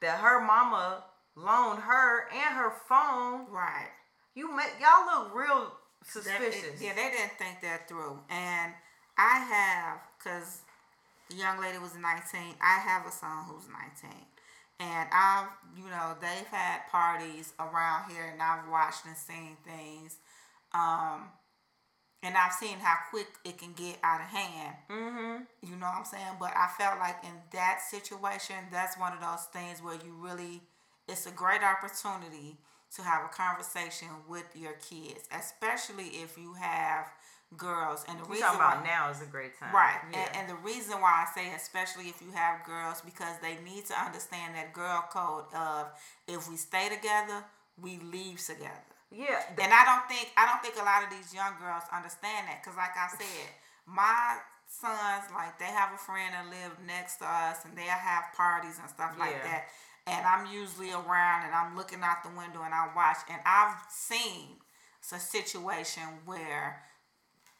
[0.00, 1.04] that her mama
[1.36, 3.46] loaned her and her phone?
[3.50, 3.88] Right.
[4.34, 6.80] You make y'all look real That- suspicious.
[6.80, 8.22] yeah, they didn't think that through.
[8.28, 8.74] And
[9.18, 10.60] I have, because
[11.28, 14.26] the young lady was 19, I have a son who's 19.
[14.78, 20.16] And I've, you know, they've had parties around here and I've watched and seen things.
[20.72, 21.28] Um,
[22.22, 24.76] and I've seen how quick it can get out of hand.
[24.90, 25.42] Mm-hmm.
[25.62, 26.36] You know what I'm saying?
[26.38, 30.60] But I felt like in that situation, that's one of those things where you really,
[31.08, 32.58] it's a great opportunity
[32.96, 37.06] to have a conversation with your kids, especially if you have
[37.56, 38.04] girls.
[38.08, 39.74] And the We reason talking about why, now is a great time.
[39.74, 39.98] Right.
[40.12, 40.18] Yeah.
[40.18, 43.86] And, and the reason why I say especially if you have girls because they need
[43.86, 45.88] to understand that girl code of
[46.28, 47.44] if we stay together,
[47.80, 48.89] we leave together.
[49.10, 49.42] Yeah.
[49.54, 52.48] th- And I don't think I don't think a lot of these young girls understand
[52.48, 53.48] that because, like I said,
[53.86, 58.32] my sons like they have a friend that live next to us, and they have
[58.36, 59.46] parties and stuff like Yeah.
[59.50, 59.62] that.
[60.06, 63.76] And I'm usually around, and I'm looking out the window, and I watch, and I've
[63.90, 64.56] seen
[65.12, 66.82] a situation where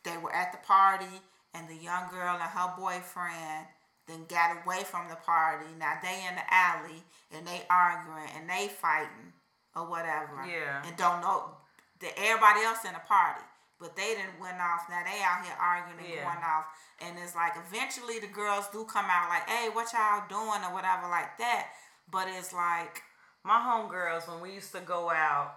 [0.05, 1.21] they were at the party,
[1.55, 3.67] and the young girl and her boyfriend
[4.07, 5.67] then got away from the party.
[5.79, 7.03] Now they in the alley,
[7.33, 9.33] and they arguing, and they fighting
[9.81, 10.83] or whatever Yeah.
[10.85, 11.57] and don't know
[12.01, 13.41] that everybody else in the party.
[13.81, 14.85] But they didn't went off.
[14.91, 16.25] Now they out here arguing and Yeah.
[16.29, 16.67] going off.
[17.01, 20.73] And it's like eventually the girls do come out like, hey, what y'all doing or
[20.75, 21.69] whatever like that.
[22.11, 23.03] But it's like
[23.43, 25.55] My homegirls when we used to go out.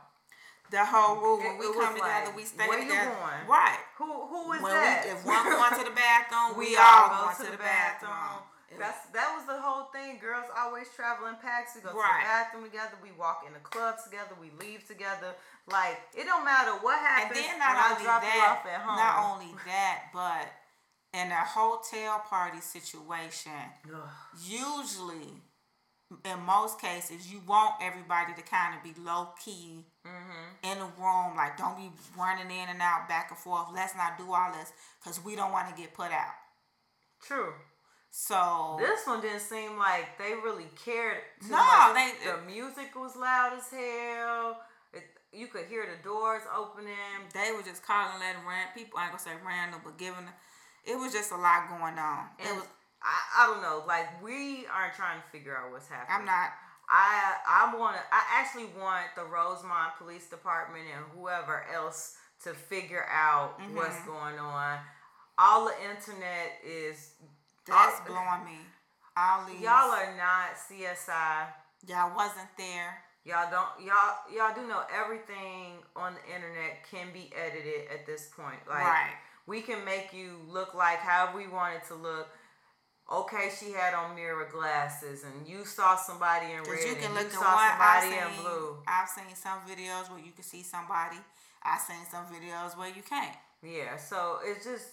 [0.72, 3.12] the whole rule when we come together, like, we stay where you together.
[3.12, 3.46] going?
[3.48, 3.80] Right.
[3.98, 5.04] Who who is When that?
[5.06, 7.58] we, if one going to the bathroom, we, we all all going go to the
[7.58, 8.40] bathroom.
[8.40, 10.20] It That's that was the whole thing.
[10.20, 11.76] Girls always travel in packs.
[11.76, 12.96] We go to the bathroom together.
[13.02, 14.34] We walk in the club together.
[14.40, 15.36] We leave together.
[15.68, 17.38] Like it don't matter what happens.
[17.38, 18.98] and then when not I only drop you that, off at home.
[18.98, 20.46] not only that, but
[21.14, 23.52] in a hotel party situation,
[24.46, 25.42] usually
[26.26, 30.70] in most cases you want everybody to kind of be low key Mm-hmm.
[30.70, 31.90] in the room like don't be
[32.20, 35.54] running in and out back and forth let's not do all this because we don't
[35.54, 36.36] want to get put out
[37.26, 37.54] True.
[38.16, 41.18] So This one didn't seem like they really cared.
[41.42, 41.96] Too No, much.
[41.96, 44.62] they- the music was loud as hell.
[44.94, 46.94] It, you could hear the doors opening.
[47.34, 50.30] they were just calling letting ran people I ain't gonna say random but giving
[50.86, 52.68] it was just a lot going on it was
[53.02, 53.84] I, I don't know.
[53.88, 56.20] Like we aren't trying to figure out what's happening.
[56.20, 56.52] i'm not
[56.88, 58.02] I I want to.
[58.12, 64.06] I actually want the Rosemont Police Department and whoever else to figure out what's Mhm.
[64.06, 64.80] going on.
[65.38, 67.14] All the internet is
[67.66, 68.60] that's all- blowing me
[69.16, 71.48] all these Y'all are not CSI.
[71.88, 73.88] y'all wasn't there Y'all don't.
[73.88, 78.60] Y'all y'all do know everything on the internet can be edited at this point.
[78.68, 79.14] Like right
[79.48, 82.28] we can make you look like how we want it to look.
[83.12, 87.14] Okay, she had on mirror glasses, and you saw somebody in red, you can and
[87.16, 87.72] look you saw one.
[87.80, 88.78] I've somebody seen, in blue.
[88.88, 91.18] I've seen some videos where you can see somebody.
[91.64, 93.36] I've seen some videos where you can't.
[93.62, 94.88] Yeah, so it's just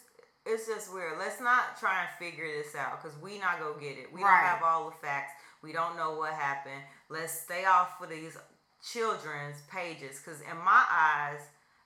[0.51, 1.19] it's just weird.
[1.19, 4.13] Let's not try and figure this out because we not gonna get it.
[4.13, 4.41] We Right.
[4.41, 5.33] don't have all the facts.
[5.63, 6.83] We don't know what happened.
[7.09, 8.37] Let's stay off of these
[8.83, 11.41] children's pages because in my eyes,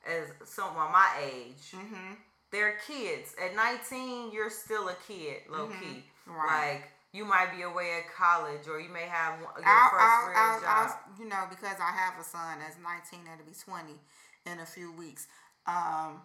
[0.06, 2.14] as someone my age, Mm-hmm.
[2.50, 3.34] they're kids.
[3.42, 5.80] At 19, you're still a kid, low Mhm.
[5.80, 6.10] key.
[6.26, 6.74] Right.
[6.82, 10.28] Like you might be away at college or you may have your I'll, 1st I'll,
[10.28, 10.68] real I'll, job.
[11.08, 14.00] I'll, you know, because I have a son that's 19 that'll be 20
[14.46, 15.26] in a few weeks.
[15.66, 16.22] Um,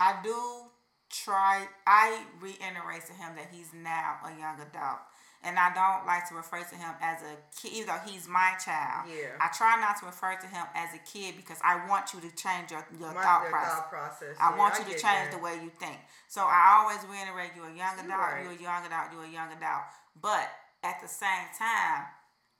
[0.00, 0.70] I do
[1.12, 4.98] try, I reiterate to him that he's now a young adult.
[5.44, 8.54] And I don't like to refer to him as a kid, even though he's my
[8.64, 9.10] child.
[9.10, 9.34] Yeah.
[9.42, 12.30] I try not to refer to him as a kid because I want you to
[12.38, 13.74] change your, your My- thought process.
[13.74, 14.36] thought process.
[14.38, 15.32] I Yeah, want you to change that.
[15.34, 15.98] the way you think.
[16.28, 18.42] So I always reiterate you're a young adult, right.
[18.46, 19.82] you're a young adult, you're a young adult.
[20.22, 20.46] But
[20.86, 22.06] at the same time,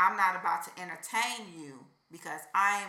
[0.03, 2.89] I'm not about to entertain you because I'm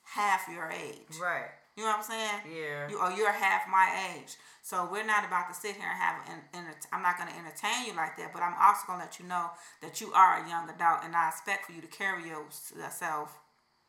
[0.00, 1.12] half your age.
[1.20, 1.52] Right.
[1.80, 2.40] You know what I'm saying?
[2.60, 2.90] Yeah.
[2.90, 4.36] You, or you're half my age.
[4.60, 7.38] So we're not about to sit here and have an, an I'm not going to
[7.40, 9.48] entertain you like that, but I'm also going to let you know
[9.80, 13.38] that you are a young adult and I expect for you to carry yourself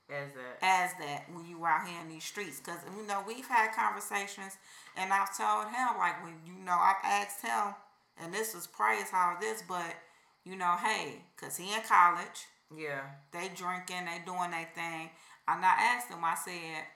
[0.09, 0.55] As that.
[0.63, 2.61] as that when you out here in these streets.
[2.63, 4.55] Because, you know, we've had conversations
[4.95, 7.75] and I've told him, like, when, you know, I've asked him,
[8.23, 9.99] and this was prior to all this, but,
[10.45, 13.03] you know, hey, because he in college, Yeah.
[13.35, 15.11] they drinking, they doing their thing.
[15.49, 16.23] and I asked him.
[16.23, 16.87] I said,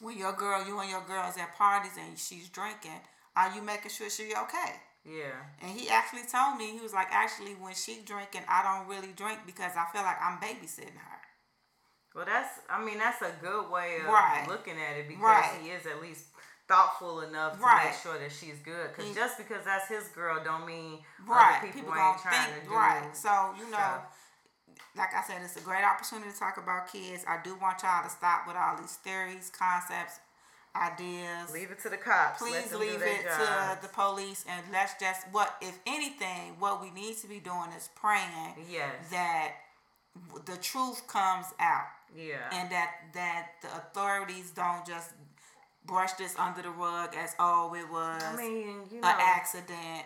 [0.00, 3.00] when your girl, you and your girls at parties and she's drinking,
[3.36, 4.76] are you making sure she's okay?
[5.04, 5.38] Yeah.
[5.62, 9.12] And he actually told me he was like, actually, when she drinking, I don't really
[9.16, 11.18] drink because I feel like I'm babysitting her.
[12.14, 12.60] Well, that's.
[12.68, 14.44] I mean, that's a good way of Right.
[14.48, 15.60] looking at it because Right.
[15.62, 16.24] he is at least
[16.66, 17.86] thoughtful enough to Right.
[17.86, 18.88] make sure that she's good.
[18.94, 21.60] Because just because that's his girl, don't mean Right.
[21.62, 22.74] people, People, ain't trying think to do.
[22.76, 23.16] right.
[23.16, 24.17] So you know, stuff.
[24.98, 27.24] Like I said, it's a great opportunity to talk about kids.
[27.26, 30.18] I do want y'all to stop with all these theories, concepts,
[30.74, 31.52] ideas.
[31.52, 32.42] Leave it to the cops.
[32.42, 37.16] Please leave it to the police and let's just what if anything, what we need
[37.18, 38.92] to be doing is praying Yes.
[39.10, 39.52] that
[40.46, 42.50] the truth comes out yeah.
[42.52, 45.12] and that that the authorities don't just
[45.84, 50.04] brush this under the rug as oh it was I mean, you know, an accident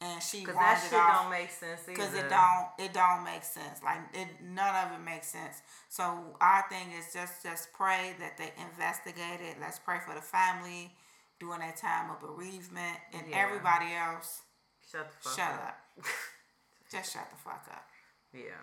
[0.00, 1.92] and she because that shit off don't make sense either.
[1.92, 6.18] because it don't it don't make sense like it none of it makes sense so
[6.40, 10.90] our thing is just just pray that they investigate it let's pray for the family
[11.38, 13.36] during that time of bereavement and Yeah.
[13.44, 14.42] everybody else
[14.90, 15.60] Shut the fuck shut up.
[15.98, 16.04] up
[16.90, 17.86] just shut the fuck up
[18.32, 18.56] Yeah.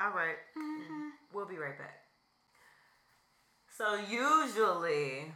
[0.00, 0.36] All right.
[0.58, 1.08] Mm-hmm.
[1.32, 2.00] We'll be right back.
[3.76, 5.32] So usually,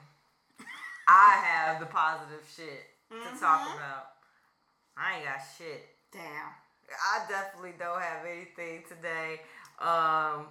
[1.08, 3.78] I have the positive shit to talk Mm-hmm.
[3.78, 4.04] about.
[4.98, 5.86] I ain't got shit.
[6.12, 6.52] damn
[6.90, 9.40] I definitely don't have anything today.
[9.80, 10.46] Um,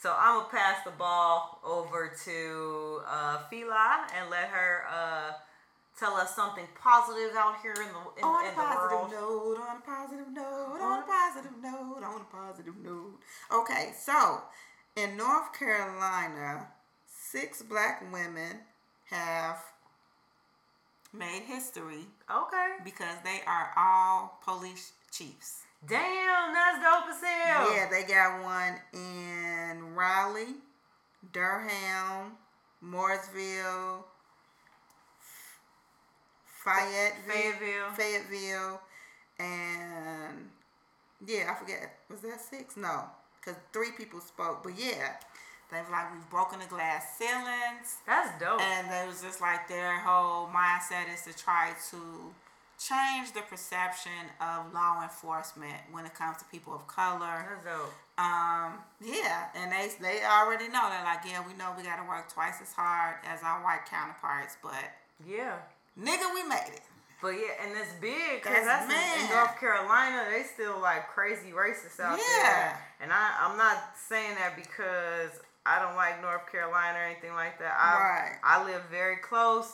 [0.00, 5.32] so I'm gonna pass the ball over to uh, Fila and let her uh,
[5.98, 9.10] tell us something positive out here in the in, on in a the positive world.
[9.10, 13.18] note, on a positive note, on a positive note, on a positive note.
[13.52, 14.40] Okay, so
[14.96, 16.68] in North Carolina,
[17.06, 18.60] six black women
[19.10, 19.58] have
[21.12, 22.76] made history Okay.
[22.84, 25.62] because they are all police chiefs.
[25.86, 27.74] Damn, that's dope as hell.
[27.74, 30.56] Yeah, they got one in Raleigh,
[31.32, 32.32] Durham,
[32.84, 34.04] Mooresville,
[36.64, 37.90] Fayetteville, Fayetteville.
[37.96, 38.80] Fayetteville,
[39.38, 40.50] and
[41.26, 41.98] yeah, I forget.
[42.10, 42.76] Was that six?
[42.76, 43.04] No,
[43.40, 44.62] because three people spoke.
[44.62, 45.14] But yeah,
[45.70, 48.60] they were like we've broken the glass ceilings, That's dope.
[48.60, 51.98] and they was just like their whole mindset is to try to
[52.78, 57.60] change the perception of law enforcement when it comes to people of color.
[57.64, 57.92] That's dope.
[58.18, 62.08] Um, yeah, and they they already know they're like, yeah, we know we got to
[62.08, 64.74] work twice as hard as our white counterparts, but
[65.26, 65.56] Yeah.
[65.98, 66.80] nigga, we made it.
[67.22, 69.30] But yeah, and it's big because that's, in, in.
[69.30, 70.24] North Carolina.
[70.30, 72.42] They still like crazy racists out Yeah.
[72.42, 72.78] there.
[73.02, 73.76] And I, I'm not
[74.08, 75.30] saying that because
[75.66, 77.76] I don't like North Carolina or anything like that.
[77.78, 78.38] I, Right.
[78.42, 79.70] I live very close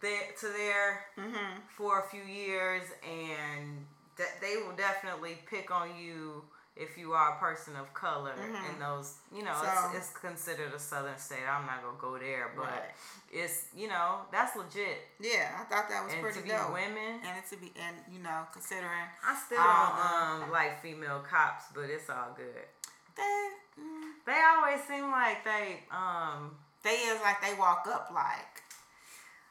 [0.00, 1.60] there, to there Mm-hmm.
[1.76, 3.84] for a few years, and
[4.16, 6.44] that they will definitely pick on you
[6.76, 8.32] if you are a person of color
[8.72, 9.14] in those.
[9.34, 9.90] You know, Mm-hmm.
[9.92, 11.46] So- it's, it's considered a southern state.
[11.48, 12.94] I'm not gonna go there, but Right.
[13.32, 14.98] it's you know that's legit.
[15.20, 16.72] Yeah, I thought that was And pretty to be dope.
[16.72, 19.66] women, And it to be, and you know, considering I still Um,
[20.38, 22.66] don't um like female cops, but it's all good.
[23.16, 23.50] they,
[24.26, 28.62] They always seem like they um they is like they walk up like,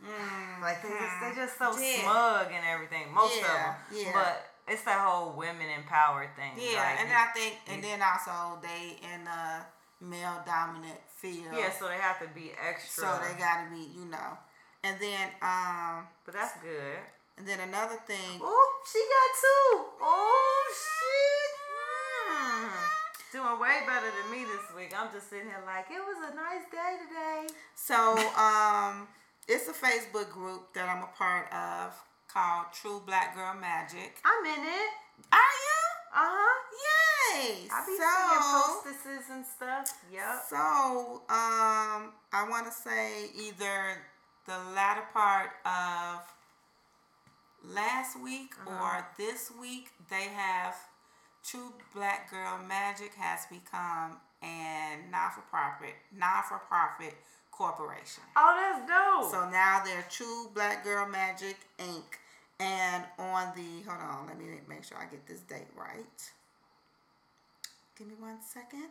[0.02, 2.02] mm, like they just they just so Yeah.
[2.02, 3.14] smug and everything.
[3.14, 3.76] Most Yeah, of them,
[4.06, 4.12] yeah.
[4.14, 6.54] but it's that whole women empowered thing.
[6.58, 9.66] yeah, like, and then I think, and then also they in a
[10.02, 11.54] male dominant field.
[11.54, 13.04] yeah, so they have to be extra.
[13.06, 14.38] So they gotta be, you know.
[14.84, 16.98] And then um but that's good.
[17.38, 19.86] and then another thing Oh, she got two.
[20.02, 21.52] Oh shit.
[22.34, 23.03] Mm.
[23.34, 24.93] Doing way better than me this week.
[24.95, 27.47] I'm just sitting here like it was a nice day today.
[27.73, 29.07] so um
[29.47, 31.97] it's a Facebook group that I'm a part of
[32.31, 34.22] called True Black Girl Magic.
[34.23, 34.89] I'm in it.
[35.31, 35.81] Are you?
[36.14, 36.60] Uh huh.
[36.85, 37.68] Yay!
[37.72, 39.97] I be so, seeing postesses and stuff.
[40.14, 40.43] Yep.
[40.47, 43.97] So, um, I want to say either
[44.45, 46.22] the latter part of
[47.73, 50.76] last week or this week, they have
[51.45, 57.15] True Black Girl Magic has become a non-for-profit non-for-profit
[57.52, 58.24] corporation.
[58.36, 59.32] Oh, that's dope.
[59.32, 62.03] So now they're True Black Girl Magic Inc.
[62.60, 66.32] And on the hold on, let me make sure I get this date right.
[67.98, 68.90] Give me one second.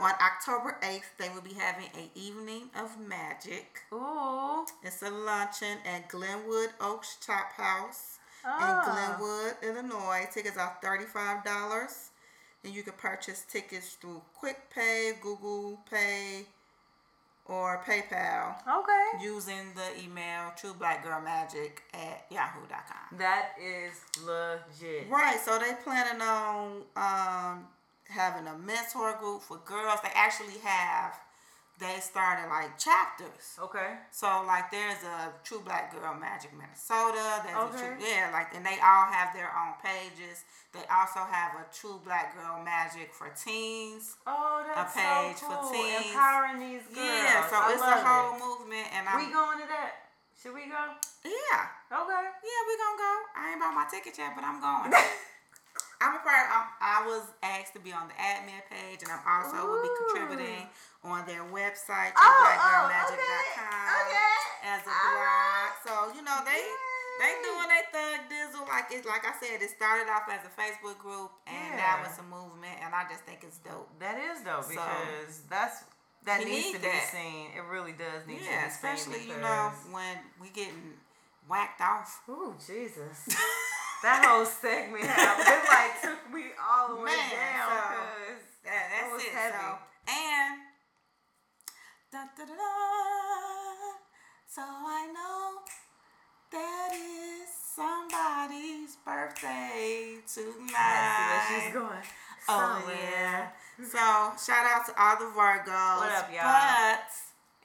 [0.00, 3.82] On October 8th, they will be having a evening of magic.
[3.92, 4.64] Ooh.
[4.82, 8.15] It's a luncheon at Glenwood Oaks Chop House
[8.46, 8.80] Ah.
[8.80, 10.26] in Glenwood, Illinois.
[10.32, 12.10] Tickets are $35.
[12.64, 16.46] And you can purchase tickets through QuickPay, Google Pay,
[17.44, 19.22] or PayPal Okay.
[19.24, 23.18] using the email trueblackgirlmagic at yahoo.com.
[23.18, 25.08] That is legit.
[25.08, 27.68] Right, so they planning on um,
[28.08, 30.00] having a mentor group for girls.
[30.02, 31.14] They actually have.
[31.78, 33.60] They started like chapters.
[33.60, 34.00] Okay.
[34.10, 37.44] So like there's a True Black Girl Magic Minnesota.
[37.44, 38.16] There's a True, Okay.
[38.16, 40.44] yeah, like and they all have their own pages.
[40.72, 44.16] They also have a True Black Girl Magic for teens.
[44.26, 46.08] Oh, that's a page so for teens.
[46.12, 47.12] Empowering these girls.
[47.12, 48.40] Yeah, so I it's a whole it.
[48.40, 49.92] movement, and We I'm going to that?
[50.40, 50.80] Should we go?
[51.24, 51.60] yeah,
[51.92, 52.24] Okay.
[52.24, 53.12] yeah, we gonna go.
[53.36, 54.92] I ain't bought my ticket yet, but I'm going.
[56.00, 56.44] I'm a part.
[56.52, 59.92] I'm, I was asked to be on the admin page, and I'm also will be
[60.04, 60.68] contributing
[61.04, 64.36] on their website, Oh, oh, trueblackgirlmagic.com, okay,
[64.76, 65.24] as a All blog.
[65.24, 65.72] right.
[65.86, 66.62] So you know they
[67.22, 69.06] they doing their thug dizzle like it.
[69.08, 72.76] Like I said, it started off as a Facebook group, and now it's a movement,
[72.84, 73.88] and I just think it's dope.
[74.00, 75.84] That is dope So, because that's
[76.28, 77.54] that needs need to be seen.
[77.56, 78.90] It really does need Yeah, to be seen.
[78.92, 80.98] especially you know when we getting
[81.48, 82.20] whacked off.
[82.28, 83.28] Ooh, Jesus.
[84.02, 85.04] that whole segment.
[85.04, 87.68] It like took me all the way Man, down.
[87.68, 89.32] so- 'cause That, that's was it.
[89.32, 89.56] heavy.
[89.56, 89.78] So
[90.08, 90.60] and
[92.12, 93.96] da, da, da, da,
[94.48, 95.60] so I know
[96.52, 101.26] that is somebody's birthday tonight.
[101.28, 102.04] where she's going.
[102.48, 102.96] Oh Somewhere.
[103.12, 103.48] yeah.
[103.82, 105.98] So shout out to all the Virgos.
[105.98, 106.44] What up, y'all?
[106.44, 107.10] But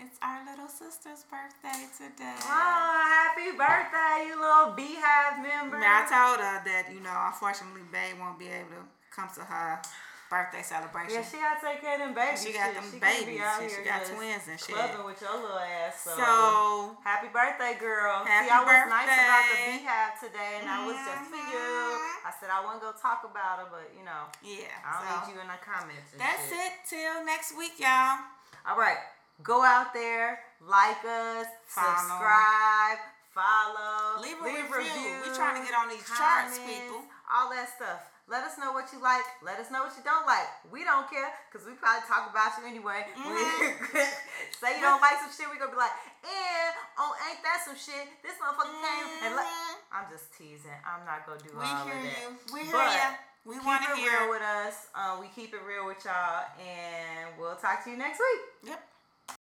[0.02, 2.38] it's our little sister's birthday today.
[2.50, 5.78] Oh, happy birthday, you little beehive member.
[5.78, 8.84] Now, I told her that, you know, unfortunately, Babe won't be able to
[9.14, 9.78] come to her
[10.26, 11.22] birthday celebration.
[11.22, 12.42] Yeah, she gotta take care of them babies.
[12.42, 13.46] She got them she babies.
[13.46, 14.74] out Shit, here she got twins and shit.
[14.74, 16.02] Clubbing with your little ass.
[16.02, 18.26] So, So, happy birthday, girl.
[18.26, 21.62] Happy See, I was nice about the beehive today, and I was just for you.
[21.62, 22.26] Mhm.
[22.26, 24.72] I said I wasn't gonna talk about her, but you know, yeah.
[24.82, 26.10] I don't so, need you in the comments.
[26.18, 26.58] That's shit.
[26.58, 26.74] it.
[26.90, 28.24] Till next week, y'all.
[28.66, 28.98] All right,
[29.44, 31.96] go out there, like us, Follow.
[31.98, 33.00] subscribe,
[33.34, 35.12] follow, Leave a review.
[35.26, 37.02] We're trying to get on these charts, people.
[37.32, 38.08] All that stuff.
[38.30, 39.28] Let us know what you like.
[39.44, 40.48] Let us know what you don't like.
[40.72, 43.04] We don't care because we probably talk about you anyway.
[43.12, 43.92] Mm-hmm.
[44.62, 45.92] say you don't like some shit, we gonna be like,
[46.24, 48.08] and oh, ain't that some shit?
[48.24, 49.48] This motherfucker came and like.
[49.52, 49.76] Mhm.
[49.92, 50.72] I'm just teasing.
[50.88, 52.08] I'm not gonna do We all hear of that.
[52.08, 52.32] We hear you.
[52.56, 53.10] We hear But you.
[53.44, 54.12] We Keep want it to hear.
[54.22, 54.76] real with us.
[54.96, 58.70] Um, we keep it real with y'all, and we'll talk to you next week.
[58.72, 58.80] Yep.